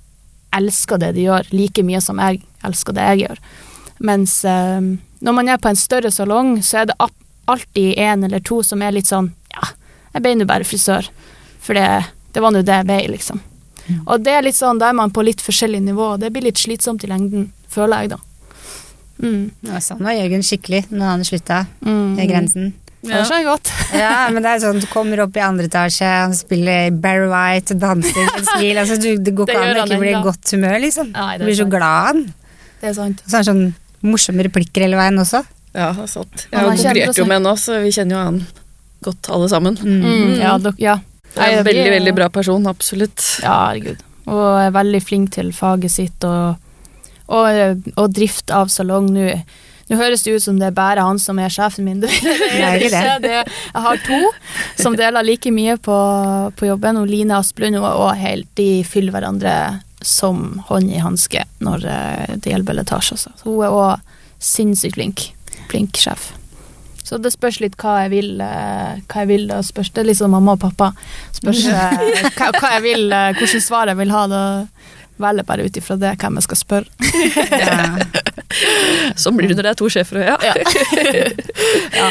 elsker 0.58 0.98
det 0.98 1.12
de 1.13 1.28
gjør, 1.28 1.45
like 1.54 1.84
mye 1.86 2.00
som 2.02 2.17
jeg 2.17 2.39
elsker 2.65 2.95
det 2.98 3.04
jeg 3.12 3.19
gjør. 3.28 3.41
Mens 4.10 4.39
eh, 4.50 4.88
når 5.21 5.36
man 5.38 5.52
er 5.54 5.62
på 5.62 5.69
en 5.69 5.78
større 5.78 6.10
salong, 6.10 6.56
så 6.65 6.82
er 6.82 6.89
det 6.89 6.98
alltid 7.45 8.00
en 8.08 8.26
eller 8.26 8.41
to 8.41 8.63
som 8.65 8.82
er 8.82 8.95
litt 8.95 9.12
sånn 9.12 9.30
Ja, 9.54 9.69
jeg 10.15 10.26
ble 10.26 10.34
nå 10.39 10.50
bare 10.50 10.65
frisør. 10.65 11.12
For 11.62 11.78
det, 11.78 11.86
det 12.34 12.41
var 12.41 12.54
nå 12.56 12.63
det 12.65 12.80
jeg 12.82 12.89
ble, 12.89 13.00
liksom. 13.13 13.45
Og 14.06 14.21
det 14.26 14.34
er 14.34 14.45
litt 14.45 14.58
sånn, 14.58 14.80
da 14.82 14.89
er 14.89 14.98
man 14.98 15.13
på 15.13 15.24
litt 15.26 15.43
forskjellig 15.43 15.82
nivå, 15.86 16.15
og 16.15 16.24
det 16.24 16.32
blir 16.34 16.48
litt 16.48 16.62
slitsomt 16.62 17.06
i 17.06 17.10
lengden, 17.12 17.52
føler 17.69 18.06
jeg, 18.06 18.15
da. 18.15 18.19
Mm. 19.21 19.51
Ja, 19.63 19.80
Sånn 19.80 20.01
var 20.04 20.12
Jørgen 20.17 20.43
skikkelig 20.43 20.86
når 20.91 21.06
han 21.13 21.23
slutta 21.23 21.62
Mm. 21.86 22.15
ved 22.17 22.28
grensen. 22.30 22.73
Ja, 23.06 23.19
det 23.21 23.28
skjønner 23.30 23.43
jeg 23.43 23.45
godt. 23.45 23.71
Ja, 24.01 24.30
men 24.34 24.41
det 24.43 24.49
er 24.51 24.60
sånn, 24.65 24.80
Du 24.82 24.88
kommer 24.91 25.21
opp 25.23 25.36
i 25.38 25.43
andre 25.45 25.67
etasje, 25.69 26.08
han 26.10 26.34
spiller 26.34 26.89
Barry 26.91 27.28
White, 27.30 27.78
danser 27.80 28.25
med 28.34 28.45
smil. 28.49 28.78
Altså, 28.82 28.97
du, 28.99 29.12
det 29.21 29.36
går 29.38 29.45
Det 29.45 29.56
ikke 29.56 29.65
an 29.69 29.78
å 29.78 29.86
ikke 29.86 29.99
bli 30.01 30.13
i 30.15 30.21
godt 30.25 30.51
humør, 30.58 30.78
liksom. 30.82 31.12
Nei, 31.13 31.38
Du 31.38 31.45
blir 31.45 31.56
så 31.56 31.63
sant. 31.63 31.75
glad 31.78 32.06
han. 32.10 32.23
Det 32.82 32.89
er 32.89 32.93
sant. 32.97 33.21
Og 33.23 33.30
så 33.30 33.38
er 33.38 33.43
han 33.43 33.49
sånn 33.51 33.75
morsomme 34.06 34.43
replikker 34.49 34.82
hele 34.88 34.97
veien 34.99 35.21
også. 35.21 35.43
Ja, 35.75 35.91
det 35.93 36.10
sant. 36.10 36.47
Jeg 36.51 36.60
har 36.60 36.69
konkurrert 36.71 37.17
jo 37.19 37.25
med 37.30 37.38
henne, 37.39 37.56
så 37.60 37.80
vi 37.84 37.91
kjenner 37.95 38.15
jo 38.17 38.23
han 38.25 38.41
godt 39.06 39.30
alle 39.30 39.47
sammen. 39.51 39.78
Mm. 39.78 40.38
Ja, 40.41 40.58
dok, 40.58 40.75
ja. 40.82 40.97
Det 41.36 41.43
er 41.43 41.58
en 41.60 41.65
veldig, 41.67 41.89
veldig 41.99 42.13
bra 42.15 42.28
person, 42.32 42.65
absolutt. 42.71 43.21
Ja, 43.43 43.56
herregud. 43.69 43.99
Og 44.25 44.45
er 44.63 44.71
veldig 44.73 45.01
flink 45.04 45.32
til 45.36 45.51
faget 45.54 45.91
sitt 45.91 46.23
og, 46.25 46.56
og, 47.28 47.86
og 47.96 48.12
drift 48.14 48.52
av 48.54 48.70
salong 48.74 49.12
nå. 49.14 49.30
Nå 49.86 50.00
høres 50.00 50.24
det 50.26 50.32
ut 50.34 50.42
som 50.42 50.58
det 50.58 50.66
er 50.72 50.74
bare 50.74 51.04
han 51.06 51.20
som 51.22 51.38
er 51.38 51.52
sjefen 51.54 51.86
min. 51.86 52.00
Det 52.02 52.10
er 52.58 52.82
ikke 52.82 53.02
det. 53.22 53.34
Jeg 53.46 53.82
har 53.84 54.00
to 54.02 54.18
som 54.82 54.96
deler 54.98 55.22
like 55.28 55.52
mye 55.54 55.76
på, 55.78 55.98
på 56.58 56.66
jobben. 56.72 56.98
Og 56.98 57.06
Line 57.12 57.36
Asplund 57.38 57.78
og, 57.78 57.86
og 57.86 58.16
helt, 58.18 58.50
de 58.58 58.82
fyller 58.88 59.14
hverandre 59.14 59.54
som 60.02 60.64
hånd 60.72 60.90
i 60.90 61.04
hanske 61.04 61.44
når 61.62 61.86
eh, 61.86 62.34
det 62.42 62.50
gjelder 62.50 62.66
belletasje. 62.72 63.14
Altså. 63.20 63.36
Så 63.38 63.46
Hun 63.52 63.62
er 63.68 63.78
òg 63.78 64.18
sinnssykt 64.42 64.98
flink. 64.98 65.28
Flink 65.70 66.02
sjef. 66.02 66.32
Så 67.06 67.20
det 67.22 67.36
spørs 67.36 67.62
litt 67.62 67.78
hva 67.78 68.00
jeg 68.08 68.16
vil. 68.16 68.42
eh, 68.42 68.98
Hva 69.06 69.22
jeg 69.22 69.30
vil 69.36 69.46
da 69.54 69.60
spørs 69.62 69.92
Det 69.94 70.02
er 70.02 70.10
litt 70.10 70.26
mamma 70.26 70.58
og 70.58 70.64
pappa. 70.66 70.92
Spørs 71.38 71.62
eh, 71.70 72.32
hva, 72.40 72.50
hva 72.58 72.74
jeg 72.80 72.88
vil, 72.90 73.06
hvilket 73.38 73.62
svar 73.70 73.94
jeg 73.94 74.02
vil 74.02 74.18
ha. 74.18 74.26
Da 74.34 74.42
velger 75.21 75.45
bare 75.47 75.65
ut 75.67 75.78
ifra 75.80 75.95
det 75.99 76.13
hvem 76.21 76.39
jeg 76.41 76.47
skal 76.49 76.60
spørre. 76.62 76.89
Ja. 77.65 79.12
Sånn 79.19 79.36
blir 79.36 79.49
det 79.51 79.58
når 79.58 79.67
det 79.67 79.71
er 79.73 79.80
to 79.80 79.88
sjefer 79.91 80.21
og 80.21 80.43
ja. 80.45 80.54
Ja. 81.99 82.10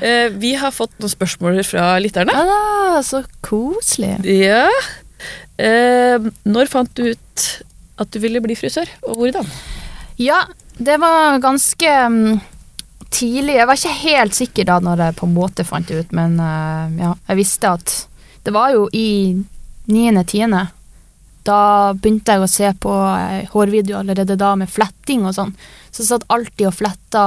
Eh, 0.00 0.28
Vi 0.40 0.54
har 0.60 0.72
fått 0.74 0.94
noen 1.00 1.12
spørsmål 1.12 1.60
fra 1.68 1.94
lytterne. 2.02 2.32
Ah, 2.36 2.98
så 3.04 3.22
koselig. 3.44 4.14
Ja. 4.28 4.66
Eh, 5.58 6.20
Når 6.44 6.68
fant 6.72 6.92
du 6.96 7.10
ut 7.12 7.46
at 7.96 8.10
du 8.12 8.18
ville 8.20 8.42
bli 8.44 8.56
frisør, 8.58 8.88
og 9.08 9.16
hvordan? 9.22 9.46
Ja, 10.20 10.42
det 10.76 10.98
var 11.00 11.38
ganske 11.40 11.92
mm, 12.12 12.40
tidlig. 13.08 13.54
Jeg 13.56 13.68
var 13.70 13.78
ikke 13.80 13.94
helt 14.02 14.36
sikker 14.36 14.68
da 14.68 14.76
når 14.84 15.00
jeg 15.06 15.16
på 15.16 15.28
en 15.28 15.36
måte 15.36 15.64
fant 15.64 15.88
det 15.88 16.02
ut, 16.04 16.12
men 16.16 16.36
eh, 16.40 16.98
ja, 17.00 17.14
jeg 17.30 17.40
visste 17.40 17.72
at 17.78 17.94
det 18.44 18.52
var 18.54 18.74
jo 18.76 18.84
i 18.94 19.08
niende, 19.90 20.22
tiende. 20.28 20.66
Da 21.46 21.92
begynte 21.94 22.34
jeg 22.34 22.42
å 22.42 22.50
se 22.50 22.70
på 22.82 22.92
hårvideo 23.52 24.00
allerede 24.00 24.36
da 24.40 24.54
med 24.58 24.70
fletting 24.72 25.26
og 25.28 25.36
sånn. 25.36 25.52
Så 25.92 26.02
jeg 26.02 26.10
satt 26.10 26.26
alltid 26.32 26.66
og 26.70 26.74
fletta 26.80 27.22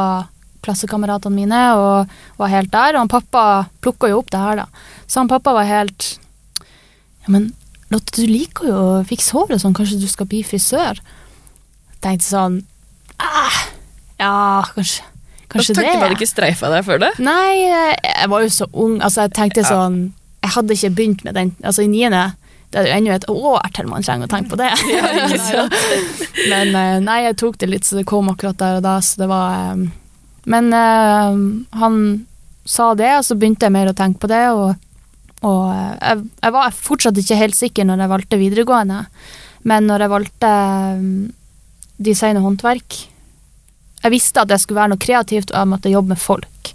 klassekameratene 0.66 1.36
mine 1.38 1.60
og 1.80 2.10
var 2.42 2.52
helt 2.52 2.72
der. 2.74 2.98
Og 2.98 3.06
han 3.06 3.12
pappa 3.12 3.44
plukka 3.84 4.10
jo 4.12 4.20
opp 4.20 4.34
det 4.34 4.42
her, 4.44 4.64
da. 4.64 4.66
Så 5.08 5.22
han 5.22 5.32
pappa 5.32 5.54
var 5.56 5.70
helt 5.70 6.18
Ja, 7.24 7.32
men 7.36 7.54
Lotte, 7.90 8.22
du 8.22 8.28
liker 8.30 8.68
jo 8.70 8.76
å 8.78 8.98
fikse 9.08 9.34
hår 9.34 9.56
sånn, 9.58 9.74
kanskje 9.74 9.98
du 10.04 10.06
skal 10.12 10.28
bli 10.30 10.44
frisør? 10.46 11.00
Tenkte 12.04 12.28
sånn 12.28 12.60
ah, 13.18 13.56
Ja, 14.20 14.34
kanskje, 14.76 15.02
kanskje 15.50 15.74
det. 15.80 15.88
hadde 15.96 16.14
ikke 16.14 16.28
streifa 16.30 16.70
deg 16.70 16.86
før 16.86 17.02
det? 17.02 17.10
Nei, 17.24 17.66
jeg 17.66 18.30
var 18.30 18.46
jo 18.46 18.52
så 18.54 18.68
ung. 18.74 19.00
Altså, 19.02 19.26
jeg 19.26 19.34
tenkte 19.40 19.64
Ja. 19.66 19.72
sånn 19.74 20.14
Jeg 20.44 20.54
hadde 20.54 20.76
ikke 20.78 20.94
begynt 20.96 21.24
med 21.26 21.34
den. 21.36 21.50
Altså, 21.64 21.82
i 21.84 21.90
niende 21.92 22.22
det 22.70 22.78
er 22.78 22.86
jo 22.86 22.98
ennå 23.00 23.14
et 23.16 23.30
år 23.34 23.70
til 23.74 23.88
man 23.90 24.06
trenger 24.06 24.28
å 24.28 24.32
tenke 24.32 24.54
på 24.54 24.60
det. 24.60 24.70
Men 26.52 26.76
eh, 26.78 26.98
nei, 27.02 27.24
jeg 27.26 27.40
tok 27.42 27.58
det 27.62 27.70
litt, 27.72 27.88
så 27.88 27.98
det 27.98 28.06
kom 28.10 28.30
akkurat 28.30 28.60
der 28.62 28.78
og 28.78 28.86
da, 28.86 29.00
så 29.02 29.24
det 29.24 29.30
var 29.32 29.56
eh, 29.58 29.88
Men 30.54 30.70
eh, 30.78 31.40
han 31.82 31.98
sa 32.70 32.92
det, 32.94 33.10
og 33.18 33.26
så 33.26 33.38
begynte 33.40 33.66
jeg 33.66 33.74
mer 33.74 33.90
å 33.90 33.98
tenke 33.98 34.22
på 34.22 34.30
det, 34.30 34.44
og, 34.54 34.78
og 35.42 35.64
eh, 35.74 35.96
jeg, 35.98 36.28
jeg 36.46 36.56
var 36.60 36.78
fortsatt 36.78 37.18
ikke 37.24 37.40
helt 37.42 37.58
sikker 37.58 37.90
når 37.90 38.06
jeg 38.06 38.14
valgte 38.14 38.42
videregående, 38.44 39.02
men 39.70 39.90
når 39.90 40.06
jeg 40.06 40.14
valgte 40.14 40.54
eh, 40.54 41.08
design 42.00 42.38
og 42.40 42.46
håndverk 42.48 42.96
Jeg 44.00 44.14
visste 44.14 44.40
at 44.40 44.48
det 44.48 44.62
skulle 44.62 44.80
være 44.80 44.94
noe 44.94 45.02
kreativt, 45.02 45.50
og 45.52 45.58
jeg 45.58 45.74
måtte 45.74 45.90
jobbe 45.92 46.14
med 46.14 46.22
folk. 46.22 46.70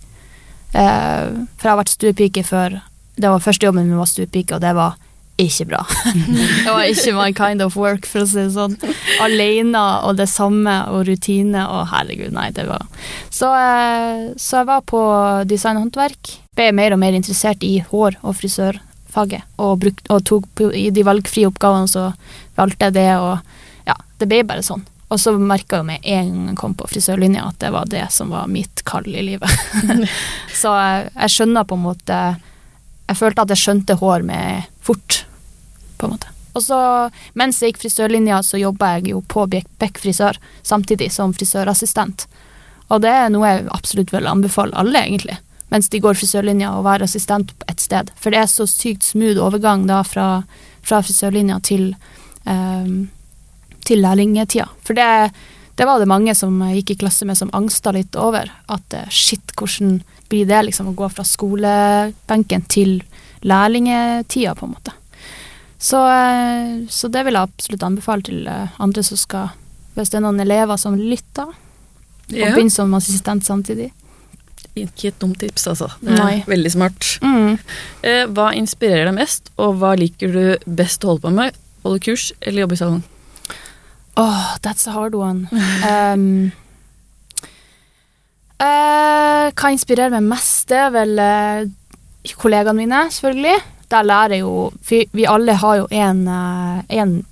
Eh, 0.75 1.31
for 1.55 1.62
jeg 1.64 1.71
har 1.71 1.79
vært 1.81 1.95
stuepike 1.95 2.43
før. 2.45 2.81
Det 3.14 3.31
var 3.31 3.41
første 3.41 3.64
jobben 3.64 3.87
min 3.87 3.97
var 3.97 4.11
stuepike, 4.11 4.59
og 4.59 4.61
det 4.61 4.75
var 4.77 4.99
ikke 5.41 5.66
bra. 5.72 5.82
det 6.64 6.70
var 6.70 6.87
ikke 6.87 7.14
my 7.16 7.32
kind 7.35 7.62
of 7.64 7.76
work, 7.76 8.07
for 8.07 8.22
å 8.22 8.28
si 8.28 8.39
det 8.39 8.53
sånn. 8.55 8.76
Alene 9.24 9.82
og 10.07 10.18
det 10.20 10.28
samme 10.30 10.76
og 10.93 11.09
rutine 11.09 11.64
og 11.66 11.89
herregud, 11.91 12.35
nei, 12.37 12.51
det 12.55 12.68
var 12.68 12.87
Så, 13.35 13.51
eh, 13.51 14.30
så 14.39 14.62
jeg 14.62 14.70
var 14.70 14.87
på 14.87 15.03
design 15.51 15.80
og 15.80 15.89
håndverk. 15.89 16.37
Ble 16.55 16.70
mer 16.76 16.95
og 16.95 17.03
mer 17.03 17.18
interessert 17.18 17.66
i 17.66 17.76
hår- 17.91 18.20
og 18.22 18.39
frisørfaget. 18.39 19.43
Og, 19.59 19.78
bruk, 19.82 20.03
og 20.09 20.24
tok 20.30 20.66
i 20.70 20.89
de 20.95 21.07
valgfrie 21.07 21.51
oppgavene 21.51 21.91
så 21.91 22.12
valgte 22.55 22.91
jeg 22.91 22.99
det, 23.01 23.11
og 23.18 23.89
ja, 23.91 23.99
det 24.20 24.30
ble 24.30 24.45
bare 24.47 24.66
sånn. 24.66 24.87
Og 25.12 25.20
så 25.20 25.35
merka 25.37 25.82
jeg 25.82 25.87
med 25.87 26.07
en 26.11 26.30
gang 26.30 26.47
jeg 26.53 26.59
kom 26.59 26.72
på 26.78 26.89
frisørlinja 26.91 27.45
at 27.47 27.59
det 27.62 27.70
var 27.74 27.91
det 27.91 28.07
som 28.14 28.30
var 28.35 28.49
mitt 28.51 28.82
kall 28.89 29.07
i 29.11 29.22
livet. 29.22 29.51
så 30.62 30.72
jeg, 30.78 31.11
jeg 31.12 31.35
skjønner 31.35 31.66
på 31.68 31.76
en 31.78 31.85
måte 31.91 32.20
Jeg 33.05 33.18
følte 33.18 33.45
at 33.45 33.53
jeg 33.53 33.61
skjønte 33.61 33.99
hår 34.01 34.24
med 34.24 34.70
fort, 34.85 35.24
på 35.99 36.07
en 36.07 36.14
måte. 36.16 36.30
Og 36.55 36.62
så, 36.62 36.78
mens 37.35 37.59
jeg 37.61 37.72
gikk 37.72 37.82
frisørlinja, 37.82 38.39
så 38.47 38.61
jobba 38.61 38.93
jeg 38.97 39.11
jo 39.11 39.24
på 39.26 39.47
Bekk 39.51 39.99
frisør 39.99 40.39
samtidig 40.62 41.11
som 41.12 41.35
frisørassistent. 41.35 42.28
Og 42.93 43.03
det 43.03 43.11
er 43.11 43.32
noe 43.32 43.49
jeg 43.49 43.66
absolutt 43.74 44.12
vil 44.14 44.28
anbefale 44.30 44.76
alle, 44.78 45.03
egentlig. 45.03 45.41
Mens 45.72 45.91
de 45.91 45.99
går 46.05 46.14
frisørlinja 46.20 46.76
og 46.76 46.87
være 46.87 47.09
assistent 47.09 47.51
et 47.66 47.82
sted. 47.82 48.12
For 48.20 48.30
det 48.30 48.45
er 48.45 48.53
så 48.53 48.68
sykt 48.70 49.03
smooth 49.09 49.43
overgang 49.43 49.89
da 49.91 50.05
fra, 50.07 50.28
fra 50.87 51.01
frisørlinja 51.03 51.59
til 51.66 51.91
eh, 52.47 52.95
til 53.85 54.03
lærlingtida. 54.03 54.68
For 54.85 54.97
det, 54.97 55.30
det, 55.76 55.87
var 55.87 56.01
det 56.01 56.11
mange 56.11 56.35
som 56.37 56.57
gikk 56.74 56.95
i 56.95 56.99
klasse 57.05 57.26
med 57.28 57.39
som 57.39 57.53
angsta 57.57 57.93
litt 57.95 58.16
over. 58.16 58.51
At 58.72 58.97
eh, 58.97 59.11
shit, 59.12 59.55
hvordan 59.59 60.01
blir 60.32 60.49
det 60.49 60.62
liksom 60.68 60.91
å 60.91 60.97
gå 60.97 61.11
fra 61.12 61.26
skolebenken 61.28 62.64
til 62.72 62.99
lærlingetida, 63.45 64.55
på 64.59 64.66
en 64.66 64.74
måte. 64.74 64.95
Så, 65.78 66.01
eh, 66.09 66.86
så, 66.88 67.11
det 67.12 67.24
vil 67.26 67.36
jeg 67.36 67.51
absolutt 67.51 67.84
anbefale 67.84 68.24
til 68.24 68.47
eh, 68.49 68.80
andre 68.80 69.03
som 69.05 69.20
skal 69.20 69.53
Hvis 69.95 70.11
det 70.11 70.16
er 70.18 70.24
noen 70.24 70.40
elever 70.42 70.78
som 70.80 70.97
lytter, 70.99 71.53
og 71.53 72.32
ja. 72.34 72.49
begynner 72.51 72.72
som 72.72 72.95
assistent 72.97 73.45
samtidig. 73.47 73.92
Ikke 74.74 75.12
et 75.12 75.20
dumt 75.22 75.38
tips, 75.38 75.68
altså. 75.70 75.86
Det 76.01 76.16
er 76.16 76.18
Nei. 76.18 76.40
veldig 76.51 76.72
smart. 76.72 77.11
Mm. 77.22 77.61
Hva 78.34 78.49
inspirerer 78.59 79.07
deg 79.07 79.14
mest, 79.20 79.53
og 79.55 79.76
hva 79.78 79.92
liker 79.95 80.34
du 80.34 80.72
best 80.80 81.07
å 81.07 81.12
holde 81.12 81.22
på 81.28 81.34
med? 81.36 81.61
Holde 81.84 82.03
kurs 82.03 82.32
eller 82.40 82.64
jobbe 82.64 82.74
i 82.74 82.80
salong? 82.80 83.05
Oh, 84.16 84.57
that's 84.62 84.86
a 84.86 84.92
hard 84.92 85.14
one. 85.14 85.49
Um, 85.84 86.53
uh, 88.59 89.51
hva 89.53 89.70
inspirerer 89.74 90.14
meg 90.14 90.26
mest? 90.30 90.68
Det 90.70 90.78
er 90.78 90.92
vel 90.95 91.18
uh, 91.18 91.64
kollegaene 92.41 92.81
mine, 92.81 93.05
selvfølgelig. 93.12 93.57
Der 93.91 94.03
lærer 94.03 94.41
jo 94.41 94.72
Vi 94.89 95.27
alle 95.29 95.53
har 95.61 95.77
jo 95.77 95.87
en, 95.91 96.27
uh, 96.29 96.81
en 96.89 97.25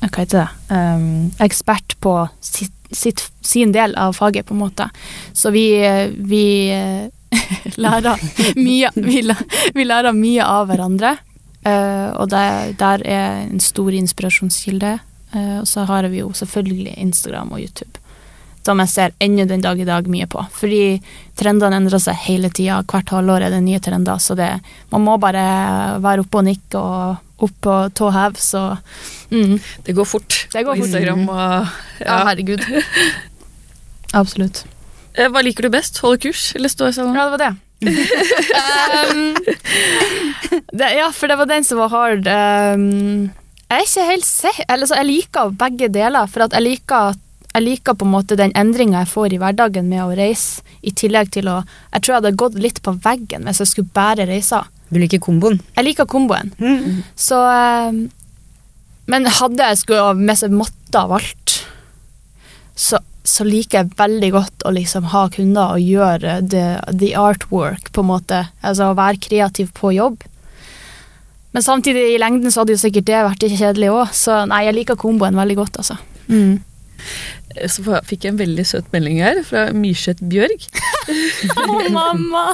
Hva 0.00 0.18
heter 0.18 0.44
det? 0.44 0.76
Um, 0.76 1.32
ekspert 1.40 1.96
på 2.00 2.28
sitt, 2.40 2.74
sitt, 2.92 3.22
sin 3.40 3.72
del 3.72 3.96
av 3.96 4.12
faget, 4.12 4.46
på 4.46 4.54
en 4.54 4.60
måte. 4.60 4.90
Så 5.32 5.50
vi, 5.50 5.80
vi 6.18 6.44
lærer 7.80 8.20
mye 8.56 8.90
vi, 8.94 9.22
vi, 9.74 9.84
lærer 9.84 10.12
mye 10.12 10.44
av 10.44 10.68
hverandre. 10.68 11.16
og 11.64 12.28
det, 12.28 12.76
der 12.78 13.02
er 13.08 13.48
en 13.48 13.60
stor 13.60 13.92
inspirasjonskilde 13.96 14.98
Uh, 15.34 15.60
og 15.60 15.68
så 15.68 15.82
har 15.88 16.06
vi 16.08 16.22
jo 16.22 16.30
selvfølgelig 16.32 16.94
Instagram 17.02 17.52
og 17.52 17.60
YouTube, 17.60 17.98
som 18.64 18.80
jeg 18.80 18.92
ser 18.92 19.14
ennå 19.22 19.44
den 19.48 19.62
dag 19.64 19.80
i 19.80 19.86
dag 19.88 20.08
mye 20.08 20.26
på. 20.30 20.44
Fordi 20.56 21.00
trendene 21.38 21.80
endrer 21.82 22.00
seg 22.02 22.16
hele 22.24 22.50
tida. 22.54 22.80
Hvert 22.88 23.12
halvår 23.12 23.46
er 23.46 23.54
det 23.54 23.62
nye 23.64 23.82
trender, 23.84 24.20
så 24.22 24.36
det, 24.38 24.50
man 24.92 25.04
må 25.04 25.18
bare 25.20 25.44
være 26.04 26.24
oppe 26.24 26.40
og 26.40 26.48
nikke 26.48 26.80
og 26.80 27.44
opp 27.44 27.56
på 27.66 27.74
tå 27.98 28.10
hev, 28.14 28.38
så 28.40 28.62
mm. 29.30 29.58
Det 29.84 29.92
går 29.96 30.06
fort 30.06 30.36
det 30.52 30.62
går 30.62 30.78
på 30.78 30.84
Instagram 30.86 31.26
og 31.26 31.42
Ja, 31.98 32.06
ja 32.06 32.18
herregud. 32.30 32.62
Absolutt. 34.20 34.64
Eh, 35.18 35.28
hva 35.30 35.42
liker 35.42 35.66
du 35.66 35.72
best? 35.74 35.98
Holde 36.02 36.22
kurs 36.22 36.52
eller 36.54 36.70
stå 36.70 36.88
i 36.90 36.96
salongen? 36.96 37.18
Ja, 37.18 37.26
det 37.26 37.34
var 37.34 37.42
det. 37.42 37.52
um, 39.10 39.34
det, 40.72 40.90
ja, 40.94 41.08
for 41.12 41.30
det 41.30 41.38
var 41.40 41.50
den 41.50 41.66
som 41.66 41.82
var 41.82 41.90
hard. 41.92 42.30
Um, 42.30 43.32
jeg 43.68 43.82
er 43.82 43.88
ikke 43.88 44.06
helt 44.08 44.28
sikker. 44.28 44.68
Altså, 44.70 44.98
jeg 45.00 45.10
liker 45.10 45.54
begge 45.58 45.90
deler. 45.92 46.30
For 46.30 46.46
jeg 46.46 46.62
liker, 46.62 47.18
jeg 47.54 47.62
liker 47.62 47.94
på 47.94 48.06
en 48.06 48.14
måte 48.16 48.36
den 48.38 48.52
endringa 48.58 49.04
jeg 49.04 49.12
får 49.12 49.34
i 49.34 49.38
hverdagen 49.38 49.86
med 49.86 50.02
å 50.02 50.14
reise, 50.18 50.64
i 50.82 50.90
tillegg 50.92 51.30
til 51.32 51.46
å 51.48 51.60
Jeg 51.62 52.02
tror 52.02 52.12
jeg 52.12 52.18
hadde 52.18 52.40
gått 52.42 52.58
litt 52.58 52.80
på 52.82 52.96
veggen 53.04 53.46
hvis 53.46 53.62
jeg 53.62 53.70
skulle 53.70 53.94
bære 53.94 54.26
reiser. 54.28 54.66
Du 54.90 54.98
liker 54.98 55.22
komboen? 55.22 55.60
Jeg 55.76 55.86
liker 55.86 56.08
komboen. 56.10 56.50
Mm. 56.58 57.04
Så 57.16 57.38
ehm, 57.38 58.04
Men 59.06 59.30
hadde 59.38 59.70
jeg 59.70 59.80
skulle 59.84 60.12
hvis 60.18 60.44
jeg 60.44 60.54
måtte 60.54 60.98
ha 60.98 61.10
valgt, 61.10 61.60
så, 62.74 62.98
så, 63.22 63.46
liker 63.46 63.82
jeg 63.84 63.96
veldig 63.98 64.30
godt 64.34 64.66
å 64.66 64.74
liksom 64.74 65.08
ha 65.14 65.28
kunder 65.30 65.76
og 65.76 65.82
gjøre 65.82 66.40
the, 66.42 66.66
the 66.90 67.14
artwork, 67.14 67.92
på 67.94 68.02
en 68.02 68.10
måte. 68.10 68.44
Altså 68.66 68.90
å 68.90 68.98
være 68.98 69.22
kreativ 69.22 69.70
på 69.78 69.94
jobb. 69.94 70.24
Men 71.54 71.62
samtidig, 71.62 72.08
i 72.10 72.18
lengden 72.18 72.50
så 72.50 72.62
hadde 72.62 72.74
jo 72.74 72.82
sikkert 72.82 73.06
det 73.06 73.26
vært 73.28 73.44
kjedelig 73.46 73.92
òg, 73.94 74.14
så 74.16 74.42
nei, 74.50 74.64
jeg 74.66 74.74
liker 74.80 74.98
komboen 74.98 75.38
veldig 75.38 75.60
godt, 75.60 75.78
altså. 75.84 76.00
Mm. 76.26 76.58
Så 77.70 77.84
fikk 78.08 78.24
jeg 78.26 78.34
en 78.34 78.40
veldig 78.40 78.64
søt 78.66 78.88
melding 78.94 79.20
her 79.22 79.38
fra 79.46 79.68
Myrseth 79.76 80.24
Bjørg. 80.26 80.64
Å, 80.66 81.66
oh, 81.68 81.86
mamma! 81.94 82.44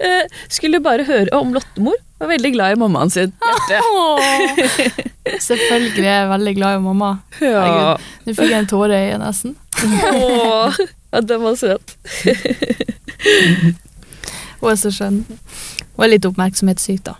Eh, 0.00 0.24
skulle 0.52 0.80
bare 0.84 1.04
høre 1.08 1.28
om 1.36 1.52
Lottemor. 1.56 1.98
Var 2.16 2.30
veldig 2.30 2.52
glad 2.54 2.76
i 2.76 2.80
mammaen 2.80 3.12
sin. 3.12 3.34
Selvfølgelig 5.48 6.06
er 6.06 6.22
jeg 6.22 6.30
veldig 6.32 6.54
glad 6.56 6.78
i 6.78 6.84
mamma. 6.86 7.10
Ja. 7.44 7.96
Nå 8.24 8.36
fikk 8.38 8.54
jeg 8.54 8.62
en 8.62 8.70
tåre 8.70 8.96
i 8.96 9.10
øyet 9.10 9.20
nesten. 9.20 9.56
ja, 9.76 11.20
den 11.20 11.44
var 11.44 11.60
søt. 11.60 11.98
Hun 14.60 14.70
er 14.72 14.78
så 14.80 14.90
skjønn. 14.94 15.24
Hun 15.96 16.04
er 16.06 16.10
litt 16.14 16.26
oppmerksomhetssyk, 16.28 17.00
da. 17.06 17.14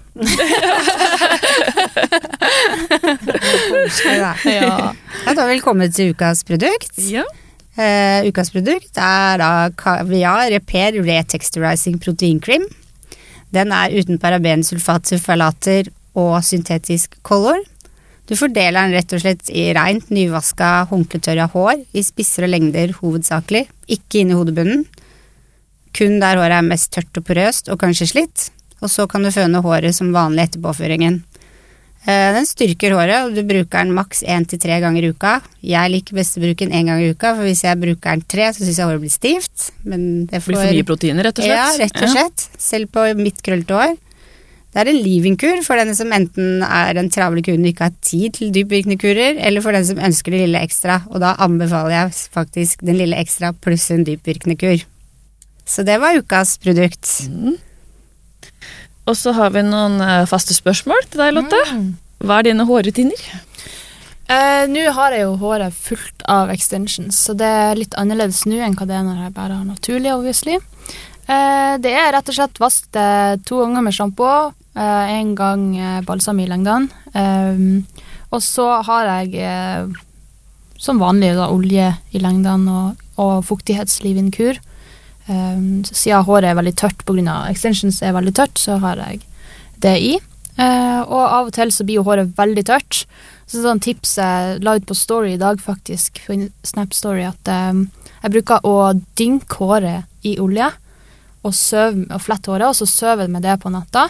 ja. 4.51 4.93
Da 5.27 5.45
velkommen 5.49 5.93
til 5.93 6.15
ukas 6.15 6.45
produkt. 6.49 6.97
Ja. 7.11 7.25
Uh, 7.77 8.25
ukas 8.31 8.49
produkt 8.55 8.97
er 8.97 9.37
da 9.43 9.51
Kaviar 9.77 10.49
Repair 10.55 10.97
Retexturizing 11.05 12.01
Proteincream. 12.01 12.65
Den 13.53 13.73
er 13.73 13.93
uten 13.93 14.19
paraben, 14.21 14.65
sulfater, 14.65 15.91
og 16.17 16.41
syntetisk 16.45 17.19
color. 17.27 17.61
Du 18.27 18.35
fordeler 18.35 18.89
den 18.89 18.97
rett 18.97 19.13
og 19.15 19.21
slett 19.23 19.51
i 19.53 19.69
rent, 19.77 20.09
nyvaska, 20.11 20.89
håndkletørra 20.91 21.47
hår 21.53 21.85
i 21.95 22.03
spisser 22.03 22.47
og 22.47 22.55
lengder 22.55 22.95
hovedsakelig, 22.99 23.67
ikke 23.93 24.23
inni 24.23 24.35
i 24.35 24.39
hodebunnen. 24.39 24.87
Kun 25.97 26.21
der 26.21 26.37
håret 26.37 26.59
er 26.61 26.67
mest 26.67 26.93
tørt 26.93 27.17
og 27.17 27.25
porøst 27.25 27.73
og 27.73 27.81
kanskje 27.81 28.11
slitt 28.13 28.51
og 28.83 28.93
så 28.93 29.07
kan 29.09 29.25
du 29.25 29.33
føne 29.33 29.63
håret 29.65 29.97
som 29.97 30.13
vanlig 30.15 30.47
etter 30.47 30.63
påføringen. 30.63 31.21
Eh, 32.07 32.29
den 32.37 32.47
styrker 32.47 32.95
håret, 32.95 33.27
og 33.27 33.35
du 33.35 33.43
bruker 33.47 33.81
den 33.83 33.95
maks 33.97 34.23
én 34.23 34.47
til 34.47 34.61
tre 34.63 34.79
ganger 34.83 35.09
i 35.09 35.11
uka. 35.11 35.41
Jeg 35.67 35.91
liker 35.91 36.19
best 36.21 36.39
å 36.39 36.43
bruke 36.45 36.63
den 36.63 36.77
én 36.77 36.91
gang 36.91 37.03
i 37.03 37.11
uka, 37.11 37.33
for 37.35 37.49
hvis 37.49 37.65
jeg 37.67 37.81
bruker 37.83 38.13
den 38.13 38.27
tre, 38.31 38.51
så 38.55 38.63
syns 38.63 38.79
jeg 38.79 38.87
håret 38.91 39.03
blir 39.03 39.15
stivt. 39.15 39.71
Men 39.83 40.27
det 40.31 40.43
får... 40.45 40.53
Blir 40.53 40.61
for 40.63 40.79
mye 40.79 40.89
proteiner, 40.93 41.27
rett 41.27 41.41
og 41.41 41.49
slett? 41.49 41.59
Ja, 41.59 41.71
rett 41.83 42.03
og 42.03 42.13
slett. 42.13 42.49
Ja. 42.53 42.65
Selv 42.69 42.93
på 42.95 43.07
mitt 43.19 43.41
krøllete 43.43 43.81
hår. 43.81 43.97
Det 44.77 44.83
er 44.83 44.91
en 44.93 44.99
leaving-kur 45.01 45.63
for 45.65 45.81
den 45.81 45.97
som 45.97 46.11
enten 46.13 46.61
er 46.63 46.99
en 47.01 47.09
travle 47.11 47.41
kunde 47.43 47.65
og 47.65 47.73
ikke 47.73 47.87
har 47.89 47.95
tid 48.05 48.35
til 48.37 48.51
dypvirkende 48.53 48.99
kurer, 49.01 49.39
eller 49.41 49.65
for 49.65 49.73
den 49.73 49.87
som 49.89 50.03
ønsker 50.05 50.37
det 50.37 50.43
lille 50.45 50.61
ekstra, 50.61 51.01
og 51.09 51.23
da 51.25 51.33
anbefaler 51.43 51.95
jeg 51.97 52.19
faktisk 52.37 52.85
den 52.85 53.01
lille 53.01 53.17
ekstra 53.17 53.55
pluss 53.57 53.89
en 53.95 54.05
dypvirkende 54.05 54.59
kur. 54.61 54.85
Så 55.67 55.83
det 55.83 55.99
var 55.99 56.17
ukas 56.17 56.57
produkt. 56.63 57.11
Mm. 57.29 57.57
Og 59.07 59.17
så 59.19 59.33
har 59.35 59.53
vi 59.55 59.63
noen 59.67 60.01
eh, 60.03 60.27
faste 60.31 60.55
spørsmål 60.55 61.09
til 61.11 61.23
deg, 61.23 61.35
Lotte. 61.35 61.59
Mm. 61.75 61.91
Hva 62.27 62.41
er 62.41 62.49
dine 62.49 62.67
hårrutiner? 62.67 63.27
Uh, 64.27 64.67
nå 64.67 64.83
har 64.91 65.15
jeg 65.15 65.23
jo 65.23 65.37
håret 65.39 65.75
fullt 65.75 66.25
av 66.27 66.51
extensions, 66.51 67.15
så 67.29 67.35
det 67.39 67.47
er 67.47 67.79
litt 67.79 67.95
annerledes 67.95 68.41
nå 68.49 68.57
enn 68.59 68.75
hva 68.75 68.89
det 68.89 68.97
er 68.99 69.05
når 69.07 69.21
jeg 69.23 69.35
bare 69.37 69.59
har 69.61 69.69
naturlig, 69.69 70.11
obviously. 70.11 70.57
Uh, 71.29 71.79
det 71.79 71.93
er 71.95 72.11
rett 72.15 72.33
og 72.33 72.35
slett 72.35 72.59
vask 72.59 72.99
to 73.47 73.61
ganger 73.63 73.87
med 73.87 73.95
sjampo, 73.95 74.33
uh, 74.51 75.05
en 75.15 75.31
gang 75.39 75.69
balsam 76.09 76.43
i 76.43 76.49
lengdene. 76.51 76.91
og 78.35 78.43
så 78.43 78.67
har 78.83 79.07
jeg 79.07 79.95
som 80.79 80.99
vanlig 80.99 81.37
da, 81.39 81.47
olje 81.49 81.93
i 82.11 82.21
lengdene 82.21 82.73
og, 82.75 83.05
og 83.23 83.45
fuktighetsleave-in-kur. 83.47 84.59
Um, 85.27 85.83
siden 85.89 86.23
håret 86.27 86.53
er 86.53 86.59
veldig 86.59 86.75
tørt 86.79 87.03
pga. 87.07 87.37
extensions 87.51 88.03
er 88.03 88.15
veldig 88.15 88.35
tørt, 88.35 88.59
så 88.59 88.79
har 88.79 89.01
jeg 89.03 89.21
det 89.83 89.97
i. 89.99 90.15
Uh, 90.57 91.03
og 91.05 91.21
av 91.21 91.49
og 91.49 91.53
til 91.53 91.73
så 91.75 91.85
blir 91.85 91.99
jo 91.99 92.07
håret 92.07 92.33
veldig 92.39 92.65
tørt. 92.65 93.05
Så 93.47 93.63
sånn 93.63 93.83
tips 93.83 94.17
jeg 94.19 94.63
la 94.65 94.77
ut 94.79 94.87
på 94.87 94.97
Story 94.97 95.35
i 95.35 95.41
dag, 95.41 95.61
faktisk, 95.63 96.23
på 96.27 96.39
Snap 96.67 96.95
Story, 96.95 97.27
at 97.29 97.51
um, 97.73 97.87
jeg 98.23 98.35
bruker 98.39 98.65
å 98.67 98.95
dynke 99.19 99.61
håret 99.61 100.27
i 100.27 100.39
olje 100.43 100.71
og, 101.47 101.53
søv, 101.55 102.01
og 102.09 102.23
flette 102.23 102.51
håret, 102.51 102.71
og 102.71 102.79
så 102.79 102.89
sover 102.91 103.27
jeg 103.27 103.35
med 103.37 103.47
det 103.47 103.59
på 103.63 103.71
natta. 103.71 104.09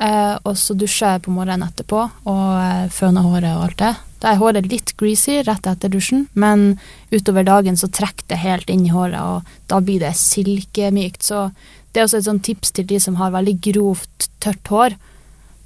Uh, 0.00 0.36
og 0.48 0.54
så 0.56 0.74
dusjer 0.78 1.16
jeg 1.16 1.26
på 1.26 1.32
morgenen 1.34 1.66
etterpå 1.66 1.98
og 2.00 2.46
uh, 2.56 2.86
føner 2.94 3.26
håret 3.26 3.52
og 3.56 3.66
alt 3.66 3.82
det. 3.82 3.96
Da 4.20 4.32
er 4.32 4.40
håret 4.40 4.68
litt 4.68 4.92
greasy 5.00 5.38
rett 5.46 5.66
etter 5.66 5.92
dusjen, 5.92 6.26
men 6.36 6.78
utover 7.10 7.46
dagen 7.46 7.78
så 7.80 7.88
trekker 7.88 8.28
det 8.28 8.42
helt 8.42 8.70
inn 8.72 8.84
i 8.84 8.92
håret, 8.92 9.20
og 9.20 9.70
da 9.72 9.80
blir 9.80 10.02
det 10.02 10.12
silkemykt. 10.20 11.24
Så 11.24 11.48
det 11.92 12.02
er 12.02 12.08
også 12.08 12.20
et 12.20 12.28
sånt 12.28 12.44
tips 12.44 12.74
til 12.76 12.88
de 12.90 13.00
som 13.00 13.16
har 13.20 13.32
veldig 13.32 13.56
grovt, 13.70 14.28
tørt 14.44 14.68
hår. 14.68 14.98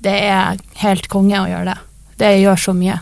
Det 0.05 0.15
er 0.29 0.63
helt 0.85 1.11
konge 1.11 1.41
å 1.41 1.49
gjøre 1.51 1.73
det. 1.73 1.79
Det 2.21 2.31
gjør 2.45 2.63
så 2.69 2.77
mye. 2.79 3.01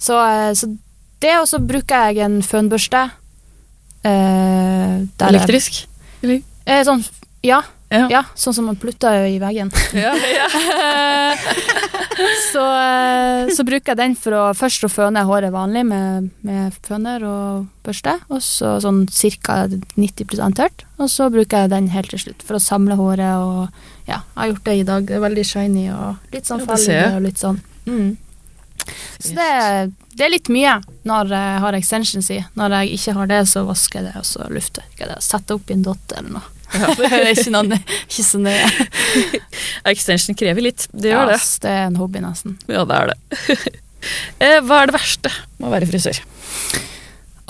Så, 0.00 0.18
eh, 0.18 0.52
så 0.58 0.72
det, 1.20 1.34
og 1.38 1.46
så 1.46 1.60
bruker 1.62 2.10
jeg 2.10 2.24
en 2.24 2.40
fønbørste. 2.42 3.10
Eh, 4.02 4.96
Elektrisk? 5.28 5.84
Eller? 6.22 6.42
Eh, 6.66 6.82
sånn, 6.88 7.04
ja, 7.44 7.62
Ja. 7.90 8.06
ja, 8.06 8.20
sånn 8.38 8.54
som 8.54 8.68
man 8.70 8.78
plutter 8.78 9.24
i 9.26 9.40
veggen. 9.42 9.72
Ja, 9.98 10.12
ja. 10.14 10.46
så, 12.52 12.62
eh, 12.62 13.50
så 13.50 13.64
bruker 13.66 13.92
jeg 13.92 13.98
den 13.98 14.14
for 14.18 14.36
å 14.38 14.42
først 14.54 14.86
å 14.86 14.90
føne 14.92 15.24
håret 15.26 15.50
vanlig 15.50 15.82
med, 15.88 16.28
med 16.46 16.76
føner 16.86 17.24
og 17.26 17.66
børste, 17.86 18.14
og 18.30 18.44
så 18.46 18.76
sånn 18.84 19.06
ca. 19.42 19.64
90 19.98 20.54
tørt. 20.54 20.84
Og 21.02 21.10
så 21.10 21.26
bruker 21.34 21.64
jeg 21.64 21.72
den 21.74 21.90
helt 21.90 22.14
til 22.14 22.22
slutt 22.22 22.44
for 22.46 22.60
å 22.60 22.62
samle 22.62 22.94
håret 23.00 23.42
og 23.42 23.66
ja, 24.06 24.20
jeg 24.22 24.38
har 24.38 24.52
gjort 24.52 24.64
det 24.68 24.76
i 24.78 24.86
dag. 24.86 25.06
Det 25.10 25.18
er 25.18 25.26
veldig 25.26 25.46
shiny 25.46 25.86
og 25.94 26.34
litt 26.34 26.46
sånn 26.46 26.62
farlig 26.66 27.00
og 27.08 27.22
litt 27.26 27.42
sånn. 27.42 27.60
Mm. 27.90 28.10
Så 29.18 29.34
det, 29.36 29.50
det 30.14 30.24
er 30.26 30.32
litt 30.32 30.48
mye 30.52 30.78
når 31.06 31.34
jeg 31.34 31.58
har 31.66 31.76
extensions 31.78 32.30
i. 32.34 32.40
Når 32.58 32.78
jeg 32.78 32.96
ikke 33.00 33.18
har 33.18 33.30
det, 33.30 33.42
så 33.50 33.66
vasker 33.68 34.00
jeg 34.00 34.10
det, 34.10 34.22
og 34.22 34.26
så 34.26 34.46
lufter 34.52 34.86
jeg 34.98 35.10
det. 35.10 35.20
Setter 35.26 35.58
opp 35.58 35.70
i 35.70 35.76
en 35.76 35.86
dott 35.86 36.16
eller 36.16 36.38
noe. 36.38 36.56
det 36.98 37.10
er 37.10 37.30
ikke, 37.34 37.50
noe, 37.54 37.78
ikke. 38.06 39.40
Extension 39.92 40.36
krever 40.38 40.62
litt. 40.68 40.86
Det 40.92 41.10
Ja, 41.12 41.22
gjør 41.24 41.32
det. 41.34 41.40
det 41.64 41.70
er 41.74 41.84
en 41.88 41.96
hobby, 42.00 42.22
nesten. 42.24 42.56
Ja, 42.70 42.84
det 42.88 42.98
er 43.02 43.12
det. 43.14 43.20
Eh, 44.40 44.62
Hva 44.64 44.78
er 44.80 44.88
det 44.88 44.94
verste 44.96 45.28
med 45.58 45.66
å 45.68 45.72
være 45.74 45.84
frisør? 45.90 46.22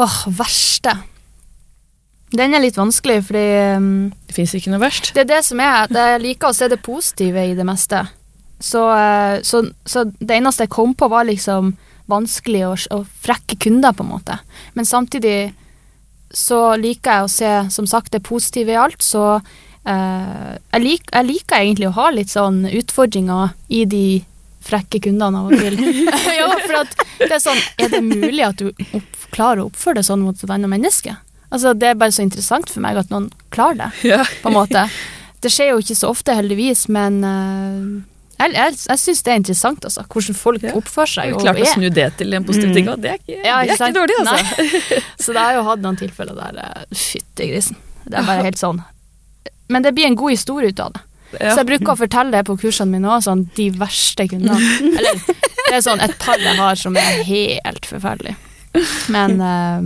Åh, 0.02 0.16
verste. 0.34 0.96
Den 2.34 2.56
er 2.58 2.62
litt 2.64 2.74
vanskelig, 2.78 3.20
fordi 3.28 3.44
um, 3.78 3.86
Det 4.26 4.34
fins 4.34 4.56
ikke 4.58 4.72
noe 4.72 4.82
verst. 4.82 5.12
det 5.14 5.22
er 5.24 5.28
det 5.30 5.38
som 5.46 5.62
er 5.62 5.86
Jeg 5.94 6.20
liker 6.24 6.50
å 6.50 6.56
se 6.58 6.66
det 6.72 6.80
positive 6.82 7.44
i 7.52 7.54
det 7.54 7.66
meste. 7.66 8.02
Så, 8.58 8.82
eh, 8.96 9.36
så, 9.46 9.62
så 9.86 10.02
det 10.18 10.40
eneste 10.40 10.66
jeg 10.66 10.74
kom 10.74 10.90
på, 10.98 11.06
var 11.08 11.28
liksom 11.30 11.70
vanskelig 12.10 12.64
å, 12.66 12.74
å 12.98 13.00
frekke 13.22 13.54
kunder, 13.62 13.94
på 13.94 14.02
en 14.02 14.10
måte. 14.10 14.40
Men 14.74 14.90
samtidig 14.90 15.52
så 16.30 16.60
liker 16.78 17.10
jeg 17.10 17.26
å 17.26 17.32
se, 17.32 17.52
som 17.74 17.86
sagt, 17.90 18.12
det 18.14 18.22
positive 18.26 18.72
i 18.72 18.78
alt. 18.78 19.02
Så 19.02 19.24
eh, 19.36 20.50
jeg, 20.56 20.82
lik, 20.84 21.08
jeg 21.10 21.28
liker 21.28 21.60
egentlig 21.60 21.90
å 21.90 21.96
ha 21.98 22.10
litt 22.14 22.32
sånn 22.32 22.64
utfordringer 22.68 23.56
i 23.68 23.84
de 23.90 24.04
frekke 24.64 25.00
kundene 25.02 25.40
av 25.40 25.50
og 25.50 25.56
til. 25.58 25.80
ja, 26.40 26.50
for 26.66 26.82
at 26.82 26.94
det 27.20 27.32
er 27.32 27.42
sånn 27.42 27.60
Er 27.80 27.92
det 27.92 28.02
mulig 28.04 28.44
at 28.46 28.60
du 28.60 28.70
opp, 28.70 29.26
klarer 29.34 29.64
å 29.64 29.70
oppføre 29.70 30.00
deg 30.00 30.08
sånn 30.08 30.24
mot 30.24 30.36
et 30.36 30.52
annet 30.52 30.70
menneske? 30.70 31.16
Altså, 31.50 31.74
det 31.74 31.88
er 31.90 31.98
bare 31.98 32.14
så 32.14 32.22
interessant 32.22 32.70
for 32.70 32.82
meg 32.84 32.98
at 33.00 33.10
noen 33.10 33.30
klarer 33.50 33.90
det 34.02 34.20
på 34.42 34.52
en 34.52 34.54
måte. 34.54 34.84
Det 35.42 35.50
skjer 35.50 35.72
jo 35.72 35.80
ikke 35.82 35.96
så 35.98 36.12
ofte, 36.12 36.36
heldigvis, 36.36 36.84
men 36.92 37.16
eh, 37.26 37.84
jeg, 38.40 38.52
jeg, 38.56 38.76
jeg 38.88 38.98
syns 39.04 39.22
det 39.26 39.32
er 39.32 39.38
interessant, 39.40 39.84
altså. 39.84 40.04
Hvordan 40.10 40.36
folk 40.40 40.62
Ja. 40.66 40.72
oppfører 40.80 41.12
seg. 41.14 41.34
og 41.34 41.42
Klart 41.44 41.60
å 41.60 41.68
snu 41.74 41.88
det 41.90 42.08
til 42.18 42.34
en 42.34 42.44
positiv 42.48 42.70
Mm. 42.70 42.74
ting. 42.74 42.88
òg. 42.88 43.00
Det 43.04 43.10
er 43.10 43.18
ikke, 43.20 43.36
Ja, 43.44 43.60
det 43.62 43.76
er 43.76 43.84
ikke 43.86 43.98
dårlig, 44.00 44.16
altså. 44.24 45.02
Så 45.24 45.32
det 45.36 45.40
har 45.44 45.54
jo 45.58 45.62
hatt 45.68 45.80
noen 45.84 45.96
tilfeller 46.00 46.34
der 46.40 46.58
eh, 46.64 46.84
Fytti 46.94 47.50
grisen. 47.52 47.76
Det 48.06 48.18
er 48.18 48.26
bare 48.26 48.42
helt 48.48 48.58
sånn. 48.60 48.82
Men 49.70 49.82
det 49.86 49.92
blir 49.94 50.06
en 50.10 50.16
god 50.18 50.30
historie 50.34 50.68
ut 50.72 50.80
av 50.80 50.92
det. 50.96 51.00
Ja. 51.38 51.52
Så 51.54 51.60
jeg 51.62 51.66
bruker 51.68 51.92
å 51.92 51.98
fortelle 52.00 52.32
det 52.34 52.44
på 52.48 52.56
kursene 52.58 52.90
mine 52.90 53.06
òg, 53.06 53.22
sånn 53.22 53.44
de 53.54 53.68
verste 53.78 54.24
kundene. 54.26 54.56
Eller 54.98 55.20
det 55.70 55.76
er 55.76 55.84
sånn 55.84 56.00
et 56.02 56.16
par 56.18 56.38
jeg 56.42 56.56
har 56.58 56.74
som 56.80 56.96
er 56.98 57.20
helt 57.28 57.86
forferdelig. 57.86 58.34
Men, 59.14 59.36
eh, 59.40 59.84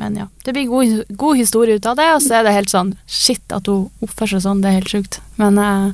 men 0.00 0.16
ja. 0.16 0.26
Det 0.44 0.52
blir 0.56 0.66
god, 0.68 1.04
god 1.16 1.36
historie 1.36 1.76
ut 1.76 1.86
av 1.86 1.96
det, 2.00 2.08
og 2.14 2.22
så 2.24 2.38
er 2.38 2.42
det 2.48 2.52
helt 2.56 2.72
sånn 2.72 2.94
Shit, 3.06 3.44
at 3.52 3.68
hun 3.68 3.90
oppfører 4.04 4.36
seg 4.36 4.42
sånn, 4.46 4.62
det 4.64 4.70
er 4.72 4.78
helt 4.80 4.92
sjukt. 4.94 5.20
Men 5.36 5.56
ja. 5.60 5.92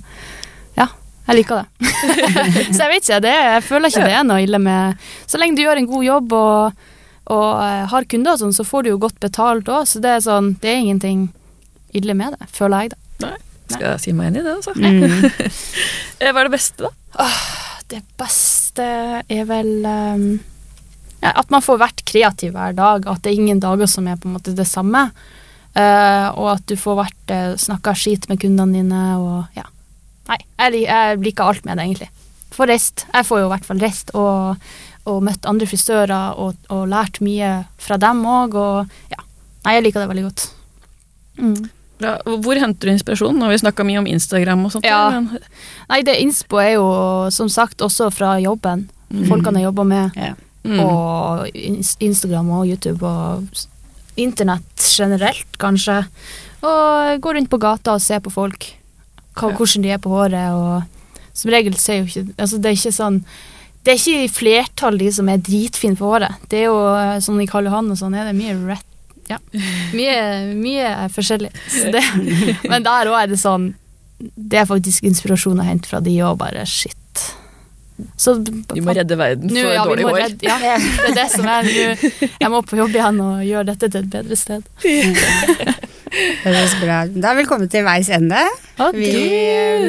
Jeg 1.28 1.38
liker 1.38 1.62
det. 1.62 1.92
så 2.74 2.80
jeg 2.82 2.90
vet 2.90 3.04
ikke, 3.04 3.20
det, 3.22 3.36
jeg 3.36 3.62
føler 3.68 3.92
ikke 3.92 4.08
det 4.08 4.16
er 4.18 4.24
noe 4.26 4.42
ille 4.42 4.58
med 4.58 5.04
Så 5.30 5.38
lenge 5.38 5.54
du 5.54 5.62
gjør 5.62 5.78
en 5.78 5.86
god 5.90 6.04
jobb 6.06 6.34
og, 6.34 6.88
og 7.30 7.46
eh, 7.62 7.84
har 7.92 8.08
kunder 8.10 8.34
og 8.34 8.42
sånn, 8.42 8.56
så 8.56 8.66
får 8.66 8.82
du 8.82 8.90
jo 8.90 8.98
godt 9.04 9.20
betalt 9.22 9.70
òg, 9.70 9.86
så 9.86 10.02
det 10.02 10.16
er 10.16 10.24
sånn 10.24 10.54
Det 10.62 10.72
er 10.72 10.82
ingenting 10.82 11.28
ille 11.94 12.16
med 12.18 12.34
det, 12.34 12.48
føler 12.50 12.86
jeg, 12.86 12.96
da. 13.22 13.34
Skal 13.72 13.86
jeg 13.94 14.02
si 14.02 14.14
meg 14.16 14.30
enig 14.32 14.42
i 14.42 14.46
det, 14.46 14.54
altså. 14.58 14.72
Mm. 14.76 15.52
Eh, 16.22 16.30
Hva 16.30 16.42
er 16.44 16.46
det 16.46 16.54
beste, 16.54 16.86
da? 16.86 17.26
Det 17.90 17.98
beste 18.20 18.84
er 19.26 19.46
vel 19.48 19.70
um, 19.82 20.26
ja, 21.20 21.32
At 21.34 21.50
man 21.52 21.64
får 21.64 21.80
vært 21.82 22.04
kreativ 22.08 22.54
hver 22.54 22.76
dag. 22.78 23.08
At 23.10 23.24
det 23.24 23.32
er 23.32 23.40
ingen 23.40 23.62
dager 23.62 23.90
som 23.90 24.06
er 24.06 24.20
på 24.20 24.30
en 24.30 24.36
måte 24.36 24.54
det 24.56 24.68
samme. 24.70 25.08
Uh, 25.74 26.28
og 26.36 26.46
at 26.54 26.64
du 26.68 26.76
får 26.78 26.98
vært 27.00 27.34
uh, 27.34 27.54
snakka 27.58 27.94
skit 27.98 28.28
med 28.30 28.40
kundene 28.42 28.78
dine 28.78 29.02
og 29.18 29.58
ja. 29.58 29.66
Nei, 30.30 30.38
jeg, 30.38 30.84
jeg 30.86 31.20
liker 31.22 31.50
alt 31.50 31.66
med 31.66 31.78
det, 31.78 31.86
egentlig. 31.88 32.10
Få 32.52 32.68
reist. 32.68 33.06
Jeg 33.10 33.26
får 33.28 33.42
jo 33.42 33.48
i 33.48 33.52
hvert 33.52 33.68
fall 33.68 33.82
reist 33.82 34.12
og, 34.18 34.64
og 35.08 35.20
møtt 35.24 35.46
andre 35.48 35.68
frisører 35.68 36.38
og, 36.40 36.58
og 36.72 36.88
lært 36.90 37.22
mye 37.24 37.54
fra 37.80 37.98
dem 38.00 38.24
òg, 38.28 38.58
og 38.58 39.12
ja. 39.12 39.22
Nei, 39.62 39.76
jeg 39.76 39.86
liker 39.86 40.02
det 40.02 40.10
veldig 40.10 40.26
godt. 40.26 40.44
Mm. 41.38 41.70
Bra. 42.02 42.16
Hvor 42.42 42.58
henter 42.58 42.88
du 42.88 42.92
inspirasjon? 42.96 43.36
Nå 43.38 43.46
har 43.46 43.52
vi 43.54 43.60
snakka 43.62 43.86
mye 43.86 44.00
om 44.00 44.08
Instagram 44.10 44.64
og 44.66 44.74
sånt. 44.74 44.88
Ja. 44.88 45.04
Men, 45.14 45.28
Nei, 45.90 46.00
det 46.06 46.16
Innspo 46.22 46.58
er 46.58 46.74
jo 46.74 46.86
som 47.34 47.50
sagt 47.52 47.84
også 47.84 48.10
fra 48.14 48.34
jobben. 48.42 48.88
Folkene 49.28 49.60
jeg 49.60 49.68
jobber 49.68 49.86
med. 49.86 50.18
Ja. 50.18 50.32
mm. 50.64 50.78
og 50.82 51.46
Instagram 52.00 52.50
og 52.58 52.70
YouTube 52.70 53.06
og 53.06 53.46
internett 54.16 54.86
generelt, 54.98 55.58
kanskje. 55.62 56.02
Og 56.62 57.20
gå 57.22 57.34
rundt 57.34 57.50
på 57.50 57.60
gata 57.62 57.96
og 57.96 58.02
se 58.02 58.18
på 58.22 58.32
folk, 58.32 58.68
hva, 59.34 59.50
Ja. 59.50 59.56
hvordan 59.56 59.82
de 59.82 59.90
er 59.90 59.98
på 59.98 60.10
håret, 60.10 60.52
og 60.52 60.82
som 61.34 61.50
regel 61.50 61.74
så 61.80 61.92
er 61.94 61.98
jo 62.02 62.04
ikke 62.10 62.34
Altså, 62.38 62.58
det 62.60 62.66
er 62.70 62.76
ikke 62.76 62.92
sånn 62.92 63.24
Det 63.84 63.92
er 63.94 63.98
ikke 63.98 64.24
i 64.24 64.28
flertall 64.28 64.98
de 64.98 65.10
som 65.12 65.28
er 65.28 65.38
dritfine 65.38 65.96
på 65.98 66.06
håret. 66.12 66.34
Det 66.48 66.60
er 66.60 66.66
jo 66.68 66.76
sånn 67.24 67.40
i 67.42 67.46
Karl 67.50 67.64
Johan 67.66 67.90
og 67.90 67.96
sånn, 67.98 68.14
er 68.14 68.28
det 68.30 68.36
mye 68.38 68.54
rett 68.68 68.84
Ja. 69.30 69.38
Mye, 69.98 70.54
mye 70.54 71.08
forskjellig. 71.14 71.50
Så 71.70 71.90
det, 71.94 72.02
men 72.68 72.82
der 72.82 73.06
òg 73.10 73.22
er 73.22 73.26
det 73.32 73.38
sånn 73.40 73.74
Det 74.36 74.58
er 74.60 74.66
faktisk 74.66 75.02
inspirasjon 75.08 75.58
å 75.58 75.64
hente 75.66 75.88
fra 75.88 76.00
de 76.00 76.10
òg, 76.22 76.36
bare 76.38 76.62
shit. 76.66 76.98
Så 78.16 78.36
Du 78.42 78.80
må 78.82 78.94
redde 78.94 79.16
verden 79.18 79.50
nå, 79.50 79.62
for 79.62 79.72
ja, 79.74 79.82
dårlig 79.84 80.04
hår. 80.06 80.18
redde- 80.22 80.46
ja, 80.46 80.58
det 80.58 80.70
er 81.10 81.14
det 81.14 81.26
som 81.30 81.46
er 81.46 81.62
nå. 81.62 82.30
Jeg 82.40 82.50
må 82.50 82.62
på 82.66 82.76
jobb 82.78 82.94
igjen 82.94 83.20
og 83.20 83.42
gjøre 83.46 83.66
dette 83.66 83.90
til 83.92 84.00
et 84.00 84.10
bedre 84.10 84.36
sted. 84.36 84.62
Det 86.12 86.50
høres 86.52 86.74
bra. 86.82 86.98
Da 87.08 87.32
er 87.32 87.40
vi 87.40 87.46
kommet 87.48 87.72
til 87.72 87.86
veis 87.86 88.10
ende. 88.12 88.42
Vi 88.96 89.12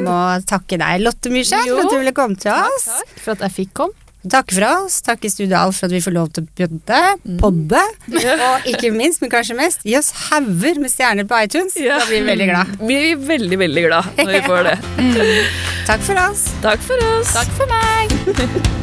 må 0.06 0.20
takke 0.50 0.80
deg, 0.80 1.04
Lotte 1.04 1.32
Myrseth, 1.34 1.68
for 1.68 1.84
at 1.84 1.92
du 1.92 2.00
ville 2.00 2.16
komme 2.16 2.40
til 2.40 2.54
oss. 2.56 2.88
Takk 2.94 3.20
for 3.26 3.36
at 3.36 3.46
jeg 3.48 3.56
fikk 3.60 3.76
komme. 3.82 4.00
Takk 4.24 4.54
for 4.56 4.64
oss. 4.64 5.02
Takk 5.04 5.26
i 5.28 5.32
Studio 5.32 5.58
Alf 5.60 5.82
for 5.82 5.90
at 5.90 5.96
vi 5.98 6.00
får 6.04 6.14
lov 6.16 6.30
til 6.32 6.46
å 6.46 6.52
podde. 6.56 7.00
Mm. 7.28 7.40
podde. 7.42 7.82
Og 8.48 8.70
ikke 8.72 8.94
minst, 8.96 9.20
men 9.20 9.32
kanskje 9.34 9.58
mest, 9.60 9.84
gi 9.84 9.98
oss 10.00 10.14
hauger 10.30 10.80
med 10.80 10.94
stjerner 10.94 11.28
på 11.28 11.42
iTunes. 11.44 11.76
Ja. 11.76 12.00
Da 12.00 12.08
blir 12.08 12.24
vi 12.24 12.30
veldig 12.32 12.48
glad. 12.54 12.72
Vi 12.80 12.88
blir 12.88 13.26
veldig, 13.34 13.60
veldig 13.66 13.84
glad 13.90 14.24
når 14.24 14.32
vi 14.38 14.46
får 14.52 14.70
det. 14.70 14.78
Takk 15.90 16.08
for 16.08 16.24
oss. 16.24 16.48
Takk 16.64 16.88
for 16.88 17.06
oss. 17.12 17.36
Takk 17.36 17.54
for 17.60 17.76
meg. 17.76 18.74